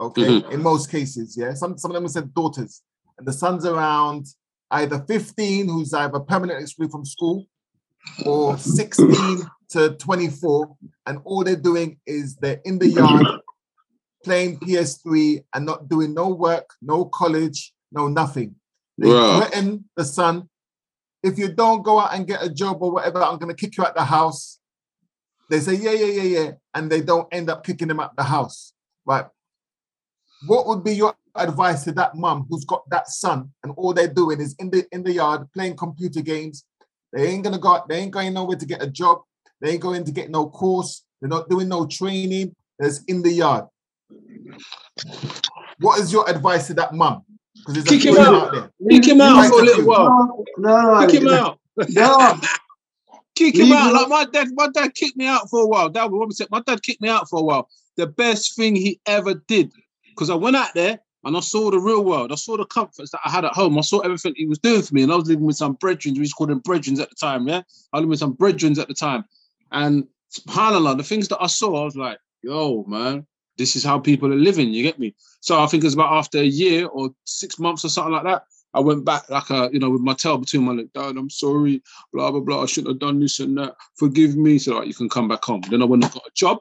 Okay, 0.00 0.42
in 0.52 0.62
most 0.62 0.90
cases, 0.90 1.36
yeah. 1.36 1.54
Some 1.54 1.76
some 1.78 1.90
of 1.90 1.94
them 1.94 2.08
said 2.08 2.34
daughters, 2.34 2.82
and 3.16 3.26
the 3.26 3.32
son's 3.32 3.64
around 3.64 4.26
either 4.70 5.00
15, 5.08 5.68
who's 5.68 5.94
either 5.94 6.20
permanently 6.20 6.62
excluded 6.64 6.92
from 6.92 7.04
school, 7.04 7.46
or 8.26 8.56
16 8.58 9.48
to 9.70 9.90
24, 9.96 10.76
and 11.06 11.20
all 11.24 11.42
they're 11.44 11.56
doing 11.56 11.98
is 12.06 12.36
they're 12.36 12.60
in 12.64 12.78
the 12.78 12.88
yard 12.88 13.26
playing 14.24 14.58
PS3 14.58 15.44
and 15.54 15.64
not 15.64 15.88
doing 15.88 16.14
no 16.14 16.28
work, 16.28 16.74
no 16.82 17.04
college, 17.06 17.72
no 17.92 18.08
nothing. 18.08 18.56
They 18.98 19.08
threaten 19.36 19.88
the 19.96 20.04
son. 20.04 20.48
If 21.22 21.38
you 21.38 21.52
don't 21.52 21.82
go 21.82 21.98
out 22.00 22.14
and 22.14 22.26
get 22.26 22.42
a 22.42 22.48
job 22.52 22.82
or 22.82 22.90
whatever, 22.90 23.22
I'm 23.22 23.38
gonna 23.38 23.54
kick 23.54 23.76
you 23.76 23.84
out 23.84 23.94
the 23.94 24.04
house. 24.04 24.57
They 25.50 25.60
say, 25.60 25.74
yeah, 25.74 25.92
yeah, 25.92 26.06
yeah, 26.06 26.40
yeah, 26.40 26.50
and 26.74 26.90
they 26.90 27.00
don't 27.00 27.26
end 27.32 27.48
up 27.48 27.64
kicking 27.64 27.88
them 27.88 28.00
out 28.00 28.16
the 28.16 28.22
house. 28.22 28.72
Right. 29.06 29.26
What 30.46 30.66
would 30.66 30.84
be 30.84 30.94
your 30.94 31.14
advice 31.34 31.84
to 31.84 31.92
that 31.92 32.14
mum 32.14 32.46
who's 32.48 32.64
got 32.64 32.88
that 32.90 33.08
son 33.08 33.50
and 33.62 33.72
all 33.76 33.94
they're 33.94 34.12
doing 34.12 34.40
is 34.40 34.54
in 34.58 34.70
the 34.70 34.86
in 34.92 35.02
the 35.02 35.12
yard 35.12 35.50
playing 35.52 35.76
computer 35.76 36.20
games? 36.20 36.64
They 37.12 37.28
ain't 37.28 37.44
gonna 37.44 37.58
go 37.58 37.82
they 37.88 37.96
ain't 37.96 38.12
going 38.12 38.34
nowhere 38.34 38.58
to 38.58 38.66
get 38.66 38.82
a 38.82 38.86
job, 38.86 39.22
they 39.60 39.70
ain't 39.70 39.80
going 39.80 40.04
to 40.04 40.12
get 40.12 40.30
no 40.30 40.48
course, 40.48 41.04
they're 41.20 41.30
not 41.30 41.48
doing 41.48 41.68
no 41.68 41.86
training, 41.86 42.54
there's 42.78 43.02
in 43.04 43.22
the 43.22 43.32
yard. 43.32 43.64
What 45.80 46.00
is 46.00 46.12
your 46.12 46.28
advice 46.28 46.66
to 46.68 46.74
that 46.74 46.92
mum? 46.92 47.24
Because 47.54 47.74
there's 47.74 47.86
Kick 47.86 48.04
him 48.04 48.18
out. 48.18 48.54
out. 48.54 48.70
Kick 48.90 49.06
him 49.06 49.20
out 49.20 49.48
for 49.48 49.60
a 49.60 49.64
little 49.64 49.86
while. 49.86 50.44
No, 50.58 51.00
no, 51.00 51.06
Kick 51.06 51.22
him 51.22 51.28
out. 51.28 51.58
no. 51.88 52.38
Kick 53.38 53.56
him 53.56 53.72
out. 53.72 53.92
Like 53.92 54.08
my 54.08 54.24
dad, 54.24 54.48
my 54.54 54.68
dad 54.68 54.94
kicked 54.94 55.16
me 55.16 55.26
out 55.26 55.48
for 55.48 55.60
a 55.60 55.66
while. 55.66 55.88
That 55.90 56.10
was 56.10 56.18
what 56.18 56.26
I 56.26 56.34
said. 56.34 56.48
My 56.50 56.60
dad 56.66 56.82
kicked 56.82 57.00
me 57.00 57.08
out 57.08 57.28
for 57.30 57.38
a 57.38 57.42
while. 57.42 57.68
The 57.96 58.06
best 58.06 58.56
thing 58.56 58.74
he 58.74 59.00
ever 59.06 59.34
did. 59.34 59.72
Because 60.08 60.28
I 60.28 60.34
went 60.34 60.56
out 60.56 60.74
there 60.74 60.98
and 61.22 61.36
I 61.36 61.40
saw 61.40 61.70
the 61.70 61.78
real 61.78 62.04
world. 62.04 62.32
I 62.32 62.34
saw 62.34 62.56
the 62.56 62.66
comforts 62.66 63.12
that 63.12 63.20
I 63.24 63.30
had 63.30 63.44
at 63.44 63.52
home. 63.52 63.78
I 63.78 63.82
saw 63.82 64.00
everything 64.00 64.34
he 64.36 64.46
was 64.46 64.58
doing 64.58 64.82
for 64.82 64.92
me. 64.92 65.04
And 65.04 65.12
I 65.12 65.16
was 65.16 65.28
living 65.28 65.44
with 65.44 65.56
some 65.56 65.74
brethren. 65.74 66.14
We 66.14 66.20
used 66.20 66.32
to 66.32 66.36
call 66.36 66.46
them 66.48 66.58
brethren 66.58 67.00
at 67.00 67.08
the 67.10 67.14
time. 67.14 67.46
Yeah. 67.46 67.62
I 67.92 67.98
was 67.98 68.00
living 68.00 68.10
with 68.10 68.18
some 68.18 68.32
brethren 68.32 68.78
at 68.78 68.88
the 68.88 68.94
time. 68.94 69.24
And 69.70 70.08
subhanAllah, 70.36 70.96
the 70.96 71.04
things 71.04 71.28
that 71.28 71.40
I 71.40 71.46
saw, 71.46 71.82
I 71.82 71.84
was 71.84 71.96
like, 71.96 72.18
yo, 72.42 72.84
man, 72.88 73.26
this 73.56 73.76
is 73.76 73.84
how 73.84 73.98
people 73.98 74.32
are 74.32 74.36
living. 74.36 74.72
You 74.72 74.82
get 74.82 74.98
me? 74.98 75.14
So 75.40 75.60
I 75.62 75.66
think 75.66 75.84
it 75.84 75.86
was 75.86 75.94
about 75.94 76.12
after 76.12 76.38
a 76.38 76.44
year 76.44 76.86
or 76.86 77.10
six 77.24 77.58
months 77.58 77.84
or 77.84 77.88
something 77.88 78.12
like 78.12 78.24
that. 78.24 78.44
I 78.78 78.80
went 78.80 79.04
back 79.04 79.28
like 79.28 79.50
a, 79.50 79.68
you 79.72 79.80
know, 79.80 79.90
with 79.90 80.02
my 80.02 80.14
tail 80.14 80.38
between 80.38 80.62
my 80.62 80.72
legs. 80.72 80.90
Dad, 80.94 81.16
I'm 81.16 81.30
sorry 81.30 81.82
blah 82.12 82.30
blah 82.30 82.40
blah. 82.40 82.62
I 82.62 82.66
shouldn't 82.66 82.92
have 82.92 83.00
done 83.00 83.18
this 83.18 83.40
and 83.40 83.58
that. 83.58 83.74
Forgive 83.96 84.36
me. 84.36 84.58
So 84.58 84.78
like, 84.78 84.86
you 84.86 84.94
can 84.94 85.08
come 85.08 85.26
back 85.26 85.44
home. 85.44 85.62
Then 85.62 85.82
I 85.82 85.84
went 85.84 86.04
and 86.04 86.12
got 86.12 86.26
a 86.26 86.30
job, 86.34 86.58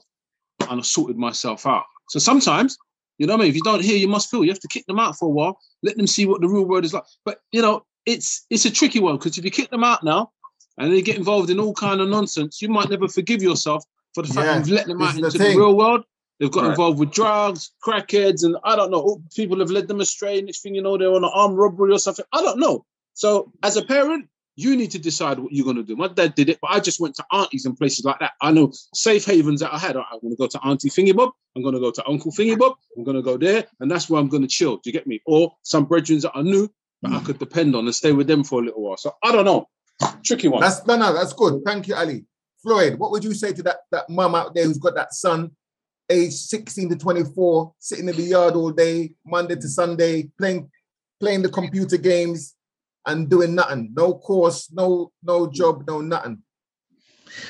and 0.68 0.80
I 0.80 0.84
sorted 0.84 1.18
myself 1.18 1.68
out. 1.68 1.86
So 2.10 2.18
sometimes, 2.18 2.76
you 3.20 3.28
know, 3.28 3.34
what 3.34 3.42
I 3.42 3.44
mean, 3.44 3.50
if 3.50 3.56
you 3.56 3.62
don't 3.62 3.84
hear, 3.84 3.98
you 3.98 4.08
must 4.08 4.32
feel. 4.32 4.44
You 4.44 4.50
have 4.50 4.60
to 4.62 4.68
kick 4.68 4.88
them 4.88 5.00
out 5.00 5.16
for 5.16 5.28
a 5.28 5.32
while, 5.32 5.60
let 5.84 5.96
them 5.96 6.08
see 6.08 6.26
what 6.26 6.42
the 6.42 6.50
real 6.50 6.66
world 6.66 6.86
is 6.86 6.94
like. 6.94 7.04
But 7.24 7.40
you 7.52 7.62
know, 7.62 7.86
it's 8.08 8.48
it's 8.50 8.66
a 8.66 8.72
tricky 8.72 9.00
one 9.00 9.18
because 9.18 9.38
if 9.38 9.46
you 9.46 9.52
kick 9.52 9.70
them 9.70 9.84
out 9.84 10.04
now, 10.04 10.32
and 10.80 10.92
they 10.92 11.04
get 11.04 11.18
involved 11.18 11.52
in 11.52 11.60
all 11.60 11.74
kind 11.74 12.02
of 12.02 12.10
nonsense, 12.10 12.64
you 12.64 12.70
might 12.70 12.90
never 12.90 13.08
forgive 13.08 13.44
yourself 13.44 13.84
for 14.16 14.24
the 14.24 14.34
fact 14.34 14.48
Yeah, 14.48 14.58
you've 14.58 14.70
let 14.70 14.88
them 14.88 15.02
out 15.04 15.10
is 15.10 15.20
the 15.20 15.26
into 15.26 15.38
the, 15.38 15.56
real 15.56 15.78
world. 15.78 16.04
They've 16.40 16.52
got 16.52 16.64
Right. 16.64 16.70
involved 16.72 17.00
with 17.00 17.12
drugs, 17.12 17.72
crackheads, 17.86 18.44
and 18.44 18.58
I 18.64 18.76
don't 18.76 18.92
know. 18.92 19.22
People 19.36 19.60
have 19.60 19.72
led 19.72 19.88
them 19.88 20.02
astray. 20.02 20.42
Next 20.42 20.62
thing 20.62 20.76
you 20.76 20.82
know, 20.82 20.98
they're 20.98 21.12
on 21.12 21.24
an 21.24 21.32
armed 21.34 21.58
robbery 21.58 21.92
or 21.92 22.00
something. 22.00 22.26
I 22.32 22.42
don't 22.42 22.60
know. 22.60 22.86
So, 23.14 23.52
as 23.64 23.76
a 23.76 23.84
parent, 23.84 24.30
you 24.56 24.76
need 24.76 24.92
to 24.92 25.00
decide 25.00 25.40
what 25.40 25.52
you're 25.52 25.64
going 25.64 25.78
to 25.78 25.84
do. 25.84 25.96
My 25.96 26.08
dad 26.08 26.36
did 26.36 26.50
it, 26.50 26.60
but 26.62 26.72
I 26.72 26.80
just 26.80 27.00
went 27.00 27.16
to 27.16 27.26
aunties 27.32 27.66
and 27.66 27.78
places 27.78 28.06
like 28.06 28.20
that. 28.20 28.34
I 28.42 28.52
know 28.52 28.72
safe 28.94 29.24
havens 29.26 29.62
that 29.62 29.74
I 29.74 29.78
had. 29.78 29.96
I'm 29.96 30.20
going 30.22 30.34
to 30.34 30.38
go 30.38 30.48
to 30.48 30.60
Auntie 30.66 30.90
Thingy 30.90 31.16
Bob. 31.16 31.32
I'm 31.56 31.62
going 31.62 31.76
to 31.76 31.80
go 31.80 31.92
to 31.92 32.08
Uncle 32.08 32.32
Thingy 32.32 32.58
Bob. 32.58 32.76
I'm 32.96 33.04
going 33.04 33.18
to 33.18 33.24
go 33.24 33.38
there, 33.38 33.66
and 33.80 33.90
that's 33.90 34.10
where 34.10 34.20
I'm 34.20 34.28
going 34.28 34.42
to 34.42 34.48
chill. 34.48 34.78
Do 34.78 34.82
you 34.86 34.94
get 34.94 35.08
me? 35.08 35.22
Or 35.26 35.54
some 35.62 35.86
brethren 35.86 36.20
that 36.22 36.32
I 36.36 36.42
knew 36.42 36.70
that 37.04 37.12
I 37.12 37.20
mm. 37.20 37.26
could 37.26 37.40
depend 37.40 37.76
on 37.76 37.86
and 37.86 37.94
stay 37.94 38.12
with 38.12 38.28
them 38.28 38.44
for 38.44 38.62
a 38.62 38.66
little 38.66 38.82
while. 38.82 38.98
So 38.98 39.16
I 39.24 39.32
don't 39.32 39.46
know. 39.46 39.68
Tricky 40.24 40.48
one. 40.48 40.62
That's 40.62 40.86
no, 40.86 40.98
no, 40.98 41.14
that's 41.14 41.34
good. 41.34 41.62
Thank 41.66 41.88
you, 41.88 41.96
Ali. 41.96 42.26
Floyd, 42.62 42.96
what 42.98 43.12
would 43.12 43.24
you 43.24 43.34
say 43.34 43.54
to 43.54 43.64
that 43.64 43.78
that 43.92 44.10
mum 44.10 44.36
out 44.36 44.54
there 44.56 44.66
who's 44.66 44.78
got 44.80 44.96
that 44.96 45.14
son, 45.14 45.52
age 46.10 46.34
16 46.34 46.90
to 46.90 46.96
24, 46.96 47.74
sitting 47.80 48.10
in 48.10 48.16
the 48.16 48.22
yard 48.22 48.56
all 48.56 48.72
day, 48.72 49.14
Monday 49.26 49.56
to 49.56 49.68
Sunday, 49.68 50.30
playing 50.38 50.70
playing 51.20 51.42
the 51.42 51.50
computer 51.50 51.98
games 51.98 52.56
and 53.06 53.30
doing 53.30 53.56
nothing, 53.56 53.92
no 53.96 54.14
course, 54.14 54.72
no 54.72 55.12
no 55.24 55.48
job, 55.48 55.84
no 55.88 56.02
nothing. 56.02 56.42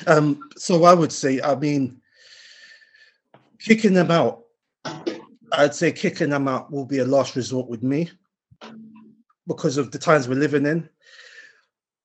Um, 0.06 0.48
so 0.56 0.84
I 0.84 0.94
would 0.94 1.12
say, 1.12 1.40
I 1.40 1.54
mean, 1.54 2.00
kicking 3.60 3.94
them 3.94 4.10
out. 4.10 4.44
I'd 5.52 5.74
say 5.74 5.92
kicking 5.92 6.30
them 6.30 6.48
out 6.48 6.70
will 6.70 6.84
be 6.84 6.98
a 6.98 7.04
last 7.04 7.36
resort 7.36 7.68
with 7.68 7.82
me 7.82 8.10
because 9.46 9.78
of 9.78 9.90
the 9.90 9.98
times 9.98 10.28
we're 10.28 10.34
living 10.34 10.66
in. 10.66 10.88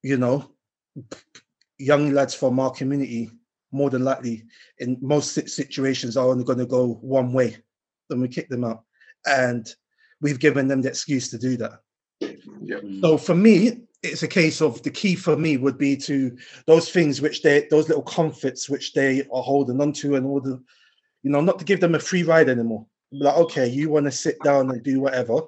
You 0.02 0.18
know, 0.18 0.52
young 1.78 2.12
lads 2.12 2.34
from 2.34 2.60
our 2.60 2.72
community, 2.72 3.32
more 3.74 3.90
than 3.90 4.04
likely, 4.04 4.46
in 4.80 4.98
most 5.02 5.34
situations, 5.50 6.16
are 6.16 6.28
only 6.28 6.44
going 6.44 6.60
to 6.60 6.66
go 6.66 6.96
one 7.02 7.34
way. 7.34 7.58
Then 8.10 8.22
we 8.22 8.28
kick 8.28 8.50
them 8.50 8.64
out, 8.64 8.84
and 9.26 9.74
we've 10.22 10.40
given 10.40 10.68
them 10.68 10.82
the 10.82 10.90
excuse 10.90 11.30
to 11.32 11.38
do 11.38 11.58
that. 11.58 11.80
So 13.02 13.18
for 13.18 13.36
me, 13.36 13.82
it's 14.04 14.24
a 14.24 14.28
case 14.28 14.62
of 14.62 14.82
the 14.84 14.92
key 14.92 15.16
for 15.16 15.36
me 15.36 15.58
would 15.58 15.78
be 15.78 15.96
to 15.98 16.38
those 16.68 16.90
things 16.90 17.22
which 17.22 17.42
they 17.42 17.68
those 17.72 17.88
little 17.88 18.04
comforts 18.04 18.70
which 18.70 18.94
they 18.94 19.22
are 19.22 19.44
holding 19.44 19.82
on 19.82 19.94
to 19.94 20.16
and 20.16 20.26
all 20.26 20.42
the 20.42 20.62
you 21.24 21.32
know 21.32 21.42
not 21.42 21.58
to 21.60 21.66
give 21.66 21.80
them 21.80 21.96
a 21.96 22.00
free 22.00 22.24
ride 22.24 22.50
anymore. 22.50 22.86
Like 23.12 23.38
okay 23.38 23.68
you 23.68 23.90
want 23.90 24.06
to 24.06 24.12
sit 24.12 24.38
down 24.44 24.70
and 24.70 24.84
do 24.84 25.00
whatever 25.00 25.42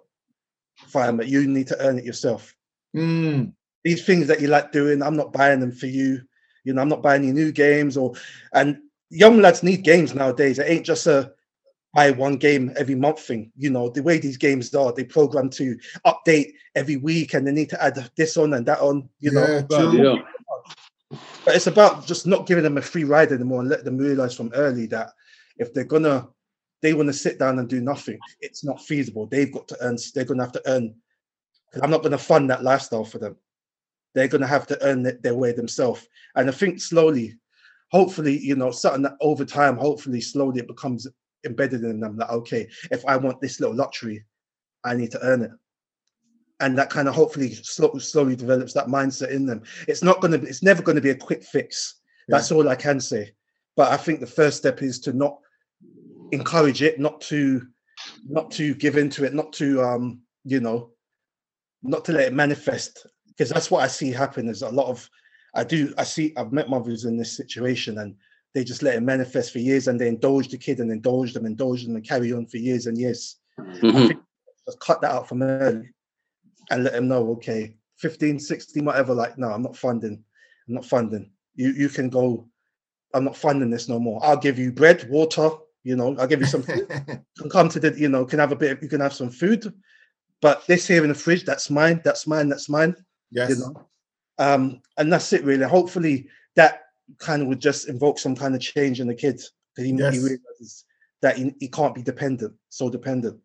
fine 0.87 1.17
but 1.17 1.27
you 1.27 1.47
need 1.47 1.67
to 1.67 1.79
earn 1.81 1.99
it 1.99 2.05
yourself. 2.05 2.55
Mm, 2.95 3.53
these 3.83 4.05
things 4.05 4.27
that 4.27 4.39
you 4.39 4.47
like 4.47 4.71
doing 4.71 5.01
i'm 5.01 5.17
not 5.17 5.33
buying 5.33 5.59
them 5.59 5.71
for 5.71 5.87
you 5.87 6.21
you 6.65 6.73
know 6.73 6.81
i'm 6.81 6.89
not 6.89 7.01
buying 7.01 7.23
any 7.23 7.31
new 7.31 7.51
games 7.51 7.95
or 7.95 8.13
and 8.53 8.77
young 9.09 9.39
lads 9.39 9.63
need 9.63 9.83
games 9.83 10.13
nowadays 10.13 10.59
it 10.59 10.69
ain't 10.69 10.85
just 10.85 11.07
a 11.07 11.31
buy 11.93 12.11
one 12.11 12.35
game 12.35 12.73
every 12.75 12.95
month 12.95 13.21
thing 13.21 13.49
you 13.55 13.69
know 13.69 13.89
the 13.89 14.03
way 14.03 14.17
these 14.17 14.35
games 14.37 14.75
are 14.75 14.91
they 14.91 15.05
program 15.05 15.49
to 15.49 15.77
update 16.05 16.51
every 16.75 16.97
week 16.97 17.33
and 17.33 17.47
they 17.47 17.51
need 17.53 17.69
to 17.69 17.81
add 17.81 17.95
this 18.17 18.35
on 18.35 18.53
and 18.55 18.65
that 18.65 18.79
on 18.81 19.07
you 19.21 19.31
know 19.31 19.45
yeah, 19.47 19.55
Right, 19.55 19.69
true. 19.69 20.03
yeah. 20.03 21.17
but 21.45 21.55
it's 21.55 21.67
about 21.67 22.05
just 22.05 22.27
not 22.27 22.47
giving 22.47 22.63
them 22.65 22.77
a 22.77 22.81
free 22.81 23.05
ride 23.05 23.31
anymore 23.31 23.61
and 23.61 23.69
let 23.69 23.85
them 23.85 23.97
realize 23.97 24.35
from 24.35 24.51
early 24.55 24.87
that 24.87 25.11
if 25.57 25.73
they're 25.73 25.85
gonna 25.85 26.27
they 26.81 26.93
want 26.93 27.07
to 27.07 27.13
sit 27.13 27.39
down 27.39 27.57
and 27.57 27.67
do 27.69 27.81
nothing, 27.81 28.19
it's 28.41 28.63
not 28.63 28.79
feasible. 28.79 29.25
They've 29.25 29.51
got 29.51 29.67
to 29.69 29.77
earn, 29.81 29.97
they're 30.13 30.25
gonna 30.25 30.43
have 30.43 30.51
to 30.51 30.61
earn 30.67 30.93
I'm 31.81 31.89
not 31.89 32.03
gonna 32.03 32.17
fund 32.17 32.49
that 32.49 32.63
lifestyle 32.63 33.05
for 33.05 33.17
them. 33.17 33.37
They're 34.15 34.27
gonna 34.27 34.47
have 34.47 34.65
to 34.67 34.83
earn 34.83 35.05
it 35.05 35.21
their 35.21 35.35
way 35.35 35.51
themselves. 35.51 36.07
And 36.35 36.49
I 36.49 36.51
think 36.51 36.81
slowly, 36.81 37.37
hopefully, 37.91 38.39
you 38.39 38.55
know, 38.55 38.71
something 38.71 39.03
that 39.03 39.17
over 39.21 39.45
time, 39.45 39.77
hopefully 39.77 40.21
slowly 40.21 40.59
it 40.59 40.67
becomes 40.67 41.07
embedded 41.45 41.83
in 41.83 41.99
them 41.99 42.17
that 42.17 42.31
okay, 42.31 42.67
if 42.91 43.05
I 43.05 43.17
want 43.17 43.39
this 43.41 43.59
little 43.59 43.75
luxury, 43.75 44.25
I 44.83 44.95
need 44.95 45.11
to 45.11 45.21
earn 45.21 45.43
it. 45.43 45.51
And 46.61 46.77
that 46.77 46.89
kind 46.89 47.07
of 47.07 47.15
hopefully 47.15 47.53
slow, 47.53 47.97
slowly 47.97 48.35
develops 48.35 48.73
that 48.73 48.87
mindset 48.87 49.29
in 49.29 49.45
them. 49.45 49.63
It's 49.87 50.01
not 50.01 50.21
going 50.21 50.31
to 50.31 50.39
be, 50.39 50.47
it's 50.47 50.63
never 50.63 50.81
going 50.81 50.95
to 50.95 51.01
be 51.01 51.09
a 51.09 51.15
quick 51.15 51.43
fix. 51.43 51.95
That's 52.29 52.51
all 52.51 52.69
I 52.69 52.75
can 52.75 52.99
say. 52.99 53.33
But 53.75 53.91
I 53.91 53.97
think 53.97 54.19
the 54.19 54.25
first 54.25 54.57
step 54.57 54.81
is 54.81 54.99
to 55.01 55.13
not 55.13 55.37
encourage 56.31 56.81
it, 56.81 56.99
not 56.99 57.19
to 57.21 57.67
not 58.27 58.51
to 58.51 58.73
give 58.75 58.97
into 58.97 59.25
it, 59.25 59.33
not 59.33 59.51
to 59.53 59.81
um, 59.83 60.21
you 60.43 60.59
know, 60.59 60.91
not 61.83 62.05
to 62.05 62.13
let 62.13 62.27
it 62.27 62.33
manifest. 62.33 63.05
Because 63.37 63.49
that's 63.49 63.69
what 63.69 63.83
I 63.83 63.87
see 63.87 64.11
happen 64.11 64.47
is 64.49 64.61
a 64.61 64.69
lot 64.69 64.87
of 64.87 65.09
I 65.53 65.63
do 65.63 65.93
I 65.97 66.03
see 66.03 66.33
I've 66.37 66.53
met 66.53 66.69
mothers 66.69 67.05
in 67.05 67.17
this 67.17 67.35
situation 67.35 67.97
and 67.99 68.15
they 68.53 68.63
just 68.63 68.83
let 68.83 68.95
it 68.95 69.01
manifest 69.01 69.51
for 69.51 69.59
years 69.59 69.87
and 69.87 69.99
they 69.99 70.07
indulge 70.07 70.49
the 70.49 70.57
kid 70.57 70.79
and 70.79 70.91
indulge 70.91 71.33
them, 71.33 71.45
indulge 71.45 71.85
them 71.85 71.95
and 71.95 72.07
carry 72.07 72.31
on 72.31 72.45
for 72.45 72.57
years 72.57 72.85
and 72.85 72.97
years. 72.97 73.37
Mhm. 73.59 74.17
Just 74.65 74.79
cut 74.79 75.01
that 75.01 75.11
out 75.11 75.27
from 75.27 75.41
early 75.43 75.89
and 76.71 76.83
let 76.83 76.93
them 76.93 77.07
know, 77.07 77.31
okay, 77.31 77.75
15, 77.97 78.39
16, 78.39 78.85
whatever, 78.85 79.13
like, 79.13 79.37
no, 79.37 79.49
I'm 79.49 79.61
not 79.61 79.77
funding. 79.77 80.23
I'm 80.67 80.73
not 80.73 80.85
funding. 80.85 81.29
You 81.55 81.71
you 81.71 81.89
can 81.89 82.09
go, 82.09 82.47
I'm 83.13 83.25
not 83.25 83.37
funding 83.37 83.69
this 83.69 83.87
no 83.89 83.99
more. 83.99 84.19
I'll 84.23 84.37
give 84.37 84.57
you 84.57 84.71
bread, 84.71 85.07
water, 85.09 85.49
you 85.83 85.95
know, 85.95 86.15
I'll 86.17 86.27
give 86.27 86.39
you 86.41 86.47
some 86.47 86.63
food. 86.63 86.87
You 87.37 87.41
can 87.41 87.49
come 87.49 87.69
to 87.69 87.79
the, 87.79 87.97
you 87.99 88.09
know, 88.09 88.25
can 88.25 88.39
have 88.39 88.51
a 88.51 88.55
bit, 88.55 88.81
you 88.81 88.89
can 88.89 89.01
have 89.01 89.13
some 89.13 89.29
food. 89.29 89.71
But 90.41 90.65
this 90.67 90.87
here 90.87 91.03
in 91.03 91.09
the 91.09 91.15
fridge, 91.15 91.43
that's 91.43 91.69
mine, 91.69 92.01
that's 92.03 92.25
mine, 92.25 92.49
that's 92.49 92.69
mine. 92.69 92.95
Yes. 93.31 93.49
You 93.51 93.55
know, 93.57 93.87
um, 94.37 94.81
and 94.97 95.11
that's 95.11 95.31
it 95.33 95.43
really. 95.43 95.65
Hopefully, 95.65 96.27
that 96.55 96.83
kind 97.19 97.41
of 97.41 97.47
would 97.47 97.59
just 97.59 97.87
invoke 97.89 98.19
some 98.19 98.35
kind 98.35 98.55
of 98.55 98.61
change 98.61 98.99
in 98.99 99.07
the 99.07 99.15
kids. 99.15 99.51
He, 99.77 99.91
Yes. 99.91 100.13
he 100.13 100.19
realizes 100.19 100.85
that 101.21 101.37
he, 101.37 101.53
he 101.59 101.67
can't 101.67 101.93
be 101.95 102.01
dependent, 102.01 102.53
so 102.69 102.89
dependent. 102.89 103.39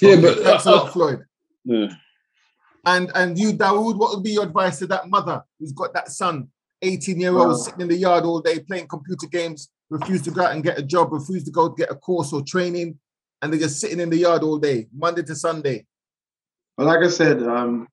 Yeah, 0.00 0.16
but 0.20 0.38
thanks 0.40 0.66
a 0.66 0.70
lot, 0.72 0.92
Floyd. 0.92 1.24
yeah. 1.64 1.88
And 2.86 3.10
and 3.14 3.38
you, 3.38 3.52
Dawood, 3.52 3.96
what 3.96 4.14
would 4.14 4.22
be 4.24 4.32
your 4.32 4.42
advice 4.44 4.78
to 4.80 4.86
that 4.88 5.08
mother 5.08 5.42
who's 5.58 5.72
got 5.72 5.94
that 5.94 6.10
son, 6.10 6.48
18 6.82 7.18
year 7.18 7.30
old, 7.36 7.48
Wow. 7.48 7.54
sitting 7.54 7.80
in 7.82 7.88
the 7.88 7.96
yard 7.96 8.24
all 8.24 8.40
day 8.40 8.58
playing 8.60 8.88
computer 8.88 9.26
games, 9.26 9.70
refuse 9.88 10.20
to 10.22 10.30
go 10.30 10.42
out 10.44 10.52
and 10.52 10.62
get 10.62 10.78
a 10.78 10.82
job, 10.82 11.12
refuse 11.12 11.44
to 11.44 11.50
go 11.50 11.68
get 11.70 11.90
a 11.90 11.94
course 11.94 12.32
or 12.32 12.42
training, 12.42 12.98
and 13.40 13.52
they're 13.52 13.60
just 13.60 13.80
sitting 13.80 14.00
in 14.00 14.10
the 14.10 14.18
yard 14.18 14.42
all 14.42 14.58
day, 14.58 14.88
Monday 14.94 15.22
to 15.22 15.34
Sunday. 15.34 15.86
But 16.76 16.86
like 16.86 16.98
I 17.02 17.08
said, 17.08 17.42
um, 17.42 17.88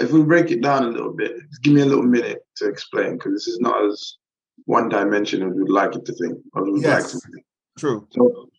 if 0.00 0.12
we 0.12 0.22
break 0.22 0.50
it 0.50 0.62
down 0.62 0.84
a 0.84 0.88
little 0.88 1.12
bit, 1.12 1.32
give 1.62 1.74
me 1.74 1.82
a 1.82 1.86
little 1.86 2.04
minute 2.04 2.38
to 2.56 2.68
explain 2.68 3.14
because 3.14 3.32
this 3.32 3.48
is 3.48 3.60
not 3.60 3.84
as 3.84 4.16
one 4.64 4.88
dimensional 4.88 5.50
as 5.50 5.56
we'd 5.56 5.70
like 5.70 5.94
it 5.94 6.04
to 6.06 6.12
think. 6.14 6.38
Or 6.52 6.70
we'd 6.70 6.84
like 6.84 7.08
to 7.08 7.18
think. 7.18 7.44
True. 7.78 8.06
So, 8.10 8.50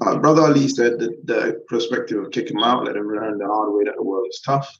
uh, 0.00 0.18
Brother 0.18 0.42
Ali 0.42 0.68
said 0.68 0.98
that 1.00 1.26
the 1.26 1.62
perspective 1.68 2.22
of 2.22 2.30
kick 2.30 2.50
him 2.50 2.62
out, 2.62 2.84
let 2.84 2.96
him 2.96 3.08
learn 3.08 3.38
the 3.38 3.46
hard 3.46 3.72
way 3.74 3.84
that 3.84 3.96
the 3.96 4.02
world 4.02 4.26
is 4.28 4.40
tough. 4.44 4.70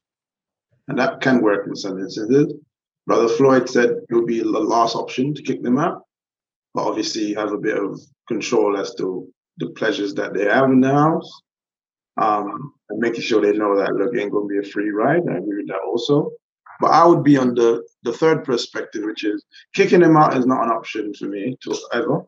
And 0.89 0.99
that 0.99 1.21
can 1.21 1.41
work 1.41 1.67
in 1.67 1.75
some 1.75 1.99
instances. 1.99 2.55
Brother 3.07 3.29
Floyd 3.29 3.69
said 3.69 3.91
it 3.91 4.15
would 4.15 4.27
be 4.27 4.41
the 4.41 4.49
last 4.49 4.95
option 4.95 5.35
to 5.35 5.43
kick 5.43 5.63
them 5.63 5.79
out, 5.79 6.03
but 6.73 6.87
obviously 6.87 7.27
you 7.27 7.37
have 7.37 7.53
a 7.53 7.59
bit 7.59 7.77
of 7.77 8.01
control 8.29 8.77
as 8.77 8.95
to 8.95 9.29
the 9.59 9.71
pleasures 9.71 10.15
that 10.15 10.35
they 10.35 10.45
have 10.45 10.71
in 10.71 10.81
the 10.81 10.91
house. 10.91 11.43
Um, 12.17 12.75
and 12.91 13.01
making 13.01 13.23
sure 13.23 13.41
they 13.41 13.57
know 13.57 13.77
that 13.77 13.93
look, 13.95 14.15
it 14.15 14.21
ain't 14.21 14.33
gonna 14.33 14.47
be 14.47 14.59
a 14.59 14.63
free 14.63 14.91
ride. 14.91 15.23
I 15.29 15.39
agree 15.39 15.59
with 15.59 15.69
that 15.69 15.81
also. 15.87 16.31
But 16.81 16.93
I 16.93 17.05
would 17.07 17.25
be 17.25 17.37
on 17.37 17.55
the 17.55 17.85
the 18.03 18.13
third 18.13 18.45
perspective, 18.45 19.05
which 19.05 19.25
is 19.25 19.45
kicking 19.75 20.01
them 20.01 20.17
out 20.17 20.37
is 20.37 20.47
not 20.47 20.65
an 20.65 20.71
option 20.71 21.13
for 21.15 21.27
me 21.27 21.57
to 21.63 21.77
ever. 21.93 22.25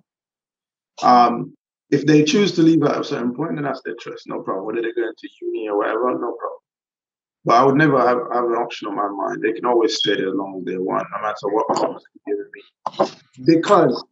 Um, 1.03 1.55
if 1.91 2.05
they 2.05 2.25
choose 2.25 2.53
to 2.53 2.63
leave 2.63 2.83
at 2.83 3.01
a 3.01 3.05
certain 3.05 3.35
point, 3.35 3.55
then 3.55 3.65
that's 3.65 3.83
their 3.85 3.95
choice, 3.95 4.25
no 4.27 4.43
problem. 4.43 4.67
Whether 4.67 4.83
they're 4.83 4.95
going 4.95 5.13
to 5.17 5.29
uni 5.43 5.69
or 5.69 5.79
whatever, 5.79 6.11
no 6.13 6.35
problem. 6.35 6.61
But 7.45 7.55
I 7.55 7.65
would 7.65 7.77
never 7.77 7.99
have, 7.99 8.19
have 8.33 8.45
an 8.45 8.57
option 8.57 8.89
on 8.89 8.97
my 8.97 9.09
mind. 9.09 9.41
They 9.41 9.53
can 9.53 9.67
always 9.67 9.97
stay 9.97 10.17
there 10.17 10.31
as 10.31 10.35
long 10.35 10.59
as 10.59 10.65
they 10.65 10.79
want, 10.79 11.07
no 11.13 11.23
matter 11.23 11.37
what 11.45 11.79
options 11.79 12.03
they're 12.27 12.37
me. 12.53 13.11
Because 13.45 14.05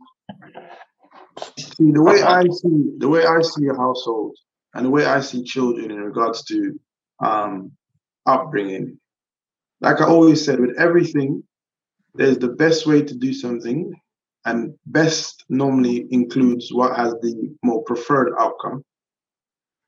see 1.59 1.91
the 1.91 2.03
way 2.03 2.23
I 2.23 2.45
see 2.45 2.93
the 2.99 3.09
way 3.09 3.27
I 3.27 3.41
see 3.43 3.67
a 3.67 3.75
household 3.75 4.37
and 4.75 4.85
the 4.85 4.91
way 4.91 5.07
I 5.07 5.21
see 5.21 5.43
children 5.43 5.91
in 5.91 6.01
regards 6.01 6.45
to 6.45 6.79
um, 7.25 7.73
upbringing, 8.27 8.99
like 9.81 10.01
I 10.01 10.07
always 10.07 10.45
said, 10.45 10.61
with 10.61 10.77
everything, 10.79 11.45
there's 12.15 12.39
the 12.39 12.49
best 12.49 12.87
way 12.87 13.03
to 13.03 13.15
do 13.15 13.33
something 13.33 13.93
and 14.45 14.75
best 14.87 15.45
normally 15.49 16.07
includes 16.11 16.73
what 16.73 16.97
has 16.97 17.15
the 17.23 17.55
more 17.63 17.83
preferred 17.85 18.35
outcome. 18.39 18.85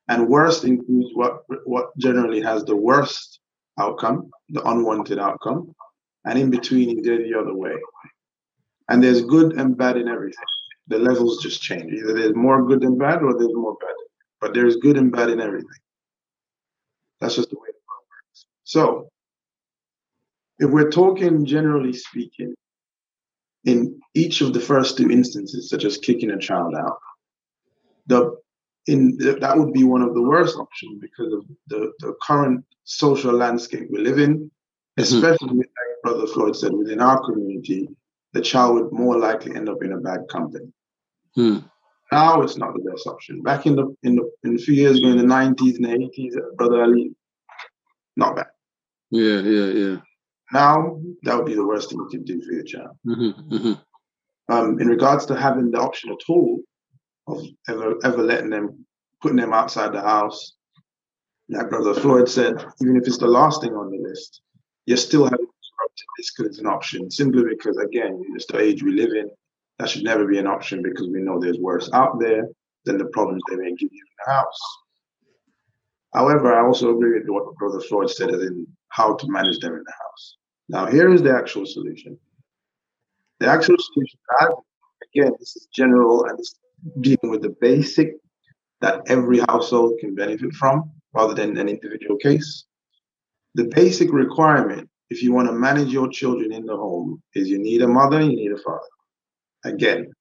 And 0.09 0.28
worst 0.28 0.64
includes 0.64 1.11
what 1.14 1.41
what 1.64 1.97
generally 1.99 2.41
has 2.41 2.64
the 2.64 2.76
worst 2.76 3.41
outcome 3.78 4.30
the 4.49 4.62
unwanted 4.62 5.18
outcome 5.18 5.74
and 6.24 6.39
in 6.39 6.51
between 6.51 6.99
is 6.99 7.05
there 7.05 7.18
the 7.18 7.39
other 7.39 7.55
way. 7.55 7.76
And 8.89 9.03
there's 9.03 9.22
good 9.22 9.55
and 9.55 9.76
bad 9.76 9.97
in 9.97 10.09
everything. 10.09 10.45
The 10.87 10.99
levels 10.99 11.43
just 11.43 11.61
change. 11.61 11.93
Either 11.93 12.12
there's 12.12 12.34
more 12.34 12.64
good 12.64 12.80
than 12.80 12.97
bad 12.97 13.22
or 13.22 13.37
there's 13.37 13.53
more 13.53 13.76
bad 13.80 14.05
but 14.47 14.55
there's 14.55 14.76
good 14.76 14.97
and 14.97 15.11
bad 15.11 15.28
in 15.30 15.40
everything 15.40 15.82
that's 17.20 17.34
just 17.34 17.51
the 17.51 17.57
way 17.57 17.66
the 17.66 17.84
world 17.88 18.07
works 18.14 18.47
so 18.64 19.09
if 20.59 20.70
we're 20.70 20.90
talking 20.90 21.44
generally 21.44 21.92
speaking 21.92 22.55
in 23.66 24.01
each 24.14 24.40
of 24.40 24.53
the 24.53 24.61
first 24.61 24.97
two 24.97 25.11
instances, 25.11 25.68
such 25.68 25.84
as 25.84 25.99
kicking 25.99 26.30
a 26.30 26.38
child 26.38 26.74
out, 26.74 26.99
the 28.07 28.36
in 28.86 29.16
that 29.18 29.59
would 29.59 29.72
be 29.72 29.82
one 29.82 30.03
of 30.03 30.14
the 30.14 30.22
worst 30.22 30.57
options 30.57 31.01
because 31.01 31.32
of 31.32 31.44
the, 31.66 31.92
the 31.99 32.14
current 32.22 32.64
social 32.84 33.32
landscape 33.32 33.88
we 33.90 33.99
live 33.99 34.20
in, 34.20 34.49
especially 34.97 35.49
with, 35.49 35.66
like 35.66 36.03
Brother 36.05 36.28
Floyd 36.28 36.55
said, 36.55 36.72
within 36.72 37.01
our 37.01 37.20
community, 37.24 37.88
the 38.32 38.40
child 38.40 38.76
would 38.76 38.92
more 38.92 39.18
likely 39.18 39.57
end 39.57 39.68
up 39.68 39.82
in 39.82 39.92
a 39.92 39.99
bad 39.99 40.20
company. 40.30 40.72
Hmm. 41.34 41.59
Now 42.12 42.42
it's 42.42 42.57
not 42.57 42.74
the 42.74 42.90
best 42.90 43.07
option. 43.07 43.42
Back 43.42 43.66
in 43.66 43.76
the 43.76 43.94
in 44.02 44.16
the 44.16 44.30
in 44.44 44.54
a 44.54 44.59
few 44.59 44.74
years 44.74 44.98
ago, 44.98 45.09
in 45.09 45.18
the 45.18 45.24
nineties 45.24 45.76
and 45.76 45.84
the 45.86 45.92
eighties, 45.92 46.36
Brother 46.57 46.82
Ali, 46.82 47.12
not 48.16 48.36
bad. 48.36 48.46
Yeah, 49.11 49.40
yeah, 49.40 49.66
yeah. 49.66 49.96
Now 50.52 51.00
that 51.22 51.36
would 51.36 51.46
be 51.46 51.54
the 51.54 51.66
worst 51.66 51.90
thing 51.90 51.98
you 51.98 52.09
can 52.09 52.24
do 52.24 52.40
for 52.42 52.52
your 52.52 52.64
child. 52.64 52.96
hmm 53.04 53.30
hmm 53.30 53.72
um, 54.48 54.80
in 54.80 54.88
regards 54.88 55.26
to 55.26 55.36
having 55.36 55.70
the 55.70 55.80
option 55.80 56.11
at 56.11 56.18
all 56.28 56.61
of 57.26 57.44
ever 57.68 57.94
ever 58.04 58.22
letting 58.22 58.50
them 58.50 58.86
putting 59.20 59.38
them 59.38 59.52
outside 59.52 59.92
the 59.92 60.00
house, 60.00 60.54
like 61.48 61.70
Brother 61.70 61.94
Floyd 61.94 62.28
said, 62.28 62.64
even 62.80 62.96
if 62.96 63.07
it's 63.07 63.18
the 63.18 63.26
last 63.26 63.62
thing 63.62 63.74
on 63.74 63.90
the 63.90 63.98
list, 63.98 64.42
you're 64.84 64.96
still 64.96 65.24
having 65.24 65.46
disrupted 65.46 66.07
this 66.18 66.32
because 66.32 66.50
it's 66.50 66.59
an 66.61 66.66
option. 66.66 67.11
Simply 67.11 67.42
because 67.48 67.76
again, 67.78 68.22
it's 68.34 68.46
the 68.46 68.61
age 68.61 68.82
we 68.82 68.92
live 68.92 69.11
in. 69.12 69.30
That 69.78 69.90
should 69.90 70.04
never 70.04 70.26
be 70.26 70.38
an 70.38 70.46
option 70.46 70.82
because 70.82 71.08
we 71.08 71.20
know 71.20 71.38
there's 71.38 71.58
worse 71.58 71.90
out 71.92 72.18
there 72.18 72.48
than 72.84 72.98
the 72.98 73.06
problems 73.06 73.42
they 73.48 73.56
may 73.56 73.70
give 73.70 73.90
you 73.92 74.04
in 74.04 74.16
the 74.26 74.32
house. 74.32 74.60
However, 76.14 76.54
I 76.54 76.64
also 76.64 76.96
agree 76.96 77.18
with 77.18 77.28
what 77.28 77.54
Brother 77.56 77.80
Floyd 77.80 78.10
said 78.10 78.30
as 78.30 78.40
in 78.40 78.66
how 78.88 79.16
to 79.16 79.28
manage 79.28 79.58
them 79.58 79.74
in 79.74 79.84
the 79.84 79.92
house. 79.92 80.36
Now, 80.68 80.86
here 80.86 81.12
is 81.12 81.22
the 81.22 81.34
actual 81.34 81.66
solution. 81.66 82.18
The 83.38 83.48
actual 83.48 83.76
solution, 83.78 84.18
again, 85.14 85.32
this 85.38 85.56
is 85.56 85.68
general 85.74 86.24
and 86.24 86.38
it's 86.38 86.58
dealing 87.00 87.30
with 87.30 87.42
the 87.42 87.54
basic 87.60 88.14
that 88.80 89.02
every 89.08 89.40
household 89.40 89.94
can 90.00 90.14
benefit 90.14 90.52
from 90.54 90.90
rather 91.14 91.34
than 91.34 91.56
an 91.58 91.68
individual 91.68 92.16
case. 92.16 92.64
The 93.54 93.64
basic 93.64 94.12
requirement, 94.12 94.88
if 95.10 95.22
you 95.22 95.32
want 95.32 95.48
to 95.48 95.52
manage 95.52 95.88
your 95.88 96.08
children 96.08 96.52
in 96.52 96.64
the 96.64 96.76
home, 96.76 97.22
is 97.34 97.48
you 97.48 97.58
need 97.58 97.82
a 97.82 97.88
mother 97.88 98.20
you 98.20 98.36
need 98.36 98.52
a 98.52 98.58
father. 98.58 98.80
Again, 99.66 100.12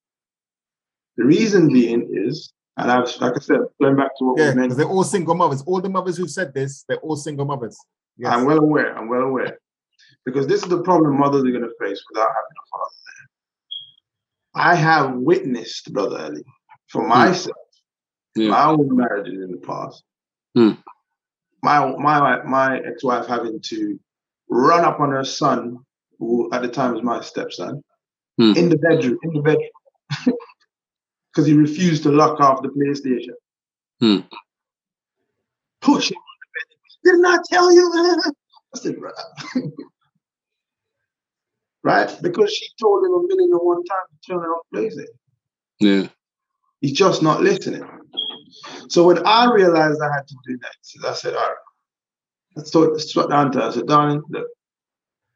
the 1.17 1.25
reason 1.25 1.67
being 1.71 2.09
is, 2.13 2.51
and 2.77 2.91
I've, 2.91 3.05
like 3.21 3.33
I 3.35 3.39
said, 3.39 3.59
going 3.81 3.95
back 3.95 4.11
to 4.19 4.25
what 4.25 4.39
Yeah, 4.39 4.45
we 4.45 4.49
because 4.49 4.55
mentioned, 4.55 4.79
they're 4.79 4.87
all 4.89 5.03
single 5.03 5.35
mothers. 5.35 5.61
All 5.65 5.79
the 5.81 5.89
mothers 5.89 6.17
who've 6.17 6.29
said 6.29 6.53
this, 6.53 6.83
they're 6.87 6.97
all 6.99 7.15
single 7.15 7.45
mothers. 7.45 7.77
Yes. 8.17 8.33
I'm 8.33 8.45
well 8.45 8.59
aware, 8.59 8.97
I'm 8.97 9.07
well 9.07 9.21
aware. 9.21 9.59
Because 10.25 10.47
this 10.47 10.63
is 10.63 10.69
the 10.69 10.81
problem 10.81 11.17
mothers 11.17 11.43
are 11.43 11.51
going 11.51 11.61
to 11.61 11.73
face 11.79 12.01
without 12.11 12.27
having 12.27 12.57
a 12.63 12.65
father 12.71 12.91
there. 13.05 14.63
I 14.71 14.75
have 14.75 15.15
witnessed, 15.15 15.93
Brother 15.93 16.17
Ali, 16.19 16.43
for 16.89 17.07
myself, 17.07 17.55
Yeah. 18.35 18.49
my 18.49 18.65
own 18.65 18.95
marriages 18.95 19.41
in 19.43 19.51
the 19.51 19.57
past. 19.57 20.03
Hmm. 20.55 20.71
My 21.63 21.95
my 21.97 22.43
my 22.43 22.79
ex-wife 22.79 23.25
having 23.27 23.59
to 23.61 23.99
run 24.49 24.83
up 24.85 24.99
on 24.99 25.09
her 25.11 25.23
son, 25.23 25.79
who 26.19 26.49
at 26.53 26.61
the 26.61 26.67
time 26.67 26.93
was 26.93 27.03
my 27.03 27.21
stepson, 27.21 27.81
Hmm. 28.37 28.53
in 28.57 28.69
the 28.69 28.77
bedroom, 28.77 29.17
in 29.23 29.33
the 29.33 29.41
bedroom, 29.41 30.37
because 31.31 31.47
he 31.47 31.53
refused 31.53 32.03
to 32.03 32.11
lock 32.11 32.39
off 32.41 32.61
the 32.61 32.69
PlayStation. 32.69 33.33
Hmm. 34.01 34.27
Push 35.81 36.11
him 36.11 36.17
on 36.17 36.35
the 36.41 36.47
bed. 36.53 36.67
Didn't 37.05 37.25
I 37.25 37.37
tell 37.49 37.73
you? 37.73 37.91
I 38.75 38.77
said, 38.77 38.95
"Bruh." 38.97 39.71
right? 41.85 42.17
Because 42.21 42.51
she 42.51 42.67
told 42.81 43.05
him 43.05 43.13
a 43.13 43.21
million 43.21 43.51
and 43.51 43.61
one 43.61 43.83
time 43.85 43.97
to 44.09 44.33
turn 44.33 44.39
off 44.39 44.65
PlayStation. 44.73 45.05
Yeah. 45.79 46.07
He's 46.81 46.93
just 46.93 47.21
not 47.21 47.41
listening. 47.41 47.87
So 48.89 49.05
when 49.05 49.25
I 49.25 49.51
realized 49.51 50.01
I 50.01 50.13
had 50.13 50.27
to 50.27 50.35
do 50.47 50.57
that, 50.61 51.07
I 51.07 51.13
said, 51.13 51.35
all 51.35 51.47
right, 51.47 51.55
let's 52.55 52.71
talk, 52.71 52.89
let's 52.91 53.13
talk 53.13 53.29
down 53.29 53.51
to 53.51 53.59
her. 53.59 53.69
I 53.69 53.71
said, 53.71 53.87
darling, 53.87 54.23
look, 54.29 54.47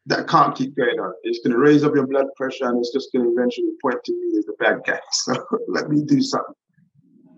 that 0.09 0.27
can't 0.27 0.55
keep 0.55 0.75
going 0.75 0.99
on. 0.99 1.13
It's 1.23 1.39
going 1.39 1.53
to 1.53 1.59
raise 1.59 1.83
up 1.83 1.93
your 1.93 2.07
blood 2.07 2.25
pressure 2.35 2.67
and 2.67 2.79
it's 2.79 2.91
just 2.91 3.13
going 3.13 3.25
to 3.25 3.31
eventually 3.31 3.69
point 3.81 4.03
to 4.03 4.11
me 4.11 4.39
as 4.39 4.45
the 4.45 4.55
bad 4.59 4.79
guy. 4.85 4.99
So 5.11 5.33
let 5.67 5.89
me 5.89 6.03
do 6.03 6.21
something. 6.21 6.55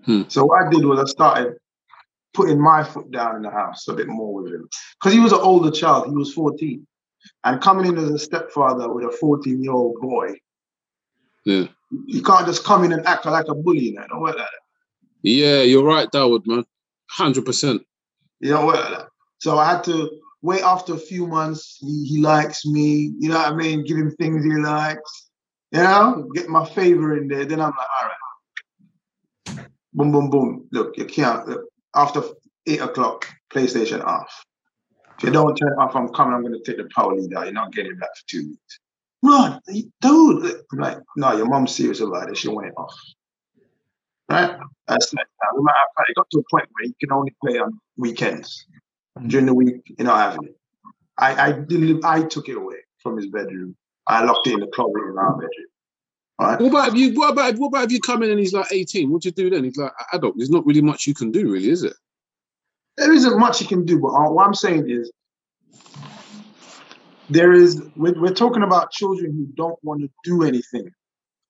Hmm. 0.06 0.22
So 0.30 0.46
what 0.46 0.66
I 0.66 0.70
did 0.72 0.86
was 0.86 1.00
I 1.00 1.06
started 1.06 1.54
putting 2.34 2.60
my 2.60 2.84
foot 2.84 3.12
down 3.12 3.36
in 3.36 3.42
the 3.42 3.52
house 3.52 3.88
a 3.90 3.94
bit 3.94 4.08
more 4.08 4.42
with 4.42 4.54
him. 4.54 4.70
Because 5.00 5.14
he 5.14 5.20
was 5.20 5.34
an 5.34 5.40
older 5.42 5.70
child, 5.70 6.08
he 6.08 6.16
was 6.16 6.34
14. 6.34 6.88
And 7.44 7.62
coming 7.62 7.86
in 7.88 7.98
as 7.98 8.10
a 8.10 8.18
stepfather 8.18 8.92
with 8.92 9.06
a 9.06 9.12
14 9.12 9.62
year 9.62 9.74
old 9.74 10.00
boy, 10.00 10.34
Yeah. 11.46 11.68
you 12.06 12.24
can't 12.24 12.48
just 12.48 12.64
come 12.64 12.86
in 12.86 12.94
and 12.94 13.06
act 13.06 13.26
like 13.26 13.50
a 13.50 13.54
bully, 13.54 13.80
you 13.90 13.94
know, 13.94 14.06
don't 14.08 14.22
work 14.22 14.38
like 14.38 14.46
that. 14.46 14.50
Yeah, 15.24 15.62
you're 15.62 15.84
right, 15.84 16.10
Dawood, 16.10 16.48
man. 16.48 16.64
100%. 17.20 17.82
You 18.40 18.52
don't 18.52 18.66
work 18.66 18.76
know 18.76 18.96
what? 18.96 19.10
So 19.40 19.58
I 19.58 19.70
had 19.70 19.84
to 19.84 20.10
wait 20.42 20.62
after 20.64 20.94
a 20.94 20.98
few 20.98 21.28
months. 21.28 21.78
He, 21.80 22.06
he 22.06 22.18
likes 22.20 22.66
me. 22.66 23.14
You 23.20 23.30
know 23.30 23.38
what 23.38 23.54
I 23.54 23.56
mean? 23.56 23.84
Give 23.84 23.98
him 23.98 24.12
things 24.12 24.44
he 24.44 24.52
likes. 24.52 25.30
You 25.72 25.84
know, 25.84 26.30
get 26.36 26.50
my 26.50 26.66
favor 26.66 27.18
in 27.18 27.28
there. 27.28 27.46
Then 27.46 27.62
I'm 27.62 27.70
like, 27.70 27.88
all 28.02 28.08
right. 28.08 29.68
Boom, 29.94 30.12
boom, 30.12 30.30
boom. 30.30 30.68
Look, 30.72 30.98
you 30.98 31.06
can't. 31.06 31.48
Look, 31.48 31.66
after 31.96 32.22
eight 32.68 32.82
o'clock, 32.82 33.28
PlayStation 33.54 34.04
off. 34.04 34.44
If 35.18 35.26
you 35.26 35.32
don't 35.32 35.56
turn 35.56 35.74
off, 35.80 35.96
I'm 35.96 36.10
coming, 36.10 36.34
I'm 36.34 36.42
going 36.42 36.54
to 36.54 36.64
take 36.64 36.78
the 36.78 36.90
power 36.96 37.16
lead 37.16 37.34
out. 37.36 37.46
You're 37.46 37.54
not 37.54 37.74
getting 37.74 37.96
that 38.00 38.10
for 38.18 38.24
two 38.28 38.50
weeks. 38.50 38.80
Run, 39.24 39.60
dude. 40.02 40.62
I'm 40.72 40.80
like, 40.80 40.98
no, 41.16 41.32
your 41.34 41.46
mom's 41.46 41.76
serious 41.76 42.00
about 42.00 42.30
it. 42.30 42.38
She 42.38 42.48
want 42.48 42.68
it 42.68 42.74
off. 42.76 42.96
Right? 44.30 44.58
That's 44.88 45.14
like. 45.14 45.28
No 45.56 45.66
it 46.08 46.16
got 46.16 46.30
to 46.32 46.40
a 46.40 46.44
point 46.50 46.68
where 46.72 46.86
you 46.86 46.94
can 47.00 47.12
only 47.12 47.36
play 47.44 47.60
on 47.60 47.80
weekends. 47.98 48.66
During 49.28 49.46
the 49.46 49.54
week, 49.54 49.82
you're 49.98 50.08
not 50.08 50.20
having 50.20 50.48
it. 50.48 50.58
I 51.18 51.34
I 51.34 52.18
I 52.18 52.24
took 52.24 52.50
it 52.50 52.58
away 52.58 52.78
from 53.00 53.18
his 53.18 53.28
bedroom. 53.28 53.76
I 54.08 54.24
locked 54.24 54.48
it 54.48 54.54
in 54.54 54.60
the 54.62 54.68
closet 54.68 55.04
in 55.10 55.18
our 55.18 55.34
bedroom. 55.34 55.68
All 56.40 56.48
right. 56.48 56.60
What 56.60 56.70
about 56.70 56.88
if 56.90 56.96
you? 56.96 57.14
What 57.14 57.32
about 57.32 57.56
what 57.58 57.68
about 57.68 57.86
if 57.86 57.92
you 57.92 58.00
come 58.00 58.24
in 58.24 58.32
and 58.32 58.40
he's 58.40 58.54
like 58.54 58.72
eighteen? 58.72 59.12
What 59.12 59.22
do 59.22 59.28
you 59.28 59.34
do 59.34 59.50
then? 59.50 59.64
He's 59.64 59.78
like 59.78 59.92
adult. 60.14 60.36
There's 60.38 60.50
not 60.50 60.66
really 60.66 60.82
much 60.82 61.06
you 61.06 61.14
can 61.14 61.32
do, 61.32 61.52
really, 61.52 61.70
is 61.70 61.84
it? 61.84 61.94
There 62.98 63.14
isn't 63.14 63.40
much 63.40 63.62
you 63.62 63.68
can 63.68 63.86
do, 63.86 64.00
but 64.00 64.10
uh, 64.10 64.32
what 64.32 64.46
I'm 64.46 64.54
saying 64.54 64.90
is 64.90 65.12
there 67.32 67.54
is 67.54 67.82
we're, 67.96 68.20
we're 68.20 68.34
talking 68.34 68.64
about 68.64 68.92
children 68.92 69.32
who 69.32 69.46
don't 69.56 69.80
want 69.84 70.02
to 70.02 70.10
do 70.24 70.44
anything 70.44 70.90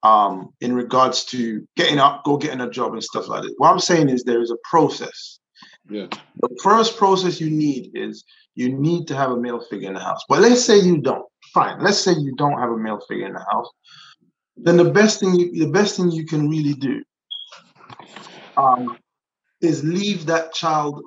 um 0.04 0.50
in 0.62 0.74
regards 0.74 1.26
to 1.26 1.68
getting 1.76 2.00
up 2.00 2.24
go 2.24 2.38
getting 2.38 2.62
a 2.62 2.70
job 2.70 2.94
and 2.94 3.04
stuff 3.04 3.28
like 3.28 3.42
that 3.44 3.54
what 3.58 3.72
i'm 3.72 3.80
saying 3.80 4.10
is 4.10 4.24
there 4.24 4.42
is 4.42 4.52
a 4.52 4.58
process 4.64 5.40
Yeah. 5.92 6.08
the 6.38 6.60
first 6.64 6.98
process 6.98 7.42
you 7.42 7.50
need 7.50 7.92
is 7.94 8.24
you 8.56 8.70
need 8.78 9.08
to 9.08 9.16
have 9.16 9.32
a 9.32 9.38
male 9.38 9.60
figure 9.60 9.90
in 9.90 9.94
the 9.94 10.00
house. 10.00 10.22
But 10.30 10.40
let's 10.40 10.64
say 10.64 10.80
you 10.80 10.98
don't. 11.02 11.26
Fine. 11.54 11.82
Let's 11.82 12.00
say 12.00 12.14
you 12.14 12.34
don't 12.38 12.58
have 12.58 12.70
a 12.70 12.78
male 12.78 13.00
figure 13.10 13.28
in 13.28 13.34
the 13.34 13.46
house. 13.52 13.70
Then 14.56 14.78
the 14.78 14.90
best 14.90 15.20
thing 15.20 15.36
you 15.36 15.52
the 15.66 15.72
best 15.72 15.98
thing 15.98 16.12
you 16.12 16.26
can 16.26 16.50
really 16.50 16.74
do 16.74 17.04
um 18.58 18.98
is 19.62 19.84
leave 19.84 20.26
that 20.28 20.54
child 20.54 21.02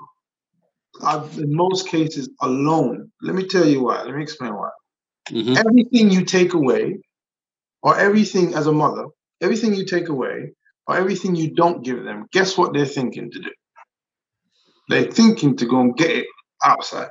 uh, 1.03 1.27
in 1.39 1.55
most 1.55 1.89
cases 1.89 2.29
alone. 2.43 3.11
Let 3.23 3.35
me 3.35 3.47
tell 3.47 3.67
you 3.67 3.83
why. 3.85 4.03
Let 4.03 4.15
me 4.15 4.23
explain 4.23 4.55
why. 4.55 4.71
Mhm. 5.31 5.57
everything 5.57 6.11
you 6.11 6.23
take 6.25 6.53
away, 6.53 6.99
or 7.83 7.97
everything 7.99 8.55
as 8.55 8.67
a 8.67 8.73
mother, 8.73 9.07
everything 9.41 9.75
you 9.75 9.87
take 9.87 10.09
away, 10.09 10.53
or 10.87 10.97
everything 10.97 11.35
you 11.35 11.55
don't 11.55 11.83
give 11.83 12.05
them, 12.05 12.27
guess 12.33 12.59
what 12.59 12.75
they're 12.75 12.85
thinking 12.99 13.31
to 13.31 13.39
do? 13.39 13.51
They're 14.89 15.11
thinking 15.11 15.57
to 15.57 15.67
go 15.67 15.81
and 15.81 15.97
get 15.97 16.11
it 16.11 16.27
outside. 16.65 17.09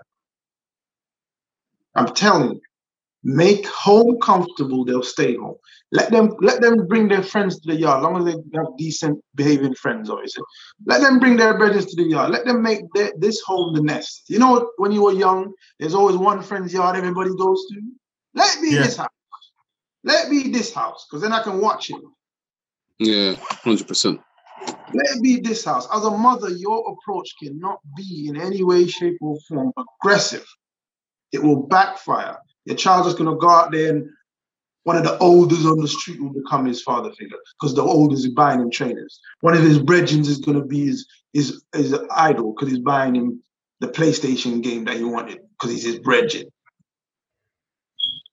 I'm 1.96 2.08
telling 2.14 2.54
you, 2.54 2.62
make 3.24 3.68
home 3.68 4.20
comfortable, 4.20 4.84
they'll 4.84 5.04
stay 5.04 5.36
home. 5.38 5.56
Let 5.92 6.12
them 6.12 6.36
let 6.40 6.60
them 6.60 6.88
bring 6.88 7.08
their 7.08 7.22
friends 7.22 7.60
to 7.60 7.72
the 7.72 7.80
yard, 7.80 8.00
as 8.00 8.04
long 8.04 8.18
as 8.18 8.26
they 8.26 8.40
have 8.58 8.68
decent 8.78 9.24
behaving 9.36 9.76
friends, 9.76 10.10
obviously. 10.10 10.44
Let 10.86 11.02
them 11.02 11.20
bring 11.20 11.38
their 11.38 11.56
brothers 11.58 11.86
to 11.86 11.96
the 11.96 12.10
yard. 12.10 12.32
Let 12.32 12.46
them 12.46 12.64
make 12.64 12.82
their, 12.96 13.12
this 13.20 13.42
home 13.42 13.74
the 13.76 13.82
nest. 13.82 14.24
You 14.28 14.40
know, 14.40 14.72
when 14.78 14.92
you 14.92 15.04
were 15.04 15.14
young, 15.14 15.54
there's 15.80 15.94
always 15.94 16.18
one 16.18 16.42
friend's 16.42 16.74
yard 16.74 16.96
everybody 16.96 17.30
goes 17.38 17.66
to. 17.70 17.82
Let 18.34 18.60
me 18.60 18.74
Yeah. 18.74 18.82
this 18.84 18.98
house. 18.98 19.10
Let 20.04 20.30
me 20.30 20.50
this 20.50 20.74
house, 20.74 21.06
because 21.08 21.22
then 21.22 21.32
I 21.32 21.44
can 21.44 21.62
watch 21.62 21.92
it. 21.92 22.02
Yeah, 23.00 23.36
hundred 23.64 23.88
percent. 23.88 24.20
Let 24.60 25.16
it 25.16 25.24
be 25.24 25.40
this 25.40 25.66
house. 25.66 25.88
As 25.94 26.04
a 26.04 26.12
mother, 26.12 26.50
your 26.50 26.92
approach 26.92 27.34
cannot 27.42 27.80
be 27.96 28.28
in 28.30 28.40
any 28.40 28.64
way, 28.64 28.86
shape, 28.88 29.18
or 29.22 29.38
form 29.48 29.72
aggressive. 29.78 30.46
It 31.32 31.42
will 31.42 31.64
backfire. 31.68 32.38
Your 32.66 32.76
child 32.76 33.08
is 33.08 33.16
gonna 33.16 33.36
go 33.36 33.50
out 33.50 33.72
there 33.72 33.90
and 33.90 34.10
one 34.84 34.98
of 34.98 35.04
the 35.04 35.18
oldest 35.20 35.66
on 35.66 35.80
the 35.80 35.88
street 35.88 36.22
will 36.22 36.34
become 36.34 36.66
his 36.66 36.82
father 36.82 37.12
figure 37.14 37.38
because 37.60 37.74
the 37.74 37.82
oldest 37.82 38.26
is 38.26 38.34
buying 38.34 38.60
him 38.60 38.70
trainers. 38.70 39.20
One 39.42 39.56
of 39.56 39.64
his 39.64 39.80
brethren 39.80 40.22
is 40.22 40.40
gonna 40.40 40.66
be 40.66 40.88
his 40.88 41.08
his, 41.34 41.64
his 41.74 41.98
idol 42.12 42.54
because 42.54 42.70
he's 42.70 42.84
buying 42.84 43.16
him 43.16 43.42
the 43.80 43.88
PlayStation 43.88 44.62
game 44.62 44.86
that 44.86 44.98
he 44.98 45.04
wanted 45.04 45.40
because 45.52 45.72
he's 45.74 45.86
his 45.86 46.00
brethren. 46.00 46.46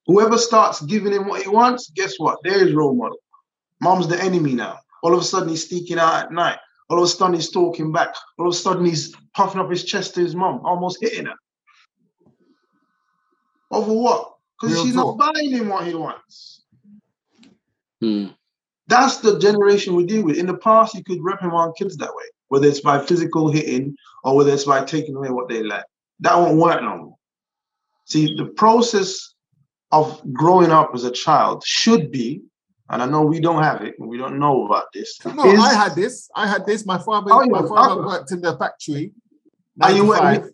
Whoever 0.07 0.39
starts 0.39 0.83
giving 0.83 1.13
him 1.13 1.29
what 1.29 1.43
he 1.43 1.49
wants, 1.49 1.91
guess 1.91 2.15
what? 2.19 2.39
There's 2.43 2.75
role 2.75 2.95
model. 2.95 3.19
Mom's 3.81 4.09
the 4.09 4.21
enemy 4.23 4.55
now. 4.55 4.79
All 5.03 5.15
of 5.15 5.21
a 5.21 5.25
sudden 5.25 5.49
he's 5.49 5.69
sneaking 5.69 5.99
out 5.99 6.25
at 6.25 6.33
night. 6.33 6.59
All 6.89 6.99
of 6.99 7.05
a 7.05 7.07
sudden 7.07 7.35
he's 7.35 7.51
talking 7.51 7.93
back. 7.93 8.15
All 8.39 8.49
of 8.49 8.53
a 8.53 8.57
sudden 8.57 8.85
he's 8.85 9.15
puffing 9.35 9.61
up 9.61 9.71
his 9.71 9.85
chest 9.85 10.15
to 10.15 10.21
his 10.21 10.35
mom, 10.35 10.61
almost 10.65 10.99
hitting 11.01 11.27
her. 11.27 11.35
Over 13.71 13.93
what? 13.93 14.35
Because 14.61 14.83
she's 14.83 14.95
talk. 14.95 15.19
not 15.19 15.35
buying 15.35 15.51
him 15.51 15.69
what 15.69 15.87
he 15.87 15.95
wants. 15.95 16.65
Mm. 18.03 18.35
That's 18.89 19.19
the 19.19 19.39
generation 19.39 19.95
we 19.95 20.05
deal 20.05 20.25
with. 20.25 20.37
In 20.37 20.47
the 20.47 20.57
past, 20.57 20.95
you 20.95 21.05
could 21.05 21.23
reprimand 21.23 21.75
kids 21.79 21.97
that 21.99 22.15
way, 22.15 22.25
whether 22.49 22.67
it's 22.67 22.81
by 22.81 22.99
physical 22.99 23.51
hitting 23.51 23.95
or 24.25 24.37
whether 24.37 24.53
it's 24.53 24.65
by 24.65 24.85
taking 24.85 25.15
away 25.15 25.31
what 25.31 25.49
they 25.49 25.63
like. 25.63 25.85
That 26.19 26.37
won't 26.37 26.59
work 26.59 26.83
no 26.83 26.97
more. 26.97 27.17
See, 28.07 28.35
the 28.35 28.47
process 28.47 29.35
of 29.93 30.21
growing 30.33 30.73
up 30.73 30.91
as 30.95 31.05
a 31.05 31.11
child 31.13 31.63
should 31.65 32.11
be, 32.11 32.43
and 32.91 33.03
I 33.03 33.07
know 33.07 33.23
we 33.23 33.41
don't 33.41 33.63
have 33.63 33.83
it, 33.83 33.95
we 33.99 34.19
don't 34.19 34.39
know 34.39 34.67
about 34.67 34.87
this. 34.93 35.19
No, 35.25 35.45
is- 35.47 35.59
I 35.61 35.73
had 35.75 35.95
this. 35.95 36.29
I 36.35 36.47
had 36.47 36.67
this. 36.67 36.85
My 36.87 36.99
father, 36.99 37.31
Oh, 37.33 37.47
my 37.47 37.63
father 37.67 38.03
worked 38.05 38.33
in 38.33 38.41
the 38.41 38.57
factory. 38.59 39.13
Are 39.83 39.93
you 39.93 40.05
95, 40.05 40.51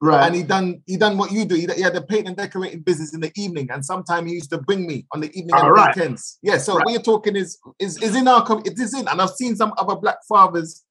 right. 0.00 0.26
and 0.26 0.34
he 0.34 0.42
done 0.42 0.82
he 0.86 0.96
done 0.96 1.18
what 1.18 1.30
you 1.32 1.44
do. 1.44 1.54
He, 1.56 1.66
he 1.76 1.82
had 1.82 1.94
a 1.96 2.00
paint 2.02 2.26
and 2.28 2.36
decorating 2.36 2.80
business 2.80 3.12
in 3.12 3.20
the 3.20 3.32
evening, 3.36 3.68
and 3.70 3.84
sometimes 3.84 4.26
he 4.28 4.34
used 4.34 4.50
to 4.50 4.58
bring 4.58 4.86
me 4.86 5.06
on 5.12 5.20
the 5.20 5.28
evening 5.38 5.54
and 5.54 5.64
All 5.64 5.70
right. 5.72 5.94
weekends. 5.94 6.38
Yeah, 6.42 6.56
so 6.58 6.76
Right. 6.76 6.84
what 6.86 6.92
you're 6.92 7.02
talking 7.02 7.36
is 7.36 7.58
is 7.78 8.00
is 8.02 8.14
in 8.16 8.26
our 8.28 8.42
it 8.64 8.78
is 8.78 8.94
in, 8.94 9.06
and 9.08 9.20
I've 9.20 9.30
seen 9.30 9.54
some 9.56 9.72
other 9.76 9.96
black 9.96 10.18
fathers 10.28 10.84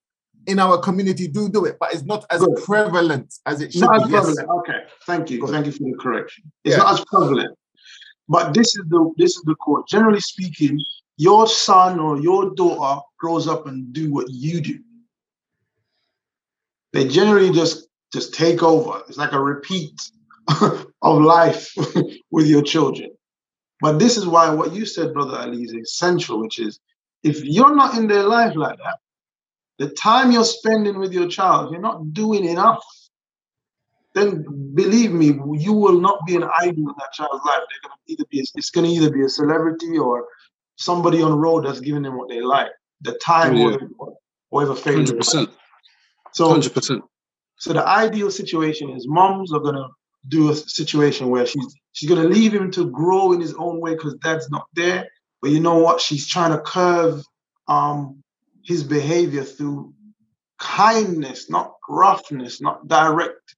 in 0.47 0.59
our 0.59 0.77
community 0.79 1.27
do 1.27 1.49
do 1.49 1.65
it, 1.65 1.77
but 1.79 1.93
it's 1.93 2.03
not 2.03 2.25
as 2.29 2.41
Good. 2.41 2.63
prevalent 2.63 3.33
as 3.45 3.61
it 3.61 3.71
should 3.73 3.81
not 3.81 4.01
as 4.03 4.07
be. 4.07 4.13
Yes. 4.13 4.37
Okay, 4.59 4.79
thank 5.05 5.29
you. 5.31 5.39
Good. 5.41 5.49
Thank 5.51 5.65
you 5.65 5.71
for 5.71 5.83
the 5.83 5.97
correction. 5.99 6.43
It's 6.63 6.75
Yeah. 6.77 6.83
not 6.83 6.93
as 6.99 7.05
prevalent. 7.05 7.57
But 8.29 8.53
this 8.53 8.77
is 8.77 8.85
the 8.87 9.11
this 9.17 9.35
is 9.35 9.41
the 9.43 9.55
core. 9.55 9.83
Generally 9.89 10.21
speaking, 10.21 10.79
your 11.17 11.47
son 11.47 11.99
or 11.99 12.19
your 12.19 12.53
daughter 12.53 13.01
grows 13.17 13.47
up 13.47 13.65
and 13.65 13.91
do 13.91 14.13
what 14.13 14.27
you 14.29 14.61
do. 14.61 14.79
They 16.93 17.07
generally 17.07 17.51
just 17.51 17.87
just 18.13 18.33
take 18.33 18.61
over. 18.61 19.01
It's 19.07 19.17
like 19.17 19.33
a 19.33 19.41
repeat 19.41 19.99
of 21.01 21.21
life 21.21 21.73
with 22.31 22.47
your 22.47 22.61
children. 22.61 23.11
But 23.81 23.97
this 23.97 24.15
is 24.15 24.27
why 24.27 24.49
what 24.49 24.73
you 24.73 24.85
said, 24.85 25.13
Brother 25.13 25.37
Ali, 25.37 25.63
is 25.63 25.73
essential, 25.73 26.39
which 26.39 26.59
is 26.59 26.79
if 27.23 27.43
you're 27.43 27.75
not 27.75 27.97
in 27.97 28.07
their 28.07 28.23
life 28.23 28.55
like 28.55 28.77
that, 28.77 28.99
the 29.79 29.89
time 29.89 30.31
you're 30.31 30.43
spending 30.43 30.99
with 30.99 31.13
your 31.13 31.27
child, 31.27 31.71
you're 31.71 31.81
not 31.81 32.13
doing 32.13 32.45
enough 32.45 32.83
then 34.15 34.43
believe 34.73 35.11
me, 35.11 35.27
you 35.57 35.73
will 35.73 35.99
not 35.99 36.25
be 36.25 36.35
an 36.35 36.43
idol 36.43 36.89
in 36.89 36.95
that 36.97 37.11
child's 37.13 37.45
life. 37.45 37.59
They're 37.69 37.83
gonna 37.89 37.95
either 38.07 38.25
be 38.29 38.39
it's 38.55 38.69
gonna 38.71 38.87
either 38.87 39.11
be 39.11 39.23
a 39.23 39.29
celebrity 39.29 39.97
or 39.97 40.27
somebody 40.77 41.21
on 41.21 41.31
the 41.31 41.37
road 41.37 41.65
that's 41.65 41.79
giving 41.79 42.03
them 42.03 42.17
what 42.17 42.29
they 42.29 42.41
like, 42.41 42.71
the 43.01 43.13
time 43.23 43.55
Yeah. 43.55 43.77
or 43.99 44.17
whatever 44.49 44.75
fame. 44.75 45.05
100%. 45.05 45.49
So, 46.33 46.49
Hundred 46.49 46.73
percent. 46.73 47.03
so 47.57 47.73
the 47.73 47.87
ideal 47.87 48.31
situation 48.31 48.89
is 48.91 49.07
moms 49.07 49.53
are 49.53 49.59
gonna 49.59 49.87
do 50.27 50.49
a 50.49 50.55
situation 50.55 51.29
where 51.29 51.45
she's 51.45 51.75
she's 51.91 52.09
gonna 52.09 52.27
leave 52.27 52.53
him 52.53 52.71
to 52.71 52.89
grow 52.89 53.31
in 53.33 53.41
his 53.41 53.53
own 53.55 53.79
way 53.79 53.93
because 53.93 54.15
dad's 54.23 54.49
not 54.49 54.65
there. 54.73 55.07
But 55.41 55.51
you 55.51 55.59
know 55.59 55.77
what? 55.77 56.01
She's 56.01 56.27
trying 56.27 56.51
to 56.51 56.59
curve 56.61 57.23
um 57.67 58.23
his 58.63 58.83
behavior 58.83 59.43
through 59.43 59.93
kindness, 60.59 61.49
not 61.49 61.73
roughness, 61.87 62.61
not 62.61 62.87
direct. 62.87 63.55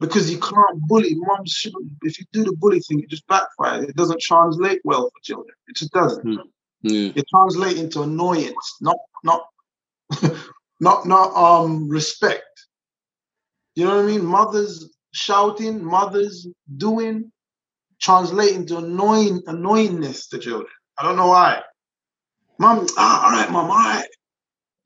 Because 0.00 0.30
you 0.30 0.38
can't 0.38 0.80
bully. 0.86 1.14
Moms 1.14 1.50
shouldn't. 1.50 1.90
If 2.02 2.18
you 2.20 2.26
do 2.32 2.44
the 2.44 2.52
bully 2.56 2.80
thing, 2.80 3.00
it 3.00 3.10
just 3.10 3.26
backfires. 3.26 3.88
It 3.88 3.96
doesn't 3.96 4.20
translate 4.20 4.80
well 4.84 5.10
for 5.10 5.20
children. 5.22 5.54
It 5.66 5.76
just 5.76 5.92
doesn't. 5.92 6.38
Yeah. 6.82 7.12
It 7.16 7.24
translates 7.28 7.80
into 7.80 8.02
annoyance, 8.02 8.76
not 8.80 8.96
not 9.24 9.42
not 10.80 11.06
not 11.06 11.34
um 11.34 11.88
respect. 11.88 12.44
You 13.74 13.84
know 13.84 13.96
what 13.96 14.04
I 14.04 14.06
mean? 14.06 14.24
Mothers 14.24 14.88
shouting, 15.12 15.82
mothers 15.84 16.46
doing, 16.76 17.32
translate 18.00 18.54
into 18.54 18.78
annoying 18.78 19.42
annoyingness 19.48 20.28
to 20.30 20.38
children. 20.38 20.70
I 20.98 21.04
don't 21.04 21.16
know 21.16 21.28
why. 21.28 21.62
Mom, 22.58 22.86
ah, 22.96 23.24
all 23.24 23.30
right, 23.30 23.50
mom, 23.50 23.70
all 23.70 23.76
right. 23.76 24.08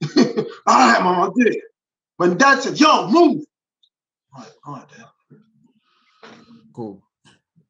all 0.67 0.93
right, 0.93 1.03
mom, 1.03 1.21
I'll 1.21 1.31
do 1.33 1.47
it. 1.47 1.61
When 2.19 2.37
dad 2.37 2.63
said, 2.63 2.79
yo, 2.79 3.09
move. 3.09 3.43
All 4.35 4.43
right, 4.43 4.53
all 4.65 4.75
right, 4.75 4.89
dad. 4.89 5.07
Cool. 6.75 7.03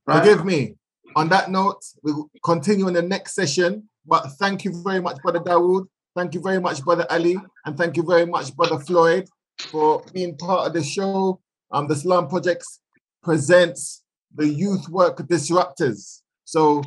Right? 0.07 0.19
Forgive 0.19 0.45
me. 0.45 0.77
On 1.17 1.29
that 1.29 1.51
note, 1.51 1.81
we'll 2.03 2.31
continue 2.45 2.89
in 2.89 2.95
the 2.95 3.03
next 3.03 3.35
session. 3.35 3.89
But 4.07 4.27
thank 4.39 4.65
you 4.65 4.83
very 4.83 5.01
much, 5.01 5.19
Brother 5.23 5.41
Dawood. 5.41 5.87
Thank 6.17 6.35
you 6.35 6.41
very 6.41 6.61
much, 6.61 6.83
Brother 6.85 7.07
Ali. 7.11 7.37
And 7.65 7.77
thank 7.77 7.97
you 7.97 8.03
very 8.03 8.27
much, 8.27 8.55
Brother 8.57 8.79
Floyd, 8.79 9.29
for 9.59 10.05
being 10.13 10.37
part 10.37 10.67
of 10.67 10.75
the 10.75 10.83
show. 10.83 11.41
Um, 11.71 11.89
the 11.89 11.97
Salam 11.97 12.29
Projects 12.29 12.81
presents 13.23 14.03
the 14.35 14.47
Youth 14.47 14.89
Work 14.89 15.19
Disruptors. 15.29 16.21
So 16.45 16.83